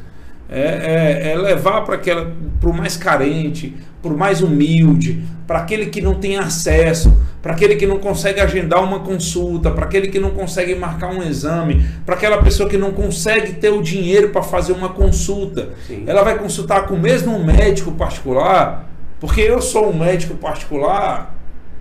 É, 0.52 1.22
é- 1.28 1.32
é 1.32 1.36
levar 1.36 1.80
para 1.82 1.98
o 2.70 2.72
mais 2.74 2.96
carente, 2.96 3.74
para 4.02 4.12
o 4.12 4.16
mais 4.18 4.42
humilde, 4.42 5.22
para 5.46 5.60
aquele 5.60 5.86
que 5.86 6.00
não 6.00 6.14
tem 6.14 6.36
acesso, 6.36 7.16
para 7.40 7.52
aquele 7.52 7.76
que 7.76 7.86
não 7.86 7.98
consegue 7.98 8.40
agendar 8.40 8.82
uma 8.82 9.00
consulta, 9.00 9.70
para 9.70 9.84
aquele 9.86 10.08
que 10.08 10.18
não 10.18 10.30
consegue 10.30 10.74
marcar 10.74 11.10
um 11.10 11.22
exame, 11.22 11.84
para 12.04 12.14
aquela 12.14 12.42
pessoa 12.42 12.68
que 12.68 12.76
não 12.76 12.92
consegue 12.92 13.54
ter 13.54 13.70
o 13.70 13.82
dinheiro 13.82 14.28
para 14.28 14.42
fazer 14.42 14.72
uma 14.72 14.90
consulta. 14.90 15.70
Sim. 15.86 16.04
Ela 16.06 16.22
vai 16.22 16.38
consultar 16.38 16.86
com 16.86 16.94
o 16.94 16.98
mesmo 17.00 17.42
médico 17.42 17.92
particular, 17.92 18.88
porque 19.20 19.40
eu 19.40 19.60
sou 19.62 19.90
um 19.90 19.98
médico 19.98 20.34
particular 20.34 21.34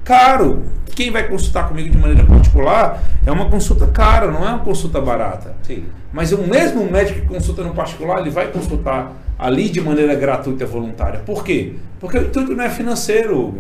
caro. 0.03 0.63
Quem 0.95 1.09
vai 1.09 1.27
consultar 1.27 1.69
comigo 1.69 1.89
de 1.89 1.97
maneira 1.97 2.23
particular 2.23 3.01
é 3.25 3.31
uma 3.31 3.49
consulta 3.49 3.87
cara, 3.87 4.29
não 4.29 4.45
é 4.45 4.49
uma 4.49 4.59
consulta 4.59 4.99
barata. 4.99 5.55
Sim. 5.63 5.85
Mas 6.11 6.31
o 6.31 6.39
mesmo 6.39 6.83
médico 6.89 7.21
que 7.21 7.27
consulta 7.27 7.63
no 7.63 7.73
particular, 7.73 8.19
ele 8.19 8.29
vai 8.29 8.47
consultar 8.47 9.13
ali 9.39 9.69
de 9.69 9.79
maneira 9.79 10.13
gratuita 10.13 10.63
e 10.63 10.67
voluntária. 10.67 11.21
Por 11.25 11.43
quê? 11.43 11.75
Porque 11.99 12.17
o 12.17 12.21
intuito 12.23 12.53
não 12.53 12.63
é 12.63 12.69
financeiro. 12.69 13.55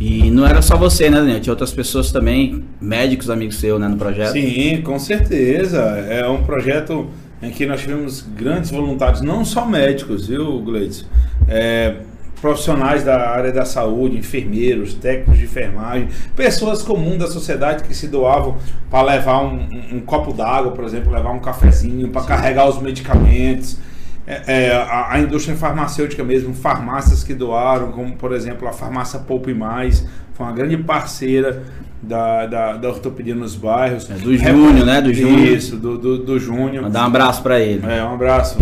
E 0.00 0.30
não 0.30 0.46
era 0.46 0.62
só 0.62 0.76
você, 0.76 1.10
né, 1.10 1.18
Daniel? 1.18 1.40
Tinha 1.40 1.52
outras 1.52 1.72
pessoas 1.72 2.10
também, 2.10 2.64
médicos 2.80 3.28
amigos 3.30 3.56
seus, 3.56 3.78
né, 3.78 3.86
no 3.86 3.96
projeto. 3.96 4.32
Sim, 4.32 4.80
com 4.82 4.98
certeza. 4.98 5.78
É 5.78 6.26
um 6.26 6.42
projeto 6.42 7.08
em 7.42 7.50
que 7.50 7.66
nós 7.66 7.80
tivemos 7.80 8.22
grandes 8.22 8.70
voluntários, 8.70 9.20
não 9.20 9.44
só 9.44 9.64
médicos, 9.64 10.26
viu, 10.26 10.60
Gleitson? 10.60 11.06
É, 11.48 11.96
profissionais 12.40 13.04
da 13.04 13.30
área 13.30 13.52
da 13.52 13.64
saúde, 13.64 14.16
enfermeiros, 14.16 14.94
técnicos 14.94 15.38
de 15.38 15.44
enfermagem, 15.44 16.08
pessoas 16.34 16.82
comuns 16.82 17.18
da 17.18 17.26
sociedade 17.26 17.84
que 17.84 17.94
se 17.94 18.08
doavam 18.08 18.56
para 18.90 19.02
levar 19.12 19.42
um, 19.42 19.54
um- 19.56 19.96
um 19.96 20.00
copo 20.00 20.32
d'água, 20.32 20.72
por 20.72 20.84
exemplo, 20.84 21.12
levar 21.12 21.30
um 21.32 21.38
cafezinho, 21.40 22.08
para 22.08 22.22
carregar 22.22 22.68
os 22.68 22.80
medicamentos. 22.80 23.78
É, 24.26 24.66
é, 24.66 24.72
a, 24.76 25.12
a 25.14 25.20
indústria 25.20 25.56
farmacêutica 25.56 26.22
mesmo, 26.22 26.54
farmácias 26.54 27.24
que 27.24 27.34
doaram, 27.34 27.90
como 27.90 28.12
por 28.16 28.32
exemplo 28.32 28.68
a 28.68 28.72
farmácia 28.72 29.18
Poupe 29.18 29.52
Mais, 29.52 30.06
foi 30.34 30.46
uma 30.46 30.52
grande 30.52 30.76
parceira 30.76 31.62
da, 32.00 32.46
da, 32.46 32.72
da 32.76 32.88
ortopedia 32.88 33.34
nos 33.34 33.56
bairros. 33.56 34.08
É, 34.08 34.14
do 34.14 34.36
Júnior, 34.36 34.86
né? 34.86 35.00
Do 35.02 35.12
Júnior. 35.12 35.40
Isso, 35.48 35.76
do, 35.76 35.98
do, 35.98 36.18
do 36.18 36.38
Júnior. 36.38 36.84
Mandar 36.84 37.02
um 37.02 37.06
abraço 37.06 37.42
pra 37.42 37.58
ele. 37.60 37.82
É, 37.86 38.02
um 38.04 38.14
abraço. 38.14 38.56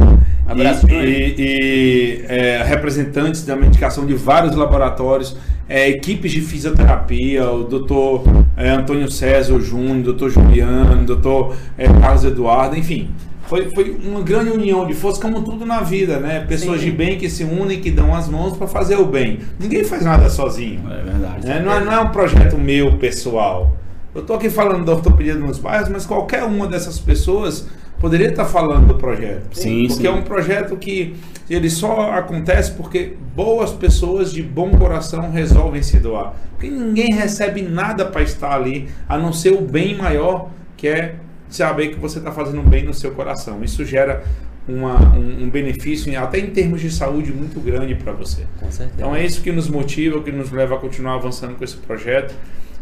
Abraço, 0.49 0.89
e, 0.89 0.95
e, 0.95 1.35
e, 1.39 2.25
é, 2.27 2.63
representantes 2.65 3.45
da 3.45 3.55
medicação 3.55 4.07
de 4.07 4.15
vários 4.15 4.57
laboratórios, 4.57 5.37
é, 5.69 5.91
equipes 5.91 6.33
de 6.33 6.41
fisioterapia, 6.41 7.51
o 7.51 7.65
doutor 7.65 8.25
é, 8.57 8.71
Antônio 8.71 9.11
César 9.11 9.61
Júnior, 9.61 10.03
doutor 10.03 10.31
Juliano, 10.31 11.05
doutor 11.05 11.55
é, 11.77 11.87
Carlos 11.87 12.25
Eduardo, 12.25 12.77
enfim. 12.77 13.11
foi, 13.47 13.69
foi 13.71 13.99
uma 14.03 14.23
grande 14.23 14.51
união 14.51 14.87
de 14.87 14.95
forças, 14.95 15.21
como 15.21 15.43
tudo 15.43 15.67
na 15.67 15.83
vida, 15.83 16.19
né? 16.19 16.41
Pessoas 16.49 16.81
Sim. 16.81 16.87
de 16.87 16.93
bem 16.93 17.19
que 17.19 17.29
se 17.29 17.45
unem, 17.45 17.81
que 17.81 17.91
dão 17.91 18.15
as 18.15 18.27
mãos 18.27 18.57
para 18.57 18.67
fazer 18.67 18.97
o 18.97 19.05
bem. 19.05 19.41
Ninguém 19.61 19.85
faz 19.85 20.03
nada 20.03 20.31
sozinho. 20.31 20.81
É 20.91 21.03
verdade. 21.03 21.47
né? 21.47 21.61
Não, 21.63 21.73
é, 21.73 21.85
não 21.85 21.93
é 21.93 22.01
um 22.01 22.09
projeto 22.09 22.57
meu 22.57 22.97
pessoal. 22.97 23.77
Eu 24.15 24.23
tô 24.23 24.33
aqui 24.33 24.49
falando 24.49 24.87
da 24.87 24.93
ortopedia 24.93 25.35
nos 25.35 25.59
bairros, 25.59 25.91
mas 25.91 26.07
qualquer 26.07 26.43
uma 26.43 26.67
dessas 26.67 26.99
pessoas 26.99 27.69
poderia 28.01 28.29
estar 28.29 28.45
falando 28.45 28.87
do 28.89 28.95
projeto. 28.95 29.43
Sim, 29.53 29.87
porque 29.89 30.03
sim. 30.03 30.07
é 30.07 30.11
um 30.11 30.23
projeto 30.23 30.77
que 30.77 31.15
ele 31.49 31.71
só 31.71 32.13
acontece 32.13 32.73
porque 32.73 33.15
boas 33.35 33.73
pessoas 33.73 34.33
de 34.33 34.43
bom 34.43 34.71
coração 34.73 35.31
resolvem 35.31 35.83
se 35.83 35.99
doar. 35.99 36.35
Porque 36.51 36.69
ninguém 36.71 37.13
recebe 37.13 37.63
nada 37.63 38.05
para 38.05 38.23
estar 38.23 38.53
ali, 38.55 38.89
a 39.09 39.17
não 39.17 39.33
ser 39.33 39.53
o 39.53 39.61
bem 39.61 39.97
maior, 39.97 40.51
que 40.77 40.89
é 40.89 41.17
saber 41.49 41.89
que 41.89 41.99
você 41.99 42.19
está 42.19 42.31
fazendo 42.31 42.63
bem 42.63 42.85
no 42.85 42.93
seu 42.93 43.13
coração. 43.13 43.63
Isso 43.65 43.85
gera 43.85 44.23
uma- 44.69 45.17
um, 45.17 45.45
um 45.45 45.51
benefício, 45.51 46.17
até 46.21 46.39
em 46.39 46.51
termos 46.51 46.81
de 46.81 46.91
saúde, 46.91 47.33
muito 47.33 47.59
grande 47.61 47.95
para 47.95 48.13
você. 48.13 48.43
Com 48.61 48.71
certeza. 48.71 48.93
Então 48.97 49.17
é 49.17 49.25
isso 49.25 49.41
que 49.41 49.51
nos 49.51 49.69
motiva, 49.69 50.21
que 50.23 50.31
nos 50.31 50.51
leva 50.51 50.75
a 50.75 50.79
continuar 50.79 51.15
avançando 51.15 51.55
com 51.57 51.65
esse 51.65 51.77
projeto. 51.77 52.35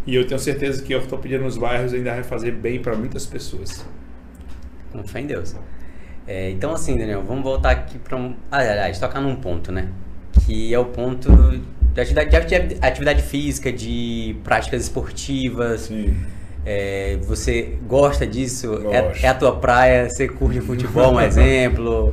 E 0.04 0.14
eu 0.14 0.26
tenho 0.26 0.38
certeza 0.40 0.82
que 0.82 0.92
a 0.94 0.98
ortopedia 0.98 1.38
nos 1.38 1.56
bairros 1.56 1.92
ainda 1.92 2.12
vai 2.12 2.22
fazer 2.22 2.52
bem 2.52 2.80
para 2.80 2.94
muitas 2.96 3.26
pessoas. 3.26 3.84
Com 4.92 5.04
fé 5.04 5.20
em 5.20 5.26
Deus. 5.26 5.54
É, 6.26 6.50
então, 6.50 6.72
assim, 6.72 6.96
Daniel, 6.98 7.22
vamos 7.26 7.44
voltar 7.44 7.70
aqui 7.70 7.98
para 7.98 8.16
um. 8.16 8.34
Aliás, 8.50 8.98
tocar 8.98 9.20
num 9.20 9.36
ponto, 9.36 9.70
né? 9.70 9.88
Que 10.44 10.72
é 10.74 10.78
o 10.78 10.86
ponto 10.86 11.30
de 11.94 12.00
atividade, 12.00 12.30
de 12.30 12.36
ati- 12.36 12.78
atividade 12.80 13.22
física, 13.22 13.72
de 13.72 14.36
práticas 14.42 14.82
esportivas. 14.82 15.82
Sim. 15.82 16.14
É, 16.68 17.16
você 17.22 17.76
gosta 17.86 18.26
disso? 18.26 18.74
É, 18.90 19.02
Gosto. 19.02 19.24
é 19.24 19.28
a 19.28 19.34
tua 19.34 19.54
praia? 19.56 20.10
Você 20.10 20.26
curte 20.26 20.60
futebol, 20.60 21.14
um 21.14 21.20
exemplo? 21.22 22.12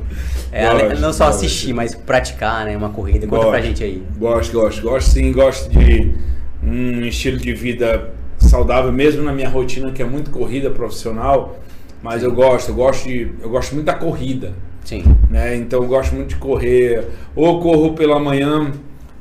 É, 0.52 0.70
Gosto, 0.70 1.00
não 1.00 1.12
só 1.12 1.26
gosto. 1.26 1.38
assistir, 1.38 1.72
mas 1.72 1.92
praticar, 1.96 2.64
né? 2.64 2.76
Uma 2.76 2.90
corrida. 2.90 3.26
Conta 3.26 3.48
pra 3.48 3.60
gente 3.60 3.82
aí. 3.82 4.00
Gosto, 4.16 4.52
gosto, 4.52 4.80
gosto 4.82 5.10
sim, 5.10 5.32
gosto 5.32 5.68
de 5.70 6.14
um 6.62 7.00
estilo 7.04 7.36
de 7.36 7.52
vida 7.52 8.14
saudável, 8.38 8.92
mesmo 8.92 9.24
na 9.24 9.32
minha 9.32 9.48
rotina 9.48 9.90
que 9.90 10.00
é 10.00 10.04
muito 10.04 10.30
corrida 10.30 10.70
profissional. 10.70 11.58
Mas 12.04 12.22
eu 12.22 12.30
gosto, 12.32 12.68
eu 12.68 12.74
gosto 12.74 13.08
de, 13.08 13.32
eu 13.40 13.48
gosto 13.48 13.74
muito 13.74 13.86
da 13.86 13.94
corrida. 13.94 14.52
Sim. 14.84 15.02
né? 15.30 15.56
Então 15.56 15.82
eu 15.82 15.88
gosto 15.88 16.14
muito 16.14 16.28
de 16.28 16.36
correr. 16.36 17.08
Ou 17.34 17.62
corro 17.62 17.94
pela 17.94 18.20
manhã, 18.20 18.72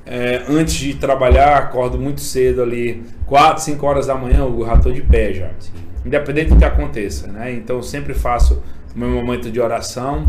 é, 0.05 0.43
antes 0.49 0.73
de 0.73 0.93
trabalhar, 0.95 1.59
acordo 1.59 1.97
muito 1.97 2.19
cedo 2.19 2.61
ali, 2.61 3.01
4, 3.25 3.63
5 3.63 3.85
horas 3.85 4.07
da 4.07 4.15
manhã, 4.15 4.39
eu 4.39 4.65
já 4.65 4.91
de 4.91 5.01
pé 5.01 5.33
já. 5.33 5.49
Independente 6.05 6.49
do 6.49 6.57
que 6.57 6.65
aconteça, 6.65 7.27
né? 7.27 7.53
Então 7.53 7.77
eu 7.77 7.83
sempre 7.83 8.13
faço 8.13 8.61
o 8.93 8.99
meu 8.99 9.07
momento 9.07 9.49
de 9.49 9.61
oração, 9.61 10.25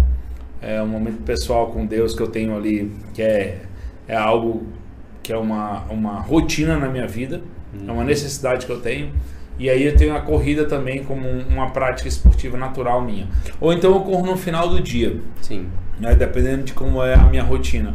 é 0.62 0.80
um 0.80 0.86
momento 0.86 1.24
pessoal 1.24 1.72
com 1.72 1.84
Deus 1.84 2.14
que 2.14 2.22
eu 2.22 2.28
tenho 2.28 2.56
ali, 2.56 2.92
que 3.12 3.20
é, 3.20 3.62
é 4.06 4.14
algo 4.14 4.64
que 5.24 5.32
é 5.32 5.36
uma, 5.36 5.82
uma 5.90 6.20
rotina 6.20 6.78
na 6.78 6.88
minha 6.88 7.08
vida, 7.08 7.42
é 7.84 7.90
uma 7.90 8.04
necessidade 8.04 8.64
que 8.64 8.70
eu 8.70 8.80
tenho. 8.80 9.10
E 9.58 9.70
aí 9.70 9.84
eu 9.86 9.96
tenho 9.96 10.16
a 10.16 10.20
corrida 10.20 10.64
também 10.64 11.04
como 11.04 11.26
um- 11.28 11.44
uma 11.48 11.70
prática 11.70 12.08
esportiva 12.08 12.56
natural 12.56 13.00
minha. 13.02 13.26
Ou 13.60 13.72
então 13.72 13.92
eu 13.94 14.00
corro 14.00 14.26
no 14.26 14.36
final 14.36 14.68
do 14.68 14.80
dia, 14.80 15.16
Sim. 15.40 15.66
né, 16.00 16.14
dependendo 16.14 16.64
de 16.64 16.72
como 16.72 17.02
é 17.02 17.14
a 17.14 17.18
minha 17.24 17.42
rotina. 17.42 17.94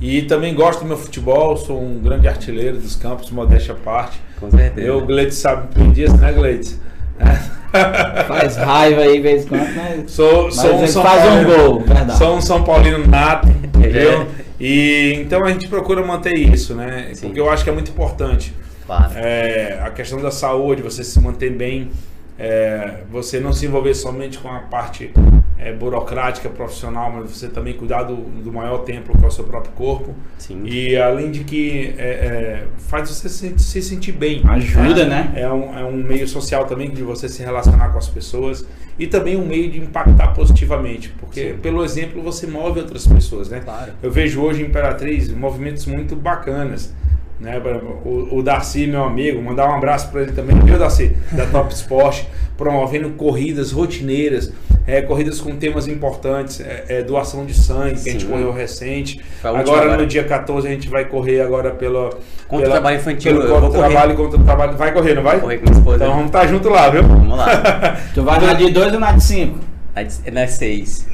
E 0.00 0.22
também 0.22 0.54
gosto 0.54 0.80
do 0.80 0.86
meu 0.86 0.96
futebol, 0.96 1.56
sou 1.56 1.82
um 1.82 1.98
grande 1.98 2.28
artilheiro 2.28 2.76
dos 2.76 2.94
campos, 2.94 3.30
modéstia 3.30 3.74
à 3.74 3.76
parte. 3.76 4.20
Com 4.38 4.50
certeza. 4.50 4.86
Eu, 4.86 4.98
o 4.98 5.06
Gleitz 5.06 5.36
sabe 5.36 5.74
por 5.74 5.90
dias, 5.92 6.12
né, 6.20 6.32
Gleitz? 6.32 6.78
Faz 8.26 8.56
raiva 8.56 9.00
aí 9.02 9.14
de 9.16 9.20
vez 9.20 9.44
em 9.44 9.48
quando, 9.48 9.62
né? 9.74 10.04
Sou, 10.06 10.44
Mas 10.44 10.54
sou 10.54 10.74
um 10.76 10.86
São 10.86 11.02
faz 11.02 11.22
um 11.22 11.26
Paulino, 11.44 11.56
gol, 11.56 11.80
verdade. 11.80 12.18
Sou 12.18 12.36
um 12.36 12.40
São 12.40 12.64
Paulino 12.64 13.06
nato, 13.06 13.48
entendeu? 13.76 14.22
É. 14.22 14.26
E 14.60 15.14
então 15.20 15.44
a 15.44 15.50
gente 15.50 15.68
procura 15.68 16.04
manter 16.04 16.34
isso, 16.34 16.74
né? 16.74 17.10
Sim. 17.14 17.26
Porque 17.26 17.40
eu 17.40 17.50
acho 17.50 17.64
que 17.64 17.70
é 17.70 17.72
muito 17.72 17.90
importante. 17.90 18.54
Claro. 18.88 19.12
É, 19.16 19.80
a 19.84 19.90
questão 19.90 20.18
da 20.18 20.30
saúde, 20.30 20.80
você 20.80 21.04
se 21.04 21.20
manter 21.20 21.52
bem, 21.52 21.90
é, 22.38 23.02
você 23.10 23.38
não 23.38 23.52
se 23.52 23.66
envolver 23.66 23.92
somente 23.92 24.38
com 24.38 24.48
a 24.48 24.60
parte 24.60 25.12
é, 25.58 25.72
burocrática, 25.74 26.48
profissional, 26.48 27.12
mas 27.12 27.30
você 27.30 27.48
também 27.48 27.74
cuidar 27.74 28.04
do, 28.04 28.16
do 28.16 28.50
maior 28.50 28.78
templo 28.78 29.14
que 29.18 29.22
é 29.22 29.28
o 29.28 29.30
seu 29.30 29.44
próprio 29.44 29.72
corpo. 29.72 30.14
Sim. 30.38 30.62
E 30.64 30.96
além 30.96 31.30
de 31.30 31.44
que 31.44 31.94
é, 31.98 32.08
é, 32.08 32.66
faz 32.78 33.10
você 33.10 33.28
se, 33.28 33.58
se 33.58 33.82
sentir 33.82 34.12
bem. 34.12 34.42
Ajuda, 34.48 35.04
né? 35.04 35.32
É 35.36 35.50
um, 35.50 35.78
é 35.78 35.84
um 35.84 35.96
meio 35.96 36.26
social 36.26 36.64
também 36.64 36.90
de 36.90 37.02
você 37.02 37.28
se 37.28 37.42
relacionar 37.42 37.90
com 37.90 37.98
as 37.98 38.08
pessoas 38.08 38.64
e 38.98 39.06
também 39.06 39.36
um 39.36 39.44
meio 39.44 39.70
de 39.70 39.78
impactar 39.78 40.28
positivamente, 40.28 41.10
porque 41.20 41.54
pelo 41.60 41.84
exemplo 41.84 42.22
você 42.22 42.46
move 42.46 42.80
outras 42.80 43.06
pessoas, 43.06 43.50
né? 43.50 43.60
Claro. 43.60 43.92
Eu 44.02 44.10
vejo 44.10 44.40
hoje 44.40 44.62
em 44.62 44.66
Imperatriz 44.66 45.28
movimentos 45.28 45.84
muito 45.84 46.16
bacanas. 46.16 46.94
Né? 47.40 47.60
O, 48.04 48.38
o 48.38 48.42
Darcy, 48.42 48.86
meu 48.86 49.04
amigo, 49.04 49.40
mandar 49.40 49.68
um 49.70 49.74
abraço 49.76 50.10
para 50.10 50.22
ele 50.22 50.32
também, 50.32 50.58
viu, 50.60 50.78
Darcy? 50.78 51.16
Da 51.32 51.46
Top 51.52 51.72
Sport, 51.72 52.22
promovendo 52.56 53.10
corridas 53.10 53.70
rotineiras, 53.70 54.52
é, 54.84 55.02
corridas 55.02 55.40
com 55.40 55.54
temas 55.54 55.86
importantes, 55.86 56.60
é, 56.60 56.84
é, 56.88 57.02
doação 57.02 57.44
de 57.46 57.54
sangue, 57.54 58.00
que 58.00 58.08
a 58.08 58.12
gente 58.12 58.24
correu 58.24 58.50
recente. 58.52 59.20
A 59.44 59.50
Agora, 59.50 59.82
agora. 59.84 59.96
no 59.98 60.06
dia 60.06 60.24
14 60.24 60.66
a 60.66 60.70
gente 60.70 60.88
vai 60.88 61.04
correr 61.04 61.40
agora 61.40 61.70
pela, 61.70 62.10
Contra 62.10 62.56
o 62.56 62.60
pela- 62.60 62.70
trabalho 62.72 62.96
infantil, 62.96 63.32
Pelo 63.32 63.44
eu 63.44 63.56
o 63.56 63.60
vou 63.60 63.70
trabalho 63.70 64.16
contra 64.16 64.40
o 64.40 64.44
trabalho. 64.44 64.76
Vai 64.76 64.92
correr, 64.92 65.14
não 65.14 65.22
vai? 65.22 65.34
Vou 65.34 65.42
correr 65.42 65.58
com 65.58 65.64
minha 65.64 65.78
esposa. 65.78 65.96
Então 65.96 66.10
vamos 66.10 66.26
estar 66.26 66.46
junto 66.48 66.68
lá, 66.68 66.88
viu? 66.90 67.02
Vamos 67.04 67.36
lá. 67.38 67.98
Tu 68.14 68.22
vai 68.24 68.40
na 68.40 68.54
de 68.54 68.70
2 68.70 68.94
ou 68.94 69.00
na 69.00 69.12
de 69.12 69.22
5? 69.22 69.58
Na 69.98 70.02
de- 70.04 70.30
Na 70.30 70.46
6. 70.46 71.06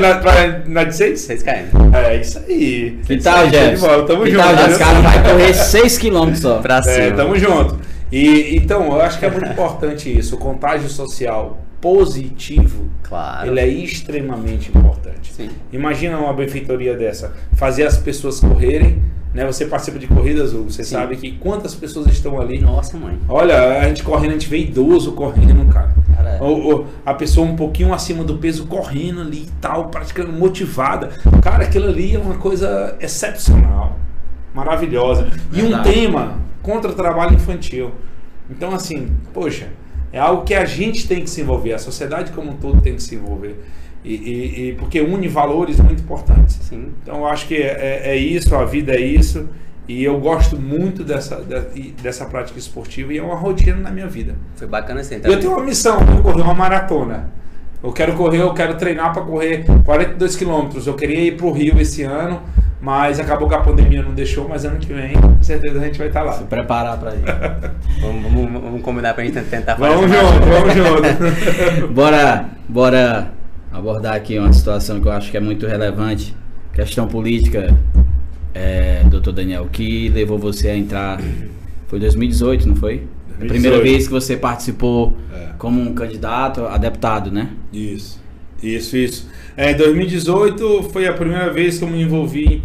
na, 0.00 0.14
pra- 0.18 0.62
na 0.66 0.84
de 0.84 0.94
6? 0.96 1.20
6 1.20 1.42
km. 1.42 1.94
É 1.94 2.16
isso 2.16 2.38
aí. 2.38 2.98
Que 3.06 3.16
tal, 3.18 3.46
bola. 3.80 4.06
Tamo 4.06 4.24
que 4.24 4.30
junto. 4.32 4.42
tal, 4.44 4.54
viu? 4.56 4.56
Jefferson? 4.56 4.74
O 4.74 4.78
cara 4.78 5.00
vai 5.00 5.22
correr 5.32 5.52
6km 5.52 6.34
só. 6.36 6.58
Pra 6.60 6.76
É, 6.78 6.82
cima. 6.82 7.16
tamo 7.16 7.38
junto. 7.38 7.78
E, 8.10 8.56
então, 8.56 8.84
eu 8.86 9.00
acho 9.00 9.18
que 9.18 9.24
é 9.26 9.30
muito 9.30 9.50
importante 9.50 10.18
isso. 10.18 10.34
O 10.36 10.38
contágio 10.38 10.88
social 10.88 11.58
positivo, 11.80 12.88
Claro. 13.02 13.50
ele 13.50 13.60
é 13.60 13.66
extremamente 13.66 14.68
importante. 14.68 15.32
Sim. 15.32 15.48
Imagina 15.72 16.18
uma 16.18 16.32
benfeitoria 16.32 16.94
dessa. 16.96 17.32
Fazer 17.56 17.84
as 17.84 17.96
pessoas 17.96 18.38
correrem, 18.38 19.02
né? 19.34 19.46
Você 19.46 19.66
participa 19.66 19.98
de 19.98 20.06
corridas, 20.06 20.52
Hugo, 20.52 20.70
você 20.70 20.84
Sim. 20.84 20.94
sabe 20.94 21.16
que 21.16 21.32
quantas 21.32 21.74
pessoas 21.74 22.06
estão 22.08 22.40
ali. 22.40 22.60
Nossa, 22.60 22.96
mãe. 22.96 23.18
Olha, 23.28 23.80
a 23.80 23.88
gente 23.88 24.02
correndo, 24.02 24.30
a 24.30 24.34
gente 24.34 24.48
vê 24.48 24.58
idoso 24.58 25.12
correndo, 25.12 25.66
cara. 25.72 25.94
Cara, 26.14 26.38
Ou, 26.40 26.62
ou 26.62 26.86
a 27.04 27.14
pessoa 27.14 27.46
um 27.46 27.56
pouquinho 27.56 27.94
acima 27.94 28.22
do 28.22 28.36
peso 28.38 28.66
correndo 28.66 29.20
ali 29.22 29.44
e 29.44 29.50
tal, 29.60 29.88
praticando 29.88 30.32
motivada. 30.32 31.10
Cara, 31.42 31.64
aquilo 31.64 31.88
ali 31.88 32.14
é 32.14 32.18
uma 32.18 32.36
coisa 32.36 32.96
excepcional, 33.00 33.98
maravilhosa. 34.54 35.28
E 35.52 35.62
um 35.62 35.82
tema 35.82 36.38
contra 36.62 36.90
o 36.90 36.94
trabalho 36.94 37.34
infantil. 37.34 37.92
Então, 38.50 38.74
assim, 38.74 39.08
poxa, 39.32 39.68
é 40.12 40.18
algo 40.18 40.44
que 40.44 40.54
a 40.54 40.66
gente 40.66 41.08
tem 41.08 41.22
que 41.24 41.30
se 41.30 41.40
envolver, 41.40 41.72
a 41.72 41.78
sociedade 41.78 42.32
como 42.32 42.50
um 42.50 42.56
todo 42.56 42.80
tem 42.82 42.94
que 42.94 43.02
se 43.02 43.14
envolver. 43.14 43.58
E, 44.04 44.14
e- 44.14 44.68
e- 44.70 44.72
porque 44.74 45.00
une 45.00 45.28
valores 45.28 45.78
muito 45.78 46.02
importantes. 46.02 46.58
sim. 46.62 46.88
Então 47.02 47.18
eu 47.18 47.26
acho 47.26 47.46
que 47.46 47.54
é, 47.56 48.02
é- 48.04 48.10
é 48.10 48.16
isso, 48.16 48.54
a 48.56 48.64
vida 48.64 48.92
é 48.92 49.00
isso. 49.00 49.48
E 49.88 50.02
eu 50.04 50.18
gosto 50.18 50.56
muito 50.58 51.02
dessa, 51.04 51.36
de- 51.74 51.90
dessa 52.02 52.24
prática 52.24 52.58
esportiva 52.58 53.12
e 53.12 53.18
é 53.18 53.22
uma 53.22 53.34
rotina 53.36 53.76
na 53.76 53.90
minha 53.90 54.06
vida. 54.06 54.34
Foi 54.56 54.66
bacana 54.66 55.00
assim. 55.00 55.16
E 55.22 55.26
eu 55.26 55.38
tenho 55.40 55.52
uma 55.52 55.64
missão, 55.64 55.98
eu 56.00 56.22
correr 56.22 56.42
uma 56.42 56.54
maratona. 56.54 57.30
Eu 57.82 57.92
quero 57.92 58.12
correr, 58.14 58.40
eu 58.40 58.54
quero 58.54 58.74
treinar 58.76 59.12
para 59.12 59.22
correr 59.22 59.64
42 59.84 60.36
quilômetros. 60.36 60.86
Eu 60.86 60.94
queria 60.94 61.20
ir 61.20 61.36
para 61.36 61.46
o 61.46 61.52
Rio 61.52 61.80
esse 61.80 62.04
ano, 62.04 62.40
mas 62.80 63.18
acabou 63.18 63.48
que 63.48 63.54
a 63.56 63.58
pandemia 63.60 64.02
não 64.02 64.12
deixou, 64.12 64.48
mas 64.48 64.64
ano 64.64 64.78
que 64.78 64.92
vem, 64.92 65.14
com 65.14 65.42
certeza 65.42 65.80
a 65.80 65.84
gente 65.84 65.98
vai 65.98 66.06
estar 66.06 66.22
lá. 66.22 66.32
Se 66.32 66.44
preparar 66.44 66.96
pra 66.98 67.12
ir. 67.14 67.22
Vamos, 68.00 68.32
vamos- 68.32 68.62
vamos 68.62 68.82
combinar 68.82 69.14
pra 69.14 69.24
gente 69.24 69.40
tentar 69.42 69.76
fazer 69.76 69.94
Vamos 69.94 70.10
junto, 70.10 70.46
vamos 70.46 70.74
junto. 70.74 71.88
Bora, 71.92 72.46
bora 72.68 73.32
abordar 73.72 74.14
aqui 74.14 74.38
uma 74.38 74.52
situação 74.52 75.00
que 75.00 75.06
eu 75.08 75.12
acho 75.12 75.30
que 75.30 75.36
é 75.36 75.40
muito 75.40 75.66
relevante. 75.66 76.34
Questão 76.74 77.06
política, 77.06 77.76
é, 78.54 79.02
doutor 79.04 79.32
Daniel, 79.32 79.68
que 79.70 80.08
levou 80.08 80.38
você 80.38 80.68
a 80.68 80.76
entrar. 80.76 81.20
Foi 81.86 81.98
2018, 81.98 82.68
não 82.68 82.76
foi? 82.76 82.94
A 83.34 83.38
2018. 83.44 83.48
primeira 83.48 83.80
vez 83.82 84.06
que 84.06 84.12
você 84.12 84.36
participou 84.36 85.16
É. 85.34 85.48
como 85.58 85.80
um 85.80 85.92
candidato 85.94 86.64
a 86.66 86.76
deputado, 86.78 87.30
né? 87.30 87.50
Isso, 87.72 88.20
isso, 88.62 88.96
isso. 88.96 89.28
É, 89.56 89.72
em 89.72 89.76
2018 89.76 90.84
foi 90.92 91.06
a 91.06 91.12
primeira 91.12 91.50
vez 91.52 91.78
que 91.78 91.84
eu 91.84 91.88
me 91.88 92.00
envolvi 92.02 92.62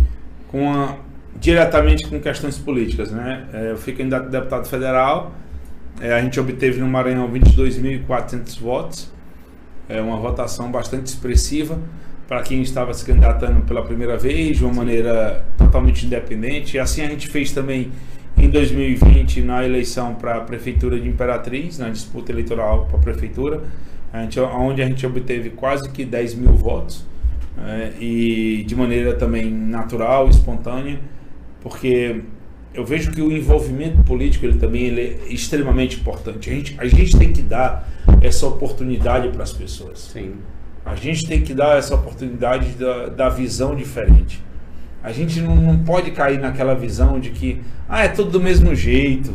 com 0.50 0.72
a- 0.72 0.96
diretamente 1.40 2.08
com 2.08 2.20
questões 2.20 2.58
políticas, 2.58 3.12
né? 3.12 3.44
É, 3.54 3.72
eu 3.72 3.78
fui 3.78 3.94
candidato 3.94 4.26
a 4.28 4.30
deputado 4.30 4.68
federal, 4.68 5.36
é, 6.00 6.14
a 6.14 6.22
gente 6.22 6.40
obteve 6.40 6.80
no 6.80 6.88
Maranhão 6.88 7.28
22.400 7.30 8.56
votos, 8.60 9.12
é 9.90 10.02
uma 10.02 10.18
votação 10.18 10.72
bastante 10.72 11.08
expressiva 11.08 11.80
para 12.28 12.42
quem 12.42 12.62
estava 12.62 12.94
se 12.94 13.06
candidatando 13.06 13.62
pela 13.62 13.82
primeira 13.82 14.18
vez, 14.18 14.58
de 14.58 14.66
uma 14.66 14.74
maneira 14.74 15.46
totalmente 15.58 16.06
independente. 16.06 16.76
E 16.76 16.80
assim 16.80 17.02
a 17.02 17.08
gente 17.08 17.28
fez 17.28 17.52
também 17.52 17.92
em 18.38 18.50
2020 18.50 19.42
na 19.42 19.66
eleição 19.66 20.14
para 20.14 20.36
a 20.36 20.42
prefeitura 20.42 21.00
de 21.00 21.08
Imperatriz, 21.08 21.80
na 21.80 21.90
disputa 21.90 22.32
eleitoral 22.32 22.86
para 22.86 22.98
a 22.98 23.02
prefeitura. 23.02 23.64
a 24.12 24.22
gente, 24.24 24.40
onde 24.40 24.82
a 24.82 24.86
gente 24.86 25.06
obteve 25.06 25.52
quase 25.52 25.90
que 25.90 26.06
10 26.06 26.36
mil 26.36 26.54
votos, 26.54 27.06
é, 27.58 27.94
e 28.00 28.64
de 28.68 28.76
maneira 28.76 29.14
também 29.14 29.50
natural, 29.50 30.30
espontânea, 30.30 31.00
porque 31.62 32.22
eu 32.78 32.86
vejo 32.86 33.12
que 33.12 33.20
o 33.24 33.32
envolvimento 33.32 34.04
político 34.04 34.46
ele 34.46 34.60
também 34.60 34.84
ele 34.84 35.02
é 35.02 35.34
extremamente 35.34 36.00
importante. 36.00 36.48
A 36.48 36.54
gente, 36.54 36.76
a 36.78 36.86
gente 36.86 37.18
tem 37.18 37.34
que 37.34 37.42
dar 37.42 37.90
essa 38.22 38.46
oportunidade 38.46 39.30
para 39.30 39.42
as 39.42 39.52
pessoas. 39.52 40.12
Sim. 40.14 40.36
A 40.86 40.96
gente 40.96 41.28
tem 41.28 41.42
que 41.42 41.56
dar 41.56 41.80
essa 41.80 41.96
oportunidade 41.96 42.70
da, 42.74 43.08
da 43.08 43.30
visão 43.30 43.76
diferente. 43.76 44.44
A 45.02 45.12
gente 45.12 45.42
não, 45.42 45.56
não 45.56 45.80
pode 45.80 46.12
cair 46.12 46.40
naquela 46.40 46.76
visão 46.76 47.20
de 47.20 47.32
que 47.32 47.60
ah, 47.90 48.04
é 48.04 48.10
tudo 48.10 48.30
do 48.30 48.40
mesmo 48.40 48.76
jeito. 48.76 49.34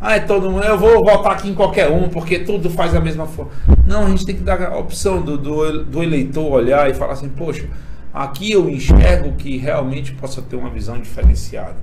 Ah, 0.00 0.14
é 0.14 0.20
todo 0.20 0.48
mundo. 0.48 0.62
Eu 0.62 0.78
vou 0.78 1.04
votar 1.04 1.32
aqui 1.32 1.48
em 1.48 1.54
qualquer 1.54 1.90
um, 1.90 2.08
porque 2.08 2.38
tudo 2.38 2.70
faz 2.70 2.94
a 2.94 3.00
mesma 3.00 3.26
forma. 3.26 3.50
Não, 3.84 4.06
a 4.06 4.08
gente 4.10 4.24
tem 4.24 4.36
que 4.36 4.44
dar 4.44 4.62
a 4.62 4.78
opção 4.78 5.20
do, 5.20 5.36
do, 5.36 5.84
do 5.84 6.02
eleitor 6.04 6.52
olhar 6.52 6.88
e 6.88 6.94
falar 6.94 7.14
assim, 7.14 7.28
poxa, 7.30 7.68
aqui 8.16 8.50
eu 8.50 8.70
enxergo 8.70 9.32
que 9.32 9.58
realmente 9.58 10.12
possa 10.12 10.40
ter 10.40 10.56
uma 10.56 10.70
visão 10.70 10.98
diferenciada. 10.98 11.76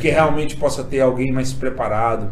Que 0.00 0.08
realmente 0.08 0.56
possa 0.56 0.82
ter 0.82 1.00
alguém 1.00 1.32
mais 1.32 1.52
preparado, 1.52 2.30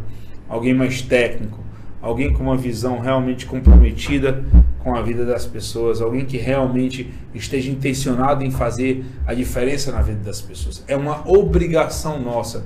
alguém 0.49 0.73
mais 0.73 1.01
técnico, 1.01 1.63
alguém 2.01 2.33
com 2.33 2.43
uma 2.43 2.57
visão 2.57 2.99
realmente 2.99 3.45
comprometida 3.45 4.43
com 4.79 4.93
a 4.93 5.01
vida 5.01 5.25
das 5.25 5.45
pessoas, 5.45 6.01
alguém 6.01 6.25
que 6.25 6.37
realmente 6.37 7.11
esteja 7.33 7.71
intencionado 7.71 8.43
em 8.43 8.51
fazer 8.51 9.05
a 9.25 9.33
diferença 9.33 9.89
na 9.89 10.01
vida 10.01 10.19
das 10.19 10.41
pessoas. 10.41 10.83
É 10.85 10.97
uma 10.97 11.27
obrigação 11.27 12.19
nossa. 12.21 12.65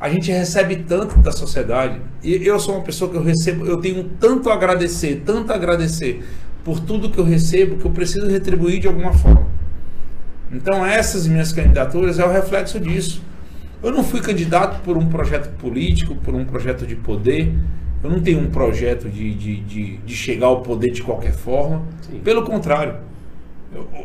A 0.00 0.08
gente 0.08 0.32
recebe 0.32 0.76
tanto 0.76 1.18
da 1.18 1.30
sociedade, 1.30 2.00
e 2.22 2.46
eu 2.46 2.58
sou 2.58 2.76
uma 2.76 2.82
pessoa 2.82 3.10
que 3.10 3.16
eu 3.18 3.22
recebo, 3.22 3.66
eu 3.66 3.76
tenho 3.76 4.04
tanto 4.18 4.48
a 4.48 4.54
agradecer, 4.54 5.22
tanto 5.26 5.52
a 5.52 5.54
agradecer 5.54 6.24
por 6.64 6.80
tudo 6.80 7.10
que 7.10 7.18
eu 7.18 7.24
recebo, 7.24 7.76
que 7.76 7.84
eu 7.84 7.90
preciso 7.90 8.26
retribuir 8.26 8.80
de 8.80 8.88
alguma 8.88 9.12
forma. 9.12 9.59
Então 10.52 10.84
essas 10.84 11.26
minhas 11.26 11.52
candidaturas 11.52 12.18
é 12.18 12.24
o 12.24 12.30
reflexo 12.30 12.78
disso. 12.80 13.22
Eu 13.82 13.92
não 13.92 14.04
fui 14.04 14.20
candidato 14.20 14.82
por 14.82 14.96
um 14.96 15.08
projeto 15.08 15.48
político, 15.56 16.14
por 16.16 16.34
um 16.34 16.44
projeto 16.44 16.86
de 16.86 16.94
poder, 16.96 17.54
eu 18.02 18.10
não 18.10 18.20
tenho 18.20 18.40
um 18.40 18.50
projeto 18.50 19.08
de, 19.08 19.34
de, 19.34 19.60
de, 19.60 19.96
de 19.98 20.14
chegar 20.14 20.46
ao 20.46 20.62
poder 20.62 20.90
de 20.90 21.02
qualquer 21.02 21.32
forma. 21.32 21.82
Sim. 22.00 22.20
Pelo 22.20 22.42
contrário, 22.42 22.96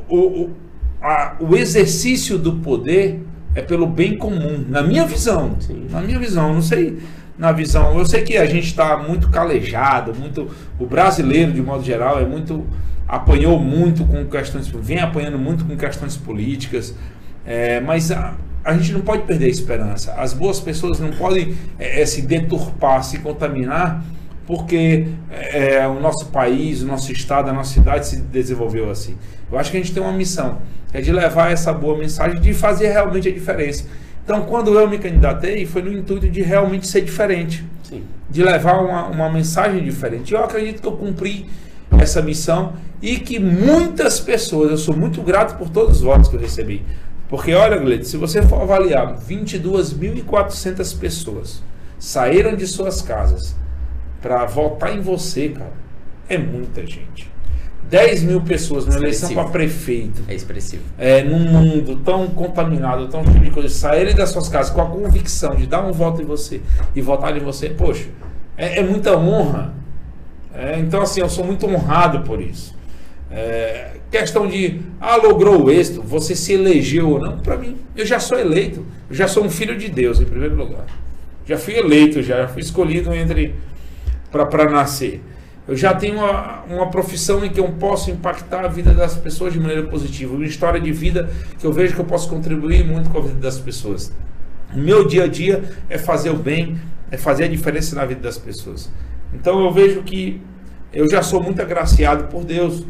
o, 0.10 0.18
o, 0.18 0.56
a, 1.02 1.36
o 1.40 1.56
exercício 1.56 2.38
do 2.38 2.54
poder 2.58 3.22
é 3.54 3.62
pelo 3.62 3.88
bem 3.88 4.18
comum, 4.18 4.66
na 4.68 4.82
minha 4.82 5.06
visão. 5.06 5.56
Sim. 5.62 5.88
Na 5.90 6.02
minha 6.02 6.20
visão, 6.20 6.54
não 6.54 6.62
sei 6.62 7.00
na 7.38 7.54
visão. 7.54 7.98
Eu 7.98 8.06
sei 8.06 8.22
que 8.24 8.38
a 8.38 8.46
gente 8.46 8.68
está 8.68 8.98
muito 8.98 9.30
calejado, 9.30 10.14
muito. 10.14 10.50
O 10.78 10.86
brasileiro, 10.86 11.54
de 11.54 11.62
modo 11.62 11.84
geral, 11.84 12.20
é 12.20 12.26
muito. 12.26 12.66
Apanhou 13.08 13.60
muito 13.60 14.04
com 14.06 14.26
questões. 14.26 14.68
vem 14.68 15.00
apanhando 15.00 15.38
muito 15.38 15.66
com 15.66 15.76
questões 15.78 16.18
políticas. 16.18 16.96
É, 17.46 17.80
mas 17.80 18.12
a, 18.12 18.34
a 18.64 18.74
gente 18.74 18.92
não 18.92 19.02
pode 19.02 19.24
perder 19.24 19.46
a 19.46 19.50
esperança. 19.50 20.14
As 20.14 20.34
boas 20.34 20.60
pessoas 20.60 21.00
não 21.00 21.12
podem 21.12 21.56
é, 21.78 22.02
é 22.02 22.06
se 22.06 22.24
deturpar, 22.24 23.04
se 23.04 23.20
contaminar, 23.20 24.04
porque 24.48 25.08
é, 25.32 25.76
é, 25.76 25.88
o 25.88 26.00
nosso 26.00 26.28
país, 26.28 26.82
o 26.82 26.88
nosso 26.88 27.12
estado, 27.12 27.50
a 27.50 27.54
nossa 27.54 27.74
cidade 27.74 28.08
se 28.08 28.18
desenvolveu 28.18 28.90
assim. 28.90 29.16
Eu 29.52 29.60
acho 29.60 29.70
que 29.70 29.78
a 29.78 29.80
gente 29.80 29.94
tem 29.94 30.02
uma 30.02 30.12
missão, 30.12 30.60
é 30.92 31.02
de 31.02 31.12
levar 31.12 31.52
essa 31.52 31.72
boa 31.72 31.98
mensagem, 31.98 32.40
de 32.42 32.54
fazer 32.54 32.90
realmente 32.90 33.28
a 33.28 33.32
diferença. 33.32 33.86
Então, 34.24 34.42
quando 34.46 34.74
eu 34.74 34.90
me 34.90 34.98
candidatei, 34.98 35.68
foi 35.68 35.84
no 35.84 35.94
intuito 35.94 36.28
de 36.28 36.42
realmente 36.42 36.88
ser 36.88 37.02
diferente, 37.02 37.64
Sim. 37.84 38.04
de 38.28 38.42
levar 38.42 38.80
uma, 38.80 39.06
uma 39.06 39.30
mensagem 39.30 39.84
diferente. 39.84 40.34
Eu 40.34 40.44
acredito 40.44 40.82
que 40.82 40.88
eu 40.88 40.94
cumpri 40.94 41.46
essa 42.02 42.22
missão 42.22 42.74
e 43.02 43.18
que 43.18 43.40
muitas 43.40 44.20
pessoas, 44.20 44.72
eu 44.72 44.78
sou 44.78 44.96
muito 44.96 45.22
grato 45.22 45.58
por 45.58 45.70
todos 45.70 45.98
os 45.98 46.02
votos 46.02 46.28
que 46.28 46.36
eu 46.36 46.40
recebi, 46.40 46.84
porque 47.28 47.54
olha, 47.54 47.78
Gleito, 47.78 48.08
se 48.08 48.18
você 48.18 48.42
for 48.42 48.62
avaliar 48.62 49.18
22.400 49.18 51.00
pessoas 51.00 51.64
saíram 51.98 52.56
de 52.56 52.68
suas 52.68 53.02
casas 53.02 53.56
para 54.22 54.46
votar 54.46 54.96
em 54.96 55.02
você, 55.02 55.50
cara, 55.50 55.74
é 56.30 56.38
muita 56.38 56.86
gente. 56.86 57.34
10 57.90 58.24
mil 58.24 58.42
pessoas 58.42 58.86
na 58.86 58.96
eleição 58.96 59.32
para 59.34 59.46
prefeito. 59.46 60.24
É 60.28 60.34
expressivo. 60.34 60.84
É, 60.98 61.24
num 61.24 61.40
mundo 61.40 61.98
tão 61.98 62.28
contaminado, 62.28 63.08
tão 63.08 63.24
cheio 63.24 63.40
de 63.40 63.52
coisas, 63.52 63.74
saírem 63.74 64.16
das 64.16 64.30
suas 64.30 64.50
casas 64.50 64.72
com 64.72 64.82
a 64.82 64.86
convicção 64.86 65.56
de 65.56 65.68
dar 65.68 65.86
um 65.86 65.92
voto 65.92 66.22
em 66.22 66.26
você 66.26 66.62
e 66.96 67.02
votar 67.02 67.36
em 67.38 67.40
você, 67.40 67.70
poxa, 67.70 68.06
é, 68.58 68.80
é 68.80 68.84
muita 68.84 69.16
honra. 69.16 69.74
É, 70.56 70.80
então, 70.80 71.02
assim, 71.02 71.20
eu 71.20 71.30
sou 71.30 71.44
muito 71.44 71.68
honrado 71.68 72.22
por 72.22 72.42
isso. 72.42 72.74
É, 73.30 73.92
questão 74.10 74.48
de, 74.48 74.80
ah, 75.02 75.18
logrou 75.18 75.66
o 75.66 75.72
êxito, 75.72 76.02
você 76.02 76.36
se 76.36 76.54
elegeu 76.54 77.10
ou 77.10 77.20
não, 77.20 77.40
para 77.40 77.58
mim, 77.58 77.78
eu 77.96 78.06
já 78.06 78.20
sou 78.20 78.40
eleito, 78.40 78.86
eu 79.10 79.16
já 79.16 79.28
sou 79.28 79.44
um 79.44 79.50
filho 79.50 79.78
de 79.78 79.90
Deus, 79.90 80.22
em 80.22 80.26
primeiro 80.26 80.56
lugar. 80.56 80.86
Já 81.46 81.58
fui 81.58 81.76
eleito, 81.76 82.24
já 82.24 82.48
fui 82.48 82.62
escolhido 82.62 83.14
entre 83.14 83.56
para 84.32 84.70
nascer. 84.70 85.22
Eu 85.68 85.76
já 85.76 85.94
tenho 85.94 86.18
uma, 86.18 86.64
uma 86.64 86.88
profissão 86.90 87.44
em 87.44 87.50
que 87.50 87.60
eu 87.60 87.68
posso 87.70 88.12
impactar 88.12 88.64
a 88.64 88.68
vida 88.68 88.94
das 88.94 89.16
pessoas 89.16 89.52
de 89.52 89.60
maneira 89.60 89.84
positiva, 89.84 90.34
uma 90.34 90.46
história 90.46 90.80
de 90.80 90.92
vida 90.92 91.30
que 91.60 91.66
eu 91.66 91.74
vejo 91.74 91.96
que 91.96 92.02
eu 92.02 92.06
posso 92.06 92.30
contribuir 92.30 92.86
muito 92.86 93.10
com 93.10 93.18
a 93.18 93.22
vida 93.22 93.40
das 93.40 93.58
pessoas. 93.58 94.14
O 94.74 94.78
meu 94.78 95.08
dia 95.08 95.24
a 95.24 95.28
dia 95.28 95.64
é 95.90 95.98
fazer 95.98 96.30
o 96.30 96.36
bem, 96.36 96.80
é 97.10 97.18
fazer 97.18 97.46
a 97.46 97.48
diferença 97.48 97.96
na 97.96 98.06
vida 98.06 98.22
das 98.22 98.38
pessoas. 98.38 98.92
Então 99.36 99.64
eu 99.64 99.72
vejo 99.72 100.02
que 100.04 100.42
eu 100.94 101.10
já 101.10 101.22
sou 101.22 101.44
muito 101.44 101.62
agraciado 101.62 102.26
por 102.26 102.44
Deus 102.44 102.86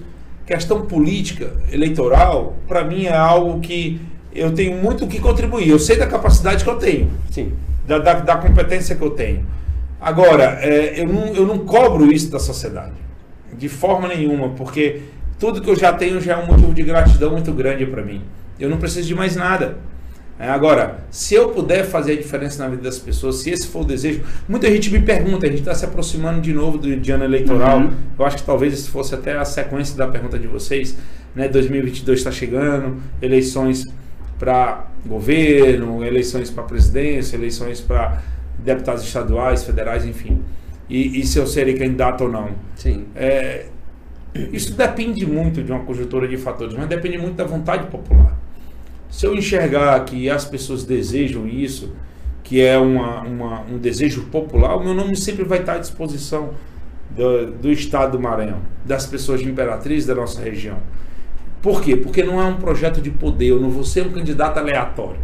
questão 0.46 0.86
política, 0.86 1.54
eleitoral, 1.72 2.56
para 2.68 2.84
mim 2.84 3.06
é 3.06 3.16
algo 3.16 3.60
que 3.60 4.00
eu 4.32 4.54
tenho 4.54 4.82
muito 4.82 5.06
o 5.06 5.08
que 5.08 5.20
contribuir. 5.20 5.70
Eu 5.70 5.80
sei 5.80 5.98
da 5.98 6.06
capacidade 6.06 6.64
que 6.64 6.70
eu 6.70 6.78
tenho, 6.78 7.10
Sim. 7.32 7.54
Da, 7.88 7.98
da, 7.98 8.14
da 8.16 8.38
competência 8.38 8.96
que 8.96 9.02
eu 9.02 9.12
tenho. 9.12 9.46
Agora, 10.00 10.60
é, 10.62 11.02
eu, 11.02 11.08
não, 11.08 11.28
eu 11.34 11.48
não 11.48 11.60
cobro 11.60 12.12
isso 12.12 12.30
da 12.30 12.40
sociedade, 12.40 12.94
de 13.58 13.70
forma 13.70 14.08
nenhuma, 14.08 14.50
porque 14.50 15.02
tudo 15.40 15.62
que 15.62 15.70
eu 15.70 15.76
já 15.76 15.94
tenho 15.94 16.22
já 16.22 16.34
é 16.34 16.38
um 16.38 16.46
motivo 16.46 16.74
de 16.74 16.84
gratidão 16.84 17.32
muito 17.32 17.52
grande 17.52 17.86
para 17.86 18.04
mim. 18.04 18.22
Eu 18.60 18.70
não 18.70 18.78
preciso 18.78 19.08
de 19.08 19.16
mais 19.16 19.36
nada. 19.36 19.78
É, 20.38 20.50
agora, 20.50 21.00
se 21.10 21.34
eu 21.34 21.50
puder 21.50 21.86
fazer 21.86 22.14
a 22.14 22.16
diferença 22.18 22.62
na 22.62 22.70
vida 22.70 22.82
das 22.82 23.00
pessoas, 23.00 23.38
se 23.38 23.52
esse 23.52 23.68
for 23.68 23.84
o 23.84 23.86
desejo, 23.86 24.22
muita 24.50 24.70
gente 24.70 24.92
me 24.92 25.00
pergunta, 25.00 25.46
a 25.46 25.50
gente 25.50 25.60
está 25.60 25.74
se 25.74 25.86
aproximando 25.86 26.42
de 26.42 26.54
novo 26.54 26.78
do, 26.78 26.94
de 26.96 27.12
ano 27.12 27.24
eleitoral. 27.24 27.80
Uhum. 27.80 27.94
Eu 28.20 28.26
acho 28.26 28.38
que 28.38 28.44
talvez 28.44 28.74
isso 28.74 28.92
fosse 28.92 29.16
até 29.16 29.38
a 29.38 29.46
sequência 29.46 29.96
da 29.96 30.08
pergunta 30.08 30.38
de 30.38 30.48
vocês. 30.48 30.98
Né? 31.34 31.48
2022 31.48 32.20
está 32.20 32.32
chegando, 32.32 32.98
eleições 33.22 33.86
para 34.38 34.88
governo, 35.06 36.04
eleições 36.04 36.50
para 36.50 36.64
presidência, 36.64 37.38
eleições 37.38 37.80
para 37.80 38.22
deputados 38.60 39.04
estaduais, 39.04 39.64
federais, 39.64 40.06
enfim. 40.06 40.42
E, 40.90 41.22
e, 41.22 41.26
se 41.26 41.40
eu 41.40 41.48
serei 41.48 41.76
candidato 41.76 42.26
ou 42.26 42.32
não. 42.32 42.50
Sim. 42.76 43.06
É, 43.16 43.68
isso 44.52 44.74
depende 44.74 45.26
muito 45.26 45.64
de 45.64 45.72
uma 45.72 45.82
conjuntura 45.84 46.28
de 46.28 46.36
fatores, 46.36 46.76
mas 46.76 46.88
depende 46.88 47.18
muito 47.18 47.36
da 47.36 47.46
vontade 47.46 47.88
popular. 47.88 48.38
Se 49.16 49.26
eu 49.26 49.34
enxergar 49.34 50.04
que 50.04 50.30
as 50.30 50.44
pessoas 50.44 50.84
desejam 50.84 51.48
isso, 51.48 51.94
que 52.44 52.62
é 52.62 52.78
uma, 52.78 53.22
uma, 53.22 53.62
um 53.62 53.78
desejo 53.78 54.24
popular, 54.24 54.76
o 54.76 54.84
meu 54.84 54.94
nome 54.94 55.16
sempre 55.16 55.46
vai 55.46 55.60
estar 55.60 55.76
à 55.76 55.78
disposição 55.78 56.50
do, 57.12 57.50
do 57.50 57.72
estado 57.72 58.12
do 58.12 58.20
Maranhão, 58.20 58.60
das 58.84 59.06
pessoas 59.06 59.40
de 59.40 59.48
Imperatriz 59.48 60.06
da 60.06 60.14
nossa 60.14 60.42
região. 60.42 60.80
Por 61.62 61.82
quê? 61.82 61.96
Porque 61.96 62.24
não 62.24 62.42
é 62.42 62.44
um 62.44 62.58
projeto 62.58 63.00
de 63.00 63.10
poder, 63.10 63.52
eu 63.52 63.60
não 63.62 63.70
vou 63.70 63.86
ser 63.86 64.06
um 64.06 64.12
candidato 64.12 64.58
aleatório. 64.58 65.22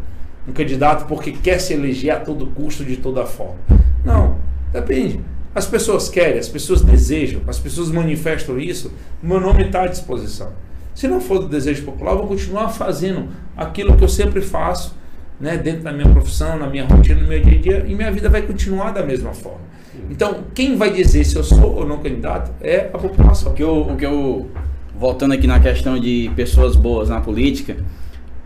Um 0.47 0.53
candidato 0.53 1.05
porque 1.05 1.33
quer 1.33 1.59
se 1.59 1.73
eleger 1.73 2.11
a 2.11 2.19
todo 2.21 2.47
custo, 2.47 2.85
de 2.85 2.95
toda 2.95 3.25
forma. 3.25 3.59
Não, 4.05 4.37
depende. 4.71 5.19
As 5.53 5.67
pessoas 5.67 6.07
querem, 6.07 6.39
as 6.39 6.47
pessoas 6.47 6.81
desejam, 6.81 7.41
as 7.45 7.59
pessoas 7.59 7.91
manifestam 7.91 8.57
isso, 8.57 8.89
meu 9.21 9.41
nome 9.41 9.65
está 9.65 9.83
à 9.83 9.87
disposição. 9.87 10.53
Se 10.93 11.07
não 11.07 11.21
for 11.21 11.39
do 11.39 11.47
desejo 11.47 11.83
popular, 11.83 12.11
eu 12.11 12.17
vou 12.19 12.27
continuar 12.27 12.69
fazendo 12.69 13.29
aquilo 13.55 13.95
que 13.95 14.03
eu 14.03 14.09
sempre 14.09 14.41
faço, 14.41 14.95
né, 15.39 15.57
dentro 15.57 15.81
da 15.81 15.91
minha 15.91 16.07
profissão, 16.09 16.57
na 16.57 16.67
minha 16.67 16.85
rotina, 16.85 17.21
no 17.21 17.27
meu 17.27 17.41
dia 17.41 17.57
a 17.57 17.61
dia, 17.61 17.85
e 17.87 17.95
minha 17.95 18.11
vida 18.11 18.29
vai 18.29 18.41
continuar 18.41 18.91
da 18.91 19.03
mesma 19.03 19.33
forma. 19.33 19.71
Então, 20.09 20.43
quem 20.53 20.75
vai 20.75 20.91
dizer 20.91 21.23
se 21.23 21.35
eu 21.35 21.43
sou 21.43 21.75
ou 21.75 21.87
não 21.87 21.97
candidato 21.97 22.51
é 22.61 22.89
a 22.93 22.97
população. 22.97 23.51
O 23.51 23.55
que 23.55 23.63
eu, 23.63 23.81
o 23.81 23.95
que 23.95 24.05
eu 24.05 24.49
voltando 24.95 25.33
aqui 25.33 25.47
na 25.47 25.59
questão 25.59 25.99
de 25.99 26.29
pessoas 26.35 26.75
boas 26.75 27.09
na 27.09 27.19
política, 27.19 27.77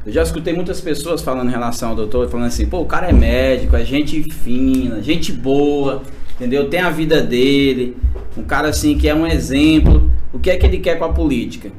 eu 0.06 0.12
já 0.14 0.22
escutei 0.22 0.54
muitas 0.54 0.80
pessoas 0.80 1.22
falando 1.22 1.50
em 1.50 1.52
relação 1.52 1.90
ao 1.90 1.96
doutor, 1.96 2.30
falando 2.30 2.48
assim, 2.48 2.66
pô, 2.68 2.80
o 2.80 2.86
cara 2.86 3.10
é 3.10 3.14
médico, 3.14 3.76
é 3.76 3.84
gente 3.84 4.22
fina, 4.32 5.02
gente 5.02 5.34
boa, 5.34 6.04
entendeu? 6.36 6.70
Tem 6.70 6.80
a 6.80 6.90
vida 6.90 7.22
dele, 7.22 7.98
um 8.38 8.44
cara 8.44 8.70
assim 8.70 8.98
que 8.98 9.10
é 9.10 9.16
um 9.16 9.26
exemplo. 9.26 10.12
O 10.32 10.40
que 10.40 10.50
é 10.50 10.58
que 10.58 10.66
ele 10.66 10.78
quer 10.78 10.98
com 11.00 11.06
a 11.06 11.12
política? 11.12 11.72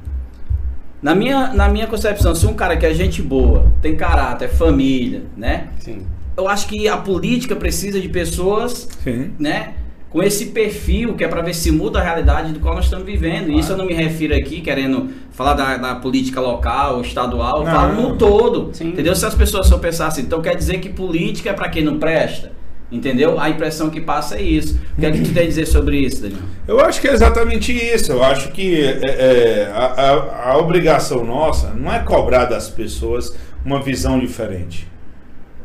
Na 1.03 1.14
minha, 1.14 1.49
na 1.53 1.68
minha 1.68 1.86
concepção, 1.86 2.34
se 2.34 2.47
um 2.47 2.55
cara 2.55 2.76
que 2.76 2.86
é 2.86 2.94
gente 2.94 3.22
boa, 3.22 3.70
tem 3.82 3.97
caráter, 3.97 4.47
é 4.47 4.49
família, 4.49 5.22
né? 5.36 5.68
Sim. 5.78 6.07
Eu 6.36 6.49
acho 6.49 6.66
que 6.66 6.88
a 6.88 6.97
política 6.97 7.57
precisa 7.57 8.01
de 8.01 8.09
pessoas, 8.09 8.88
Sim. 9.03 9.32
né? 9.38 9.74
com 10.16 10.22
esse 10.22 10.47
perfil 10.47 11.14
que 11.14 11.22
é 11.22 11.28
para 11.28 11.42
ver 11.42 11.55
se 11.55 11.70
muda 11.70 11.99
a 11.99 12.03
realidade 12.03 12.51
do 12.51 12.59
qual 12.59 12.74
nós 12.74 12.84
estamos 12.84 13.05
vivendo. 13.05 13.44
Claro. 13.44 13.53
E 13.53 13.59
isso 13.59 13.72
eu 13.72 13.76
não 13.76 13.84
me 13.84 13.92
refiro 13.92 14.34
aqui 14.34 14.62
querendo 14.62 15.11
falar 15.30 15.53
da, 15.53 15.76
da 15.76 15.94
política 15.97 16.40
local, 16.40 17.03
estadual, 17.03 17.61
eu 17.61 17.66
falo 17.66 18.01
no 18.01 18.16
todo. 18.16 18.70
Sim. 18.72 18.88
Entendeu? 18.88 19.14
Se 19.14 19.26
as 19.26 19.34
pessoas 19.34 19.66
só 19.66 19.76
pensar 19.76 20.07
assim, 20.07 20.22
então 20.22 20.40
quer 20.40 20.57
dizer 20.57 20.78
que 20.78 20.88
política 20.88 21.51
é 21.51 21.53
para 21.53 21.68
quem 21.68 21.84
não 21.84 21.99
presta? 21.99 22.53
Entendeu? 22.91 23.39
A 23.41 23.51
impressão 23.51 23.91
que 23.91 24.01
passa 24.01 24.37
é 24.37 24.43
isso. 24.43 24.80
O 24.97 25.01
que 25.01 25.07
é 25.07 25.11
que 25.11 25.20
tu 25.20 25.34
tem 25.34 25.43
a 25.43 25.47
dizer 25.47 25.66
sobre 25.66 25.99
isso, 25.99 26.22
Daniel? 26.22 26.43
Eu 26.68 26.80
acho 26.80 27.01
que 27.01 27.09
é 27.09 27.12
exatamente 27.12 27.72
isso. 27.72 28.12
Eu 28.12 28.22
acho 28.22 28.53
que 28.53 28.80
é, 28.80 29.01
é, 29.09 29.72
a, 29.74 29.87
a, 29.87 30.51
a, 30.53 30.59
obrigação 30.59 31.24
nossa 31.24 31.70
não 31.74 31.93
é 31.93 31.99
cobrar 31.99 32.45
das 32.45 32.68
pessoas 32.68 33.37
uma 33.64 33.82
visão 33.82 34.20
diferente. 34.20 34.87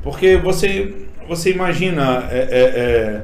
Porque 0.01 0.35
você, 0.35 0.95
você 1.27 1.51
imagina. 1.51 2.27
É, 2.31 2.39
é, 2.39 2.61
é 2.61 3.23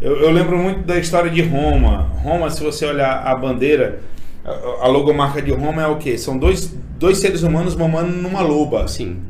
eu, 0.00 0.16
eu, 0.18 0.30
lembro 0.30 0.56
muito 0.58 0.82
da 0.82 0.98
história 0.98 1.30
de 1.30 1.40
Roma. 1.42 2.12
Roma, 2.22 2.50
se 2.50 2.62
você 2.62 2.84
olhar 2.84 3.26
a 3.26 3.34
bandeira, 3.34 4.00
a, 4.44 4.84
a 4.84 4.88
logomarca 4.88 5.40
de 5.40 5.50
Roma 5.52 5.82
é 5.82 5.86
o 5.86 5.96
quê? 5.96 6.18
São 6.18 6.36
dois, 6.36 6.76
dois 6.98 7.16
seres 7.16 7.42
humanos 7.42 7.74
mamando 7.74 8.12
numa 8.12 8.42
loba. 8.42 8.86
Sim. 8.86 9.22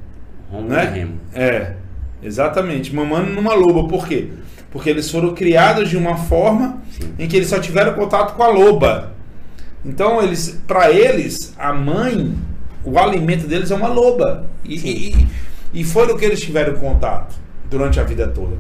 Roma 0.51 0.69
né? 0.69 0.85
e 0.85 0.99
Remo. 0.99 1.21
É. 1.33 1.73
Exatamente, 2.23 2.95
mamando 2.95 3.31
numa 3.33 3.55
loba. 3.55 3.89
Por 3.89 4.07
quê? 4.07 4.29
Porque 4.71 4.91
eles 4.91 5.11
foram 5.11 5.35
criados 5.35 5.89
de 5.89 5.97
uma 5.97 6.17
forma 6.17 6.83
Sim. 6.91 7.13
em 7.19 7.29
que 7.29 7.37
eles 7.37 7.49
só 7.49 7.59
tiveram 7.59 7.95
contato 7.95 8.35
com 8.35 8.43
a 8.43 8.49
loba. 8.49 9.13
Então, 9.85 10.23
eles, 10.23 10.61
para 10.67 10.91
eles, 10.91 11.55
a 11.57 11.73
mãe, 11.73 12.35
o 12.85 12.99
alimento 12.99 13.47
deles 13.47 13.71
é 13.71 13.75
uma 13.75 13.89
loba. 13.89 14.47
E, 14.65 14.75
e, 14.75 15.27
e 15.73 15.85
foi 15.85 16.07
o 16.07 16.17
que 16.17 16.25
eles 16.25 16.41
tiveram 16.41 16.75
contato 16.75 17.35
durante 17.71 18.01
a 18.01 18.03
vida 18.03 18.27
toda. 18.29 18.57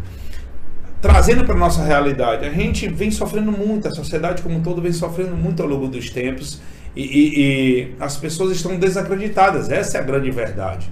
Trazendo 1.01 1.45
para 1.45 1.55
nossa 1.55 1.83
realidade, 1.83 2.45
a 2.45 2.51
gente 2.51 2.89
vem 2.89 3.11
sofrendo 3.11 3.53
muito, 3.53 3.87
a 3.87 3.91
sociedade 3.91 4.43
como 4.43 4.57
um 4.57 4.63
todo 4.63 4.83
vem 4.83 4.93
sofrendo 4.93 5.37
muito 5.37 5.63
ao 5.63 5.69
longo 5.69 5.87
dos 5.87 6.11
tempos 6.11 6.61
e, 6.97 7.03
e, 7.03 7.41
e 7.41 7.95
as 8.01 8.17
pessoas 8.17 8.53
estão 8.53 8.77
desacreditadas. 8.77 9.71
Essa 9.71 9.99
é 9.99 10.01
a 10.01 10.05
grande 10.05 10.31
verdade. 10.31 10.91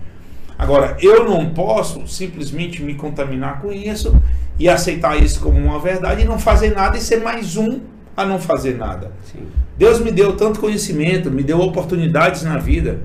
Agora, 0.58 0.96
eu 1.00 1.28
não 1.28 1.50
posso 1.50 2.06
simplesmente 2.06 2.82
me 2.82 2.94
contaminar 2.94 3.60
com 3.60 3.72
isso 3.72 4.20
e 4.58 4.68
aceitar 4.68 5.16
isso 5.22 5.40
como 5.40 5.58
uma 5.58 5.78
verdade 5.78 6.22
e 6.22 6.24
não 6.24 6.38
fazer 6.38 6.74
nada 6.74 6.96
e 6.96 7.00
ser 7.00 7.20
mais 7.22 7.56
um 7.56 7.80
a 8.16 8.24
não 8.24 8.38
fazer 8.38 8.76
nada. 8.76 9.12
Sim. 9.30 9.46
Deus 9.76 10.00
me 10.00 10.10
deu 10.10 10.34
tanto 10.36 10.58
conhecimento, 10.58 11.30
me 11.30 11.42
deu 11.42 11.60
oportunidades 11.60 12.42
na 12.42 12.56
vida, 12.56 13.00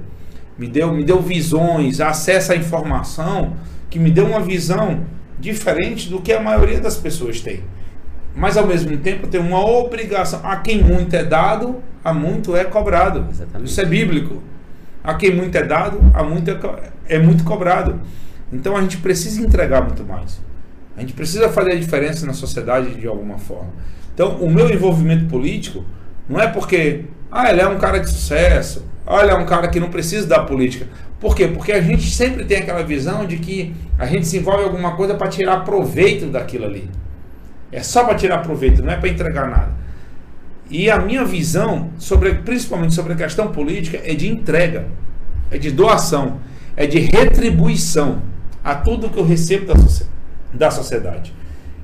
me 0.57 0.67
deu, 0.67 0.93
me 0.93 1.03
deu 1.03 1.21
visões, 1.21 1.99
acesso 1.99 2.53
à 2.53 2.55
informação, 2.55 3.53
que 3.89 3.99
me 3.99 4.09
deu 4.09 4.25
uma 4.25 4.39
visão 4.39 5.01
diferente 5.37 6.07
do 6.07 6.21
que 6.21 6.31
a 6.31 6.39
maioria 6.39 6.79
das 6.79 6.95
pessoas 6.95 7.41
tem. 7.41 7.61
Mas 8.33 8.55
ao 8.55 8.65
mesmo 8.65 8.95
tempo 8.97 9.27
tem 9.27 9.41
uma 9.41 9.59
obrigação. 9.59 10.39
A 10.43 10.55
quem 10.55 10.81
muito 10.81 11.13
é 11.13 11.23
dado, 11.23 11.83
a 12.01 12.13
muito 12.13 12.55
é 12.55 12.63
cobrado. 12.63 13.27
Exatamente. 13.29 13.69
Isso 13.69 13.81
é 13.81 13.85
bíblico. 13.85 14.41
A 15.03 15.15
quem 15.15 15.35
muito 15.35 15.55
é 15.57 15.63
dado, 15.63 15.99
a 16.13 16.23
muito 16.23 16.49
é, 16.49 16.57
é 17.07 17.19
muito 17.19 17.43
cobrado. 17.43 17.99
Então 18.51 18.75
a 18.75 18.81
gente 18.81 18.97
precisa 18.97 19.41
entregar 19.41 19.81
muito 19.83 20.03
mais. 20.03 20.39
A 20.95 21.01
gente 21.01 21.13
precisa 21.13 21.49
fazer 21.49 21.71
a 21.71 21.75
diferença 21.75 22.25
na 22.25 22.33
sociedade 22.33 22.95
de 22.95 23.07
alguma 23.07 23.37
forma. 23.37 23.69
Então, 24.13 24.35
o 24.37 24.49
meu 24.49 24.69
envolvimento 24.69 25.25
político 25.25 25.85
não 26.27 26.39
é 26.39 26.47
porque, 26.47 27.05
ah, 27.31 27.49
ele 27.49 27.61
é 27.61 27.67
um 27.67 27.77
cara 27.77 27.99
de 27.99 28.09
sucesso, 28.09 28.85
ah, 29.07 29.21
ele 29.21 29.31
é 29.31 29.35
um 29.35 29.45
cara 29.45 29.67
que 29.69 29.79
não 29.79 29.89
precisa 29.89 30.27
da 30.27 30.43
política. 30.43 30.85
Por 31.19 31.35
quê? 31.35 31.47
Porque 31.47 31.71
a 31.71 31.81
gente 31.81 32.09
sempre 32.11 32.43
tem 32.45 32.57
aquela 32.57 32.83
visão 32.83 33.25
de 33.25 33.37
que 33.37 33.73
a 33.97 34.05
gente 34.05 34.27
se 34.27 34.37
envolve 34.37 34.63
em 34.63 34.65
alguma 34.65 34.95
coisa 34.95 35.15
para 35.15 35.27
tirar 35.27 35.61
proveito 35.63 36.27
daquilo 36.27 36.65
ali. 36.65 36.89
É 37.71 37.81
só 37.81 38.03
para 38.03 38.15
tirar 38.15 38.39
proveito, 38.39 38.83
não 38.83 38.91
é 38.91 38.97
para 38.97 39.09
entregar 39.09 39.49
nada. 39.49 39.71
E 40.71 40.89
a 40.89 40.97
minha 40.97 41.25
visão, 41.25 41.89
sobre, 41.97 42.33
principalmente 42.35 42.95
sobre 42.95 43.11
a 43.11 43.15
questão 43.17 43.49
política, 43.49 43.99
é 44.05 44.15
de 44.15 44.29
entrega, 44.29 44.87
é 45.51 45.57
de 45.57 45.69
doação, 45.69 46.39
é 46.77 46.87
de 46.87 46.97
retribuição 46.97 48.21
a 48.63 48.73
tudo 48.73 49.09
que 49.09 49.19
eu 49.19 49.25
recebo 49.25 49.65
da, 49.65 49.73
da 50.53 50.71
sociedade. 50.71 51.33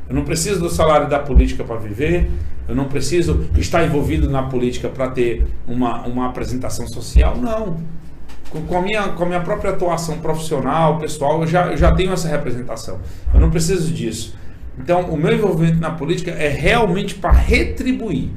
Eu 0.07 0.15
não 0.15 0.23
preciso 0.23 0.61
do 0.61 0.69
salário 0.69 1.09
da 1.09 1.19
política 1.19 1.65
para 1.65 1.75
viver, 1.75 2.31
eu 2.65 2.73
não 2.73 2.85
preciso 2.85 3.49
estar 3.57 3.83
envolvido 3.83 4.29
na 4.29 4.43
política 4.43 4.87
para 4.87 5.09
ter 5.09 5.45
uma, 5.67 6.03
uma 6.03 6.27
apresentação 6.27 6.87
social, 6.87 7.35
não. 7.35 7.77
Com, 8.49 8.77
a 8.77 8.81
minha, 8.81 9.09
com 9.09 9.23
a 9.23 9.25
minha 9.25 9.41
própria 9.41 9.71
atuação 9.71 10.19
profissional, 10.19 10.97
pessoal, 10.97 11.41
eu 11.41 11.47
já, 11.47 11.67
eu 11.67 11.77
já 11.77 11.93
tenho 11.93 12.13
essa 12.13 12.29
representação. 12.29 13.01
Eu 13.33 13.41
não 13.41 13.49
preciso 13.49 13.93
disso. 13.93 14.33
Então, 14.79 15.01
o 15.09 15.17
meu 15.17 15.33
envolvimento 15.33 15.79
na 15.81 15.91
política 15.91 16.31
é 16.31 16.47
realmente 16.47 17.15
para 17.15 17.31
retribuir 17.31 18.29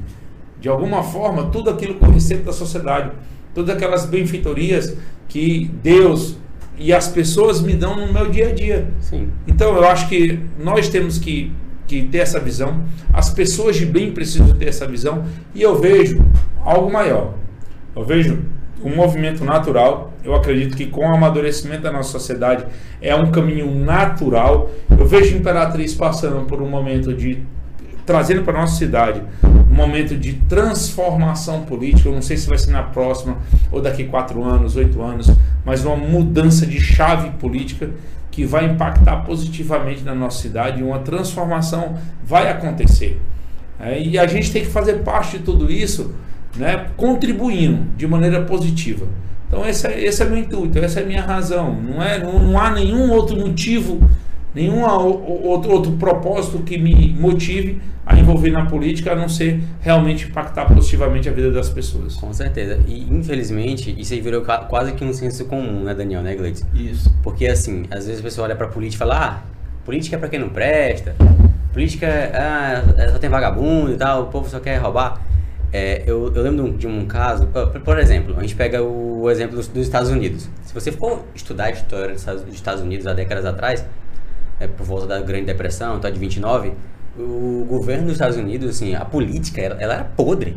de 0.60 0.68
alguma 0.68 1.02
forma, 1.02 1.46
tudo 1.46 1.70
aquilo 1.70 1.94
que 1.94 2.04
eu 2.04 2.10
recebo 2.10 2.44
da 2.44 2.52
sociedade, 2.52 3.12
todas 3.54 3.74
aquelas 3.74 4.04
benfeitorias 4.06 4.96
que 5.28 5.70
Deus 5.82 6.36
e 6.78 6.92
as 6.92 7.08
pessoas 7.08 7.60
me 7.60 7.74
dão 7.74 7.94
no 7.96 8.12
meu 8.12 8.30
dia 8.30 8.48
a 8.48 8.52
dia. 8.52 8.90
Sim. 9.00 9.28
Então, 9.46 9.76
eu 9.76 9.84
acho 9.86 10.08
que 10.08 10.40
nós 10.58 10.88
temos 10.88 11.18
que, 11.18 11.52
que 11.86 12.02
ter 12.04 12.18
essa 12.18 12.40
visão, 12.40 12.84
as 13.12 13.30
pessoas 13.30 13.76
de 13.76 13.86
bem 13.86 14.12
precisam 14.12 14.56
ter 14.56 14.68
essa 14.68 14.86
visão, 14.86 15.24
e 15.54 15.62
eu 15.62 15.78
vejo 15.78 16.24
algo 16.64 16.90
maior. 16.92 17.34
Eu 17.94 18.04
vejo 18.04 18.44
um 18.82 18.94
movimento 18.94 19.44
natural. 19.44 20.12
Eu 20.24 20.34
acredito 20.34 20.76
que 20.76 20.86
com 20.86 21.02
o 21.02 21.14
amadurecimento 21.14 21.82
da 21.82 21.92
nossa 21.92 22.10
sociedade 22.10 22.64
é 23.00 23.14
um 23.14 23.30
caminho 23.30 23.74
natural. 23.74 24.70
Eu 24.90 25.06
vejo 25.06 25.34
a 25.34 25.38
Imperatriz 25.38 25.94
passando 25.94 26.46
por 26.46 26.62
um 26.62 26.68
momento 26.68 27.14
de 27.14 27.42
trazendo 28.10 28.42
para 28.42 28.58
nossa 28.58 28.74
cidade 28.74 29.22
um 29.44 29.72
momento 29.72 30.16
de 30.16 30.32
transformação 30.32 31.62
política. 31.62 32.08
Eu 32.08 32.12
não 32.12 32.22
sei 32.22 32.36
se 32.36 32.48
vai 32.48 32.58
ser 32.58 32.72
na 32.72 32.82
próxima 32.82 33.36
ou 33.70 33.80
daqui 33.80 34.02
quatro 34.02 34.42
anos, 34.42 34.74
oito 34.74 35.00
anos, 35.00 35.30
mas 35.64 35.84
uma 35.84 35.94
mudança 35.94 36.66
de 36.66 36.80
chave 36.80 37.30
política 37.38 37.88
que 38.28 38.44
vai 38.44 38.64
impactar 38.64 39.18
positivamente 39.18 40.02
na 40.02 40.12
nossa 40.12 40.42
cidade. 40.42 40.82
Uma 40.82 40.98
transformação 40.98 41.96
vai 42.24 42.50
acontecer. 42.50 43.22
É, 43.78 44.02
e 44.02 44.18
a 44.18 44.26
gente 44.26 44.50
tem 44.50 44.62
que 44.62 44.70
fazer 44.70 45.04
parte 45.04 45.38
de 45.38 45.44
tudo 45.44 45.70
isso, 45.70 46.12
né, 46.56 46.88
contribuindo 46.96 47.84
de 47.96 48.08
maneira 48.08 48.42
positiva. 48.42 49.06
Então 49.46 49.64
esse 49.64 49.86
é, 49.86 50.02
esse 50.02 50.20
é 50.20 50.26
meu 50.26 50.38
intuito, 50.38 50.80
essa 50.80 50.98
é 50.98 51.04
a 51.04 51.06
minha 51.06 51.22
razão. 51.22 51.80
Não, 51.80 52.02
é, 52.02 52.18
não, 52.18 52.40
não 52.40 52.60
há 52.60 52.70
nenhum 52.70 53.12
outro 53.12 53.36
motivo 53.36 54.00
nenhum 54.54 54.82
outro, 54.82 55.72
outro 55.72 55.92
propósito 55.92 56.58
que 56.60 56.76
me 56.78 57.14
motive 57.18 57.80
a 58.04 58.18
envolver 58.18 58.50
na 58.50 58.66
política 58.66 59.12
a 59.12 59.14
não 59.14 59.28
ser 59.28 59.60
realmente 59.80 60.26
impactar 60.26 60.66
positivamente 60.66 61.28
a 61.28 61.32
vida 61.32 61.50
das 61.50 61.68
pessoas. 61.68 62.16
Com 62.16 62.32
certeza. 62.32 62.80
E 62.86 63.06
infelizmente 63.12 63.94
isso 63.98 64.12
aí 64.12 64.20
virou 64.20 64.42
quase 64.42 64.92
que 64.92 65.04
um 65.04 65.12
senso 65.12 65.44
comum, 65.44 65.84
né, 65.84 65.94
Daniel, 65.94 66.22
né, 66.22 66.34
Gleice? 66.34 66.64
Isso. 66.74 67.14
Porque 67.22 67.46
assim, 67.46 67.84
às 67.90 68.06
vezes 68.06 68.20
a 68.20 68.24
pessoa 68.24 68.46
olha 68.46 68.56
pra 68.56 68.66
política 68.66 69.04
e 69.04 69.08
fala: 69.08 69.26
ah, 69.26 69.42
política 69.84 70.16
é 70.16 70.18
pra 70.18 70.28
quem 70.28 70.40
não 70.40 70.48
presta, 70.48 71.14
política 71.72 72.08
ah, 72.34 73.12
só 73.12 73.18
tem 73.18 73.30
vagabundo 73.30 73.92
e 73.92 73.96
tal, 73.96 74.24
o 74.24 74.26
povo 74.26 74.48
só 74.48 74.58
quer 74.58 74.76
roubar. 74.78 75.20
É, 75.72 76.02
eu, 76.04 76.32
eu, 76.34 76.42
lembro 76.42 76.72
de 76.76 76.88
um 76.88 77.06
caso, 77.06 77.46
por 77.84 77.96
exemplo, 77.96 78.34
a 78.36 78.40
gente 78.40 78.56
pega 78.56 78.82
o 78.82 79.30
exemplo 79.30 79.54
dos, 79.54 79.68
dos 79.68 79.84
Estados 79.84 80.10
Unidos. 80.10 80.50
Se 80.62 80.74
você 80.74 80.90
for 80.90 81.24
estudar 81.32 81.66
a 81.66 81.70
história 81.70 82.14
dos 82.14 82.54
Estados 82.54 82.82
Unidos 82.82 83.06
há 83.06 83.12
décadas 83.12 83.44
atrás, 83.44 83.86
é, 84.60 84.68
por 84.68 84.84
volta 84.84 85.06
da 85.06 85.20
Grande 85.20 85.46
Depressão, 85.46 85.98
tá, 85.98 86.10
de 86.10 86.18
29, 86.18 86.72
o 87.18 87.64
governo 87.66 88.04
dos 88.04 88.12
Estados 88.12 88.36
Unidos, 88.36 88.70
assim, 88.70 88.94
a 88.94 89.04
política, 89.04 89.60
ela, 89.60 89.76
ela 89.80 89.94
era 89.94 90.04
podre. 90.04 90.56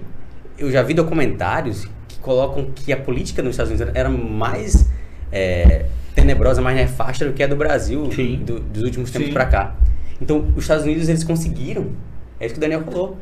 Eu 0.57 0.69
já 0.69 0.83
vi 0.83 0.93
documentários 0.93 1.87
que 2.07 2.19
colocam 2.19 2.69
que 2.75 2.91
a 2.91 2.97
política 2.97 3.41
nos 3.41 3.51
Estados 3.51 3.71
Unidos 3.71 3.95
era 3.95 4.09
mais 4.09 4.89
é, 5.31 5.85
tenebrosa, 6.13 6.61
mais 6.61 6.75
nefasta 6.75 7.25
do 7.25 7.33
que 7.33 7.41
a 7.41 7.47
do 7.47 7.55
Brasil 7.55 8.09
do, 8.45 8.59
dos 8.59 8.83
últimos 8.83 9.09
tempos 9.09 9.29
para 9.29 9.45
cá. 9.45 9.75
Então, 10.21 10.45
os 10.55 10.63
Estados 10.63 10.83
Unidos, 10.83 11.09
eles 11.09 11.23
conseguiram, 11.23 11.91
é 12.39 12.45
isso 12.45 12.53
que 12.53 12.59
o 12.59 12.61
Daniel 12.61 12.83
falou, 12.83 13.17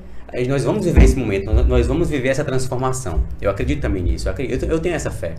nós 0.47 0.63
vamos 0.63 0.85
viver 0.85 1.03
esse 1.03 1.15
momento, 1.15 1.53
nós 1.53 1.87
vamos 1.87 2.09
viver 2.09 2.29
essa 2.29 2.43
transformação. 2.43 3.23
Eu 3.39 3.51
acredito 3.51 3.81
também 3.81 4.01
nisso, 4.01 4.27
eu, 4.27 4.31
acredito, 4.31 4.65
eu 4.65 4.79
tenho 4.79 4.95
essa 4.95 5.11
fé. 5.11 5.35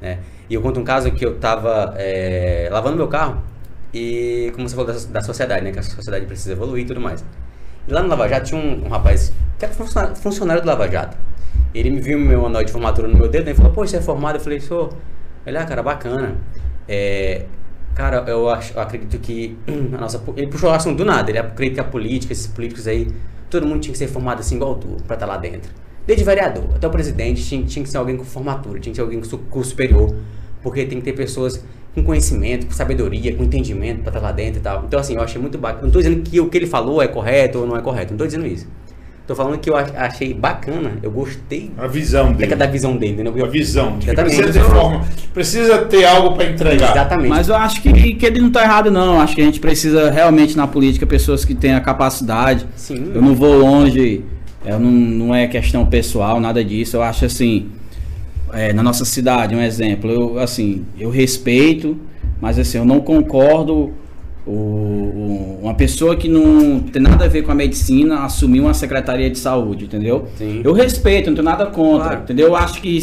Né? 0.00 0.18
E 0.50 0.54
eu 0.54 0.60
conto 0.60 0.80
um 0.80 0.84
caso 0.84 1.10
que 1.12 1.24
eu 1.24 1.34
estava 1.36 1.94
é, 1.96 2.68
lavando 2.70 2.96
meu 2.96 3.08
carro 3.08 3.42
e 3.92 4.50
como 4.54 4.68
você 4.68 4.74
falou 4.74 4.92
da, 4.92 4.98
da, 4.98 5.22
sociedade, 5.22 5.64
né? 5.64 5.72
Que 5.72 5.78
a 5.78 5.82
sociedade 5.82 6.24
precisa 6.24 6.52
evoluir 6.52 6.84
e 6.84 6.86
tudo 6.86 7.00
mais. 7.00 7.24
E 7.86 7.92
lá 7.92 8.02
no 8.02 8.08
Lava 8.08 8.28
Jato 8.28 8.46
tinha 8.46 8.60
um, 8.60 8.86
um 8.86 8.88
rapaz 8.88 9.32
que 9.58 9.64
era 9.64 9.74
funcionário, 9.74 10.16
funcionário, 10.16 10.62
do 10.62 10.66
Lava 10.66 10.90
Jato. 10.90 11.16
Ele 11.74 11.90
me 11.90 12.00
viu 12.00 12.18
meu 12.18 12.46
anel 12.46 12.64
de 12.64 12.72
formatura 12.72 13.08
no 13.08 13.16
meu 13.16 13.28
dedo 13.28 13.46
né, 13.46 13.52
e 13.52 13.54
falou, 13.54 13.72
pô, 13.72 13.86
você 13.86 13.96
é 13.98 14.00
formado? 14.00 14.36
Eu 14.36 14.40
falei, 14.40 14.60
sou. 14.60 14.92
Ele, 15.46 15.58
ah, 15.58 15.64
cara, 15.64 15.82
bacana. 15.82 16.36
É, 16.88 17.46
cara, 17.94 18.24
eu, 18.28 18.48
acho, 18.48 18.74
eu 18.74 18.80
acredito 18.80 19.18
que 19.18 19.58
a 19.92 19.98
nossa... 19.98 20.22
Ele 20.36 20.46
puxou 20.46 20.70
o 20.70 20.72
assunto 20.72 20.98
do 20.98 21.04
nada. 21.04 21.30
Ele 21.30 21.38
acredita 21.38 21.82
que 21.82 21.88
a 21.88 21.90
política, 21.90 22.32
esses 22.32 22.46
políticos 22.46 22.86
aí, 22.86 23.08
todo 23.50 23.66
mundo 23.66 23.80
tinha 23.80 23.92
que 23.92 23.98
ser 23.98 24.08
formado 24.08 24.40
assim 24.40 24.56
igual 24.56 24.76
tu, 24.76 24.88
pra 25.06 25.14
estar 25.14 25.26
tá 25.26 25.26
lá 25.26 25.36
dentro. 25.36 25.70
Desde 26.06 26.24
vereador 26.24 26.64
até 26.74 26.86
o 26.86 26.90
presidente, 26.90 27.44
tinha, 27.44 27.64
tinha 27.64 27.82
que 27.82 27.88
ser 27.88 27.98
alguém 27.98 28.16
com 28.16 28.24
formatura, 28.24 28.80
tinha 28.80 28.92
que 28.92 28.96
ser 28.96 29.02
alguém 29.02 29.20
com 29.20 29.36
curso 29.48 29.70
superior. 29.70 30.14
Porque 30.62 30.84
tem 30.84 30.98
que 30.98 31.04
ter 31.04 31.12
pessoas 31.12 31.64
com 31.94 32.02
conhecimento, 32.02 32.66
com 32.66 32.72
sabedoria, 32.72 33.34
com 33.34 33.42
entendimento 33.44 34.00
para 34.00 34.10
estar 34.10 34.20
lá 34.20 34.32
dentro 34.32 34.60
e 34.60 34.62
tal. 34.62 34.84
Então, 34.86 34.98
assim, 34.98 35.14
eu 35.14 35.20
achei 35.20 35.40
muito 35.40 35.58
bacana. 35.58 35.82
Não 35.82 35.88
estou 35.88 36.02
dizendo 36.02 36.22
que 36.22 36.40
o 36.40 36.48
que 36.48 36.56
ele 36.56 36.66
falou 36.66 37.02
é 37.02 37.06
correto 37.08 37.58
ou 37.60 37.66
não 37.66 37.76
é 37.76 37.80
correto, 37.82 38.08
não 38.12 38.16
estou 38.16 38.26
dizendo 38.26 38.46
isso. 38.46 38.66
Tô 39.26 39.36
falando 39.36 39.56
que 39.58 39.70
eu 39.70 39.76
ach- 39.76 39.92
achei 39.96 40.34
bacana, 40.34 40.92
eu 41.00 41.08
gostei 41.10 41.70
A 41.78 41.86
visão 41.86 42.32
dele. 42.32 42.56
da 42.56 42.66
visão 42.66 42.96
dele, 42.96 43.12
entendeu? 43.12 43.44
A 43.44 43.48
visão. 43.48 43.96
Exatamente. 44.02 44.34
precisa 44.36 44.52
ter 44.52 44.64
forma. 44.74 45.04
Precisa 45.32 45.78
ter 45.78 46.04
algo 46.04 46.34
para 46.36 46.50
entregar. 46.50 46.90
Exatamente. 46.90 47.28
Mas 47.28 47.48
eu 47.48 47.54
acho 47.54 47.80
que, 47.82 48.14
que 48.14 48.26
ele 48.26 48.40
não 48.40 48.50
tá 48.50 48.62
errado, 48.64 48.90
não. 48.90 49.20
Acho 49.20 49.36
que 49.36 49.40
a 49.40 49.44
gente 49.44 49.60
precisa 49.60 50.10
realmente 50.10 50.56
na 50.56 50.66
política 50.66 51.06
pessoas 51.06 51.44
que 51.44 51.54
tenham 51.54 51.76
a 51.76 51.80
capacidade. 51.80 52.66
Sim. 52.74 53.12
Eu 53.14 53.22
não 53.22 53.32
vou 53.34 53.56
longe, 53.56 54.24
eu 54.66 54.80
não, 54.80 54.90
não 54.90 55.34
é 55.34 55.46
questão 55.46 55.86
pessoal, 55.86 56.40
nada 56.40 56.64
disso. 56.64 56.96
Eu 56.96 57.02
acho 57.02 57.24
assim, 57.24 57.68
é, 58.52 58.72
na 58.72 58.82
nossa 58.82 59.04
cidade, 59.04 59.54
um 59.54 59.60
exemplo, 59.62 60.10
eu 60.10 60.38
assim, 60.38 60.84
eu 60.98 61.10
respeito, 61.10 61.96
mas 62.40 62.58
assim, 62.58 62.78
eu 62.78 62.84
não 62.84 63.00
concordo 63.00 63.92
o, 64.46 64.50
o- 64.50 65.58
uma 65.62 65.74
pessoa 65.74 66.16
que 66.16 66.28
não 66.28 66.80
tem 66.80 67.00
nada 67.00 67.24
a 67.24 67.28
ver 67.28 67.42
com 67.42 67.52
a 67.52 67.54
medicina 67.54 68.24
assumir 68.24 68.60
uma 68.60 68.74
secretaria 68.74 69.30
de 69.30 69.38
saúde, 69.38 69.84
entendeu? 69.84 70.26
Sim. 70.36 70.60
Eu 70.64 70.72
respeito, 70.72 71.28
não 71.30 71.34
tenho 71.36 71.44
nada 71.44 71.66
contra, 71.66 72.08
Claro. 72.08 72.22
entendeu? 72.24 72.48
Eu 72.48 72.56
acho 72.56 72.80
que 72.80 72.98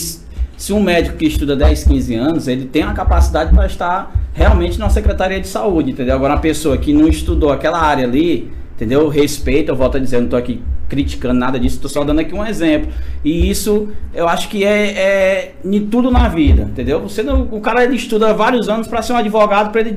se 0.58 0.74
um 0.74 0.82
médico 0.84 1.16
que 1.18 1.26
estuda 1.26 1.56
10, 1.56 1.86
15 1.86 2.16
anos, 2.16 2.48
ele 2.48 2.66
tem 2.66 2.84
a 2.84 2.92
capacidade 2.94 3.54
para 3.54 3.66
estar 3.66 4.14
realmente 4.34 4.78
na 4.78 4.90
secretaria 4.90 5.40
de 5.40 5.48
saúde, 5.48 5.92
entendeu? 5.92 6.14
Agora, 6.16 6.34
uma 6.34 6.40
pessoa 6.42 6.78
que 6.78 6.94
não 6.94 7.08
estudou 7.08 7.50
aquela 7.52 7.80
área 7.82 8.04
ali, 8.06 8.52
entendeu? 8.76 9.02
Eu 9.02 9.08
Respeito, 9.10 9.70
eu 9.72 9.76
volto 9.76 9.96
a 9.96 10.00
dizer, 10.00 10.18
eu 10.18 10.22
não 10.22 10.28
tô 10.30 10.36
aqui 10.36 10.62
criticando 10.90 11.36
nada 11.36 11.60
disso, 11.60 11.80
tô 11.80 11.88
só 11.88 12.04
dando 12.04 12.20
aqui 12.20 12.34
um 12.34 12.46
exemplo. 12.46 12.92
E 13.24 13.50
isso, 13.50 13.90
eu 14.14 14.28
acho 14.28 14.50
que 14.50 14.66
é, 14.66 14.92
é 14.92 15.56
em 15.64 15.86
tudo 15.86 16.10
na 16.10 16.28
vida, 16.28 16.64
entendeu? 16.64 17.00
Você 17.02 17.24
não, 17.24 17.44
o 17.52 17.62
cara 17.62 17.84
ele 17.84 17.96
estuda 17.96 18.34
vários 18.34 18.68
anos 18.68 18.88
para 18.88 19.02
ser 19.02 19.14
um 19.14 19.18
advogado, 19.18 19.72
para 19.72 19.82
ele 19.82 19.96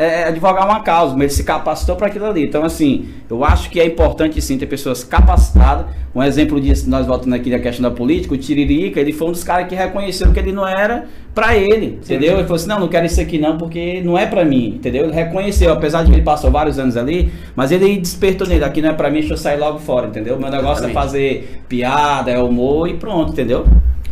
é, 0.00 0.24
advogar 0.24 0.64
uma 0.64 0.80
causa, 0.80 1.12
mas 1.12 1.24
ele 1.24 1.30
se 1.32 1.44
capacitou 1.44 1.94
para 1.94 2.06
aquilo 2.06 2.24
ali. 2.24 2.44
Então, 2.44 2.64
assim, 2.64 3.10
eu 3.28 3.44
acho 3.44 3.68
que 3.68 3.78
é 3.78 3.84
importante 3.84 4.40
sim 4.40 4.56
ter 4.56 4.64
pessoas 4.64 5.04
capacitadas. 5.04 5.84
Um 6.14 6.22
exemplo 6.22 6.58
disso, 6.58 6.88
nós 6.88 7.06
voltando 7.06 7.34
aqui 7.34 7.50
da 7.50 7.58
questão 7.58 7.82
da 7.82 7.94
política, 7.94 8.32
o 8.32 8.38
Tiririca, 8.38 8.98
ele 8.98 9.12
foi 9.12 9.28
um 9.28 9.32
dos 9.32 9.44
caras 9.44 9.68
que 9.68 9.74
reconheceram 9.74 10.32
que 10.32 10.38
ele 10.38 10.52
não 10.52 10.66
era 10.66 11.06
para 11.34 11.56
ele, 11.56 11.86
entendeu? 12.02 12.34
Ele 12.34 12.42
falou 12.42 12.56
assim: 12.56 12.68
não, 12.68 12.80
não 12.80 12.88
quero 12.88 13.06
isso 13.06 13.20
aqui 13.20 13.38
não, 13.38 13.56
porque 13.56 14.00
não 14.02 14.18
é 14.18 14.26
para 14.26 14.44
mim, 14.44 14.74
entendeu? 14.76 15.04
Ele 15.04 15.12
reconheceu, 15.12 15.72
apesar 15.72 16.02
de 16.02 16.10
que 16.10 16.16
ele 16.16 16.24
passou 16.24 16.50
vários 16.50 16.78
anos 16.78 16.96
ali, 16.96 17.32
mas 17.54 17.70
ele 17.70 17.96
despertou 17.98 18.46
nele: 18.46 18.64
aqui 18.64 18.82
não 18.82 18.90
é 18.90 18.92
para 18.92 19.08
mim, 19.10 19.20
deixa 19.20 19.34
eu 19.34 19.38
sair 19.38 19.58
logo 19.58 19.78
fora, 19.78 20.08
entendeu? 20.08 20.38
Meu 20.38 20.50
negócio 20.50 20.84
Exatamente. 20.84 20.96
é 20.98 21.00
fazer 21.00 21.60
piada, 21.68 22.30
é 22.30 22.38
humor 22.38 22.88
e 22.88 22.94
pronto, 22.94 23.32
entendeu? 23.32 23.64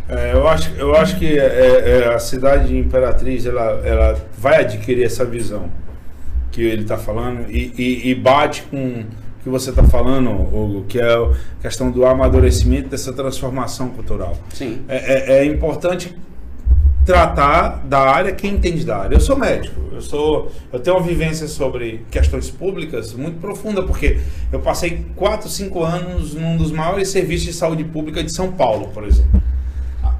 É, 0.07 0.31
eu, 0.33 0.47
acho, 0.47 0.71
eu 0.77 0.95
acho 0.95 1.19
que 1.19 1.37
é, 1.37 2.01
é, 2.05 2.13
a 2.15 2.17
cidade 2.19 2.69
de 2.69 2.77
Imperatriz 2.77 3.45
ela, 3.45 3.79
ela 3.85 4.17
vai 4.37 4.61
adquirir 4.61 5.03
essa 5.05 5.23
visão 5.23 5.65
que 6.51 6.61
ele 6.63 6.81
está 6.81 6.97
falando 6.97 7.45
e, 7.51 7.71
e- 7.77 8.09
e 8.09 8.15
bate 8.15 8.63
com 8.71 8.77
o 9.01 9.43
que 9.43 9.49
você 9.49 9.69
está 9.69 9.83
falando, 9.83 10.31
Hugo, 10.31 10.85
que 10.87 10.99
é 10.99 11.13
a 11.13 11.29
questão 11.61 11.91
do 11.91 12.05
amadurecimento 12.07 12.89
dessa 12.89 13.13
transformação 13.13 13.89
cultural. 13.89 14.35
Sim. 14.51 14.79
É, 14.89 15.35
é- 15.35 15.37
é 15.41 15.45
importante 15.45 16.15
tratar 17.09 17.87
da 17.87 18.01
área 18.01 18.31
quem 18.31 18.53
entende 18.53 18.85
da 18.85 18.97
área. 18.97 19.15
Eu 19.15 19.19
sou 19.19 19.35
médico, 19.35 19.81
eu 19.91 19.99
sou, 19.99 20.51
eu 20.71 20.79
tenho 20.79 20.95
uma 20.95 21.03
vivência 21.03 21.47
sobre 21.47 22.05
questões 22.11 22.51
públicas 22.51 23.13
muito 23.13 23.39
profunda 23.39 23.81
porque 23.81 24.19
eu 24.51 24.59
passei 24.59 25.03
4, 25.15 25.49
5 25.49 25.83
anos 25.83 26.35
num 26.35 26.55
dos 26.55 26.71
maiores 26.71 27.09
serviços 27.09 27.47
de 27.47 27.53
saúde 27.53 27.83
pública 27.83 28.23
de 28.23 28.31
São 28.31 28.51
Paulo, 28.51 28.89
por 28.89 29.03
exemplo. 29.03 29.41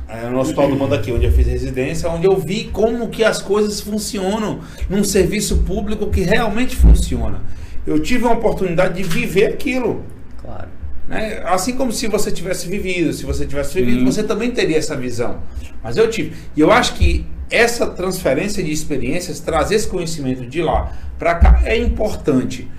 É, 0.08 0.28
no 0.28 0.40
Hospital 0.40 0.70
do 0.70 0.76
Mundo 0.76 0.96
aqui, 0.96 1.12
onde 1.12 1.26
eu 1.26 1.32
fiz 1.32 1.46
residência, 1.46 2.10
onde 2.10 2.26
eu 2.26 2.36
vi 2.36 2.64
como 2.74 3.10
que 3.10 3.24
as 3.24 3.40
coisas 3.40 3.80
funcionam 3.80 4.62
num 4.90 5.04
serviço 5.04 5.58
público 5.58 6.10
que 6.10 6.22
realmente 6.22 6.76
funciona. 6.76 7.40
Eu 7.86 8.00
tive 8.00 8.26
a 8.26 8.32
oportunidade 8.32 8.96
de 8.96 9.04
viver 9.04 9.54
aquilo. 9.54 10.02
Claro. 10.42 10.79
Né? 11.10 11.42
Assim 11.44 11.74
como 11.74 11.92
se 11.92 12.08
você 12.08 12.32
tivesse 12.32 12.70
vivido, 12.70 13.12
se 13.12 13.26
você 13.26 13.44
tivesse 13.44 13.74
vivido, 13.74 14.00
Sim. 14.00 14.06
você 14.06 14.22
também 14.22 14.52
teria 14.52 14.78
essa 14.78 14.96
visão. 14.96 15.42
Mas 15.84 15.98
eu 15.98 16.08
tive. 16.08 16.36
E 16.56 16.60
eu 16.62 16.72
acho 16.72 16.94
que 16.94 17.26
essa 17.50 17.88
transferência 17.88 18.64
de 18.64 18.72
experiências, 18.72 19.40
trazer 19.40 19.76
esse 19.76 19.88
conhecimento 19.88 20.46
de 20.46 20.62
lá 20.62 20.94
para 21.18 21.34
cá 21.34 21.62
é 21.66 21.76
importante 21.76 22.70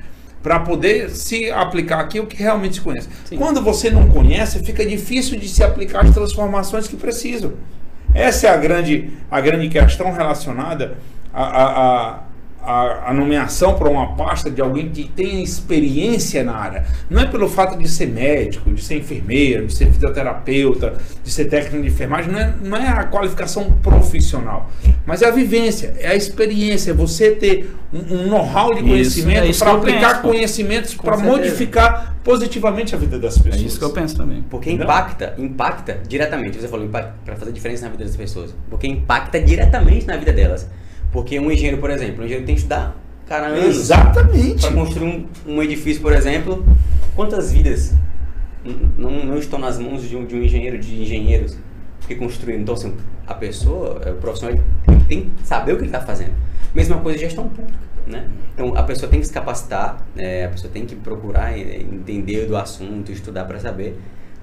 para 0.41 0.61
poder 0.61 1.11
se 1.11 1.51
aplicar 1.51 1.99
aqui 2.01 2.21
o 2.21 2.27
que 2.27 2.41
realmente 2.41 2.77
se 2.77 2.81
conhece. 2.81 3.09
Sim. 3.25 3.37
Quando 3.37 3.61
você 3.61 3.91
não 3.91 4.09
conhece, 4.09 4.61
fica 4.61 4.87
difícil 4.87 5.37
de 5.37 5.49
se 5.49 5.65
aplicar 5.65 6.05
as 6.05 6.15
transformações 6.15 6.87
que 6.87 6.97
precisam. 6.97 7.55
Essa 8.15 8.47
é 8.47 8.51
a 8.51 8.57
grande, 8.57 9.11
a 9.29 9.41
grande 9.41 9.69
questão 9.69 10.13
relacionada 10.13 10.97
à, 11.33 11.43
à, 11.43 11.65
à, 11.65 12.23
à- 12.65 13.11
à 13.11 13.15
nomeação 13.15 13.75
para 13.75 13.89
uma 13.89 14.15
pasta 14.17 14.51
de 14.51 14.61
alguém 14.61 14.89
que 14.91 15.05
tenha 15.05 15.43
experiência 15.43 16.43
na 16.45 16.55
área. 16.57 16.85
Não 17.09 17.21
é 17.23 17.27
pelo 17.27 17.49
fato 17.49 17.79
de 17.79 17.89
ser 17.89 18.07
médico, 18.07 18.73
de 18.73 18.83
ser 18.83 18.97
enfermeiro, 18.99 19.67
de 19.67 19.75
ser 19.75 19.87
fisioterapeuta, 19.91 20.95
de 21.25 21.31
ser 21.31 21.47
técnico 21.47 21.83
de 21.83 21.89
enfermagem, 21.89 22.31
não 22.33 22.39
é, 22.39 22.55
não 22.63 22.77
é 22.77 22.89
a 22.89 23.05
qualificação 23.05 23.73
profissional, 23.83 24.71
mas 25.07 25.23
é 25.23 25.27
a 25.27 25.31
vivência, 25.31 25.95
é 25.99 26.09
a 26.09 26.15
experiência, 26.15 26.91
é 26.91 26.95
você 26.95 27.31
ter 27.33 27.75
um, 27.93 28.15
um 28.15 28.27
know-how 28.29 28.75
de 28.75 28.83
conhecimento 28.83 29.49
é 29.51 29.53
para 29.59 29.73
aplicar 29.73 30.09
penso, 30.11 30.23
conhecimentos 30.23 30.95
para 30.95 31.17
modificar 31.17 32.17
positivamente 32.23 32.95
a 32.95 32.99
vida 32.99 33.19
das 33.19 33.37
É 33.39 33.43
pessoas. 33.43 33.63
isso 33.63 33.79
que 33.79 33.85
eu 33.85 33.91
penso 33.91 34.17
também. 34.17 34.43
Porque 34.49 34.69
Entendeu? 34.71 34.87
impacta, 34.87 35.35
impacta 35.39 35.99
diretamente. 36.07 36.61
Você 36.61 36.69
falou 36.69 36.87
para 36.89 37.37
fazer 37.37 37.51
diferença 37.53 37.85
na 37.87 37.91
vida 37.91 38.05
das 38.05 38.15
pessoas. 38.15 38.55
Porque 38.69 38.87
impacta 38.87 39.41
diretamente 39.41 40.07
na 40.07 40.17
vida 40.17 40.33
delas. 40.33 40.69
Porque 41.13 41.39
um 41.39 41.51
engenheiro, 41.51 41.79
por 41.79 41.91
exemplo, 41.91 42.23
um 42.23 42.25
engenheiro 42.25 42.47
tem 42.47 42.55
que 42.55 42.61
estudar, 42.61 42.97
cara, 43.27 43.49
anos 43.49 43.77
Exatamente. 43.77 44.61
para 44.61 44.73
construir 44.73 45.07
um, 45.07 45.27
um 45.47 45.63
edifício, 45.63 46.01
por 46.01 46.13
exemplo. 46.13 46.65
Quantas 47.17 47.53
vidas 47.53 47.95
não, 48.97 49.25
não 49.25 49.39
estão 49.39 49.59
nas 49.59 49.79
mãos 49.79 50.09
de 50.09 50.17
um, 50.17 50.25
de 50.25 50.37
um 50.37 50.43
engenheiro, 50.43 50.79
de 50.79 51.03
engenheiros 51.03 51.57
que 52.07 52.15
construíram? 52.15 52.63
Então, 52.63 52.75
assim, 52.75 52.95
a 53.27 53.35
pessoa, 53.35 54.01
é, 54.05 54.11
o 54.11 54.17
profissional, 54.17 54.59
ele 54.89 55.05
tem 55.09 55.21
que 55.23 55.47
saber 55.47 55.73
o 55.73 55.77
que 55.77 55.83
ele 55.83 55.89
está 55.89 56.01
fazendo. 56.01 56.33
Mesma 56.75 56.99
coisa 56.99 57.19
de 57.19 57.25
gestão 57.25 57.49
pública, 57.49 57.79
né? 58.07 58.29
Então, 58.55 58.77
a 58.77 58.83
pessoa 58.83 59.11
tem 59.11 59.21
que 59.21 59.27
se 59.27 59.33
capacitar, 59.33 60.05
é, 60.17 60.45
a 60.45 60.49
pessoa 60.49 60.73
tem 60.73 60.87
que 60.87 60.95
procurar 60.95 61.59
é, 61.59 61.81
entender 61.81 62.47
do 62.47 62.57
assunto, 62.57 63.11
estudar 63.11 63.45
para 63.45 63.59
saber. 63.59 63.99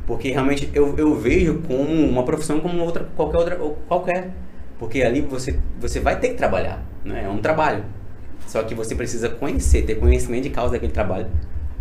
Porque 0.05 0.32
realmente 0.32 0.70
eu, 0.74 0.97
eu 0.97 1.13
vejo 1.15 1.61
como 1.68 1.93
uma 1.93 2.24
profissão 2.24 2.61
como 2.61 2.82
outra, 2.82 3.09
qualquer 3.15 3.38
outra, 3.38 3.57
ou 3.61 3.74
qualquer. 3.88 4.32
Porque 4.80 5.01
ali 5.01 5.21
você, 5.21 5.57
você 5.80 5.99
vai 5.99 6.19
ter 6.19 6.30
que 6.30 6.36
trabalhar, 6.36 6.84
né? 7.03 7.23
É 7.25 7.30
um 7.30 7.39
trabalho. 7.39 7.84
Só 8.45 8.63
que 8.63 8.75
você 8.75 8.95
precisa 8.95 9.28
conhecer, 9.28 9.82
ter 9.84 9.95
conhecimento 9.95 10.43
de 10.43 10.49
causa 10.51 10.73
daquele 10.73 10.91
trabalho 10.91 11.28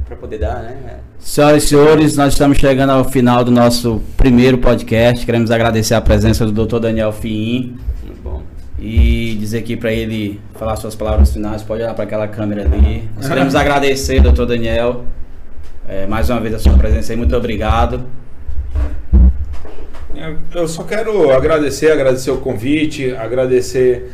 para 0.06 0.16
poder 0.16 0.38
dar, 0.38 0.62
né? 0.62 1.00
Senhoras 1.18 1.64
e 1.64 1.66
senhores, 1.66 2.16
nós 2.16 2.32
estamos 2.32 2.58
chegando 2.58 2.90
ao 2.90 3.04
final 3.04 3.44
do 3.44 3.50
nosso 3.50 4.00
primeiro 4.16 4.58
podcast. 4.58 5.26
Queremos 5.26 5.50
agradecer 5.50 5.94
a 5.94 6.00
presença 6.00 6.46
do 6.46 6.66
Dr. 6.66 6.78
Daniel 6.78 7.12
Fiim 7.12 7.76
Muito 8.04 8.22
bom. 8.22 8.42
e 8.78 9.36
dizer 9.38 9.58
aqui 9.58 9.76
para 9.76 9.92
ele 9.92 10.40
falar 10.54 10.76
suas 10.76 10.94
palavras 10.94 11.32
finais. 11.32 11.62
Pode 11.62 11.82
olhar 11.82 11.94
para 11.94 12.04
aquela 12.04 12.28
câmera 12.28 12.62
ali. 12.62 13.08
Nós 13.16 13.28
queremos 13.28 13.54
agradecer, 13.56 14.20
Dr. 14.20 14.44
Daniel, 14.44 15.04
eh, 15.88 16.06
mais 16.06 16.30
uma 16.30 16.40
vez 16.40 16.54
a 16.54 16.58
sua 16.58 16.76
presença 16.76 17.12
aí. 17.12 17.16
Muito 17.16 17.36
obrigado. 17.36 18.06
Eu- 20.54 20.68
só 20.68 20.82
quero 20.82 21.30
agradecer, 21.30 21.90
agradecer 21.92 22.30
o 22.30 22.38
convite, 22.38 23.12
agradecer 23.14 24.10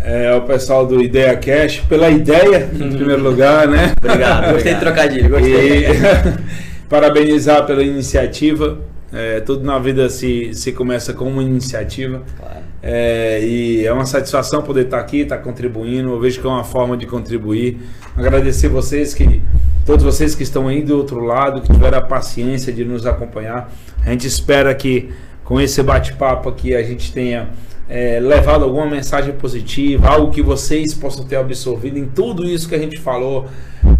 é, 0.00 0.30
ao 0.30 0.42
pessoal 0.42 0.86
do 0.86 1.02
Ideia 1.02 1.36
Cash 1.36 1.80
pela 1.88 2.10
ideia, 2.10 2.68
em 2.72 2.92
primeiro 2.96 3.22
lugar, 3.22 3.68
né? 3.68 3.92
Obrigado. 4.02 4.52
Gostei 4.54 4.74
de 4.74 4.80
trocadilho, 4.80 5.30
gostei. 5.30 5.86
E 5.86 5.86
parabenizar 6.88 7.64
pela 7.66 7.82
iniciativa. 7.82 8.78
É, 9.12 9.40
tudo 9.40 9.62
na 9.62 9.78
vida 9.78 10.08
se, 10.08 10.54
se 10.54 10.72
começa 10.72 11.12
com 11.12 11.26
uma 11.26 11.42
iniciativa. 11.42 12.22
Claro. 12.38 12.62
É, 12.82 13.40
e 13.44 13.86
é 13.86 13.92
uma 13.92 14.06
satisfação 14.06 14.62
poder 14.62 14.86
estar 14.86 14.98
aqui, 14.98 15.20
estar 15.20 15.38
contribuindo. 15.38 16.10
Eu 16.10 16.18
vejo 16.18 16.40
que 16.40 16.46
é 16.46 16.50
uma 16.50 16.64
forma 16.64 16.96
de 16.96 17.06
contribuir. 17.06 17.78
Agradecer 18.16 18.68
vocês 18.68 19.14
que 19.14 19.40
todos 19.86 20.04
vocês 20.04 20.34
que 20.34 20.42
estão 20.42 20.66
aí 20.66 20.82
do 20.82 20.96
outro 20.96 21.20
lado, 21.20 21.60
que 21.60 21.70
tiveram 21.72 21.98
a 21.98 22.02
paciência 22.02 22.72
de 22.72 22.84
nos 22.84 23.06
acompanhar. 23.06 23.70
A 24.04 24.10
gente 24.10 24.26
espera 24.26 24.74
que 24.74 25.10
com 25.44 25.60
esse 25.60 25.82
bate-papo 25.82 26.48
aqui 26.48 26.74
a 26.74 26.82
gente 26.82 27.12
tenha 27.12 27.50
é, 27.88 28.18
levado 28.20 28.64
alguma 28.64 28.86
mensagem 28.86 29.34
positiva, 29.34 30.08
algo 30.08 30.32
que 30.32 30.42
vocês 30.42 30.94
possam 30.94 31.24
ter 31.24 31.36
absorvido 31.36 31.98
em 31.98 32.06
tudo 32.06 32.46
isso 32.46 32.68
que 32.68 32.74
a 32.74 32.78
gente 32.78 32.98
falou, 32.98 33.46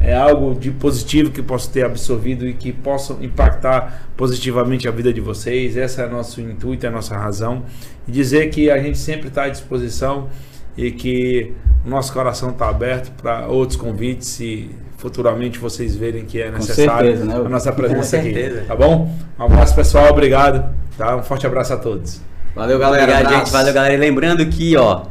é 0.00 0.14
algo 0.14 0.58
de 0.58 0.70
positivo 0.70 1.30
que 1.30 1.42
possam 1.42 1.72
ter 1.72 1.84
absorvido 1.84 2.48
e 2.48 2.54
que 2.54 2.72
possam 2.72 3.22
impactar 3.22 4.08
positivamente 4.16 4.88
a 4.88 4.90
vida 4.90 5.12
de 5.12 5.20
vocês. 5.20 5.76
Essa 5.76 6.02
é 6.02 6.08
nosso 6.08 6.40
intuito, 6.40 6.86
é 6.86 6.88
a 6.88 6.92
nossa 6.92 7.16
razão. 7.16 7.64
E 8.06 8.12
dizer 8.12 8.50
que 8.50 8.70
a 8.70 8.78
gente 8.78 8.98
sempre 8.98 9.28
está 9.28 9.44
à 9.44 9.48
disposição 9.48 10.28
e 10.76 10.90
que 10.90 11.52
o 11.84 11.90
nosso 11.90 12.12
coração 12.12 12.50
está 12.50 12.68
aberto 12.68 13.10
para 13.20 13.46
outros 13.46 13.76
convites 13.76 14.28
se 14.28 14.70
futuramente 14.96 15.58
vocês 15.58 15.96
verem 15.96 16.24
que 16.24 16.40
é 16.40 16.50
necessário 16.50 17.10
certeza, 17.16 17.24
né? 17.24 17.34
a 17.44 17.48
nossa 17.48 17.72
presença 17.72 18.16
Com 18.16 18.22
aqui. 18.22 18.34
certeza. 18.34 18.64
Tá 18.68 18.76
bom? 18.76 19.12
Um 19.38 19.44
abraço 19.44 19.74
pessoal, 19.74 20.10
obrigado. 20.10 20.64
Tá? 20.96 21.16
Um 21.16 21.22
forte 21.22 21.46
abraço 21.46 21.72
a 21.72 21.76
todos. 21.76 22.20
Valeu, 22.54 22.78
galera. 22.78 23.02
Obrigado, 23.04 23.26
Abraço. 23.26 23.44
gente. 23.46 23.52
Valeu, 23.52 23.74
galera. 23.74 23.94
E 23.94 23.96
lembrando 23.96 24.46
que, 24.46 24.76
ó, 24.76 25.02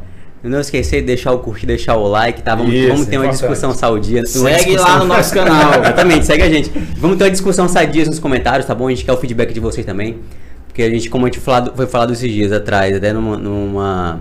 Não 0.44 0.58
esquecer 0.58 1.00
de 1.02 1.06
deixar 1.06 1.30
o 1.32 1.38
curtir, 1.38 1.66
deixar 1.66 1.94
o 1.96 2.08
like, 2.08 2.42
tá? 2.42 2.54
Vamos, 2.56 2.72
Isso, 2.74 2.88
vamos 2.88 3.06
ter 3.06 3.16
uma 3.16 3.26
importante. 3.26 3.40
discussão 3.48 3.72
saudia. 3.72 4.26
Segue 4.26 4.64
discussão- 4.64 4.88
lá 4.88 4.98
no 4.98 5.04
nosso 5.04 5.32
canal. 5.34 5.74
Exatamente, 5.80 6.26
segue 6.26 6.42
a 6.42 6.48
gente. 6.50 6.70
Vamos 6.98 7.16
ter 7.18 7.24
uma 7.24 7.30
discussão 7.30 7.68
sadia 7.68 8.04
nos 8.06 8.18
comentários, 8.18 8.66
tá 8.66 8.74
bom? 8.74 8.88
A 8.88 8.90
gente 8.90 9.04
quer 9.04 9.12
o 9.12 9.16
feedback 9.18 9.52
de 9.54 9.60
vocês 9.60 9.86
também. 9.86 10.18
Porque 10.66 10.82
a 10.82 10.90
gente, 10.90 11.08
como 11.10 11.26
a 11.26 11.28
gente 11.28 11.38
falado, 11.38 11.72
foi 11.76 11.86
falado 11.86 12.12
esses 12.12 12.28
dias 12.32 12.50
atrás, 12.50 12.96
até 12.96 13.12
numa, 13.12 13.36
numa, 13.36 14.20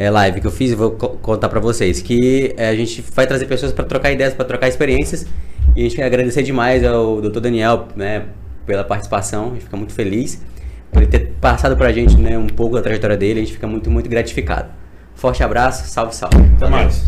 é, 0.00 0.08
live 0.10 0.40
que 0.40 0.46
eu 0.46 0.50
fiz, 0.50 0.70
eu 0.70 0.76
vou 0.78 0.90
co- 0.92 1.10
contar 1.10 1.48
pra 1.50 1.60
vocês, 1.60 2.00
que 2.00 2.54
é, 2.56 2.68
a 2.70 2.74
gente 2.74 3.04
vai 3.14 3.26
trazer 3.26 3.44
pessoas 3.44 3.70
pra 3.70 3.84
trocar 3.84 4.10
ideias, 4.10 4.32
pra 4.32 4.44
trocar 4.46 4.66
experiências. 4.66 5.26
E 5.76 5.80
a 5.80 5.82
gente 5.84 5.96
quer 5.96 6.04
agradecer 6.04 6.42
demais 6.42 6.82
ao 6.84 7.20
Dr. 7.20 7.38
Daniel, 7.40 7.86
né, 7.94 8.24
pela 8.66 8.82
participação. 8.82 9.48
A 9.48 9.50
gente 9.54 9.64
fica 9.64 9.76
muito 9.76 9.92
feliz 9.92 10.40
por 10.90 11.02
ele 11.02 11.10
ter 11.10 11.32
passado 11.40 11.76
pra 11.76 11.92
gente, 11.92 12.16
né, 12.16 12.36
um 12.38 12.46
pouco 12.46 12.74
da 12.76 12.82
trajetória 12.82 13.16
dele. 13.16 13.40
A 13.40 13.42
gente 13.42 13.52
fica 13.52 13.66
muito, 13.66 13.90
muito 13.90 14.08
gratificado. 14.08 14.70
Forte 15.14 15.42
abraço, 15.42 15.86
salve, 15.88 16.14
salve. 16.16 16.36
Até 16.56 16.68
mais. 16.70 17.04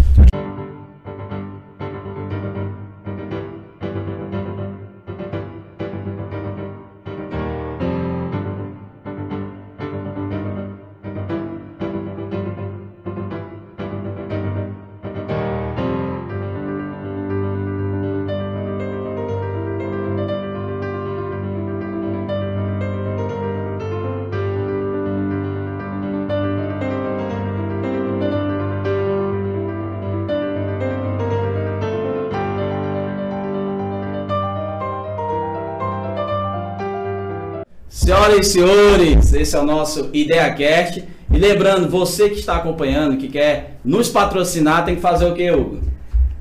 Senhoras 38.12 38.46
e 38.46 38.50
senhores, 38.50 39.32
esse 39.32 39.56
é 39.56 39.58
o 39.58 39.64
nosso 39.64 40.10
IdeaCast. 40.12 41.02
E 41.32 41.38
lembrando, 41.38 41.88
você 41.88 42.28
que 42.28 42.40
está 42.40 42.56
acompanhando, 42.56 43.16
que 43.16 43.26
quer 43.26 43.78
nos 43.82 44.10
patrocinar, 44.10 44.84
tem 44.84 44.96
que 44.96 45.00
fazer 45.00 45.24
o 45.24 45.32
que, 45.32 45.50
Hugo? 45.50 45.80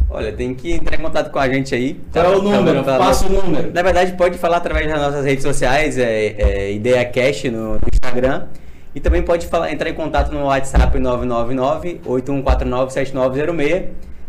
Olha, 0.09 0.33
tem 0.33 0.53
que 0.53 0.73
entrar 0.73 0.99
em 0.99 1.01
contato 1.01 1.31
com 1.31 1.39
a 1.39 1.47
gente 1.47 1.73
aí. 1.73 1.97
Qual 2.11 2.25
é 2.25 2.35
o 2.35 2.41
número? 2.41 2.83
Tá- 2.83 2.97
tá- 2.97 3.05
Passa 3.05 3.25
o 3.25 3.29
número. 3.29 3.71
Na 3.73 3.81
verdade, 3.81 4.11
pode 4.17 4.37
falar 4.37 4.57
através 4.57 4.85
das 4.85 4.99
nossas 4.99 5.23
redes 5.23 5.45
sociais, 5.45 5.97
é, 5.97 6.35
é 6.37 6.73
IdeaCast 6.73 7.49
no, 7.49 7.75
no 7.75 7.79
Instagram. 7.93 8.47
E 8.93 8.99
também 8.99 9.21
pode 9.21 9.47
falar, 9.47 9.71
entrar 9.71 9.89
em 9.89 9.93
contato 9.93 10.29
no 10.29 10.47
WhatsApp 10.47 10.99
999-8149-7906, 10.99 13.85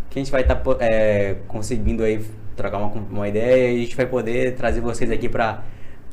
que 0.09 0.21
a 0.21 0.23
gente 0.23 0.31
vai 0.31 0.43
estar 0.43 0.63
conseguindo 1.49 2.05
aí 2.05 2.25
trocar 2.55 2.79
uma, 2.79 2.93
uma 3.11 3.27
ideia 3.27 3.73
e 3.73 3.79
a 3.79 3.81
gente 3.81 3.97
vai 3.97 4.07
poder 4.07 4.55
trazer 4.55 4.81
vocês 4.81 5.11
aqui 5.11 5.29
para 5.29 5.65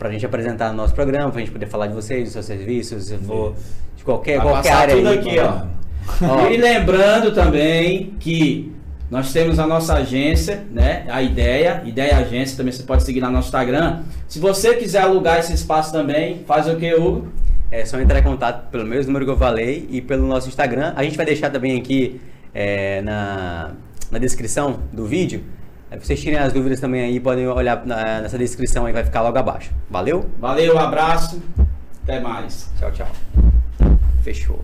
a 0.07 0.11
gente 0.11 0.25
apresentar 0.25 0.71
o 0.71 0.75
nosso 0.75 0.93
programa, 0.93 1.29
para 1.29 1.41
a 1.41 1.43
gente 1.43 1.51
poder 1.51 1.65
falar 1.67 1.87
de 1.87 1.93
vocês, 1.93 2.23
dos 2.23 2.33
seus 2.33 2.45
serviços, 2.45 3.05
se 3.05 3.17
for 3.17 3.55
de 3.97 4.03
qualquer, 4.03 4.37
Vai 4.37 4.47
qualquer 4.47 4.71
área 4.71 4.95
tudo 4.95 5.09
aí. 5.09 5.19
aqui, 5.19 5.39
ó. 5.39 5.79
Ó. 6.21 6.49
E 6.49 6.57
lembrando 6.57 7.33
também 7.33 8.13
que 8.19 8.71
nós 9.11 9.33
temos 9.33 9.57
a 9.59 9.65
nossa 9.65 9.95
agência, 9.95 10.63
né? 10.71 11.05
A 11.09 11.21
Ideia, 11.21 11.81
Ideia 11.85 12.17
Agência, 12.17 12.55
também 12.55 12.71
você 12.71 12.83
pode 12.83 13.03
seguir 13.03 13.19
lá 13.19 13.27
no 13.27 13.33
nosso 13.33 13.47
Instagram. 13.47 14.01
Se 14.27 14.39
você 14.39 14.75
quiser 14.75 15.01
alugar 15.01 15.39
esse 15.39 15.53
espaço 15.53 15.91
também, 15.91 16.43
faz 16.45 16.67
o 16.67 16.75
que, 16.75 16.93
Hugo? 16.93 17.27
É 17.71 17.85
só 17.85 17.99
entrar 17.99 18.19
em 18.19 18.23
contato 18.23 18.69
pelo 18.69 18.85
mesmo 18.85 19.07
número 19.11 19.25
que 19.25 19.31
eu 19.31 19.37
falei 19.37 19.87
e 19.91 20.01
pelo 20.01 20.27
nosso 20.27 20.47
Instagram. 20.47 20.93
A 20.95 21.03
gente 21.03 21.17
vai 21.17 21.25
deixar 21.25 21.49
também 21.49 21.77
aqui 21.77 22.21
é, 22.53 23.01
na, 23.01 23.71
na 24.11 24.17
descrição 24.17 24.79
do 24.91 25.05
vídeo. 25.05 25.43
Aí 25.91 25.99
vocês 25.99 26.21
tirem 26.21 26.37
as 26.37 26.53
dúvidas 26.53 26.79
também 26.79 27.01
aí, 27.01 27.19
podem 27.19 27.47
olhar 27.47 27.85
na- 27.85 28.21
nessa 28.21 28.37
descrição 28.37 28.85
aí, 28.85 28.93
vai 28.93 29.03
ficar 29.03 29.21
logo 29.21 29.37
abaixo. 29.37 29.71
Valeu? 29.89 30.29
Valeu, 30.39 30.77
abraço, 30.77 31.41
até 32.03 32.19
mais. 32.19 32.69
Tchau, 32.77 32.91
tchau. 32.91 33.07
Fechou. 34.21 34.63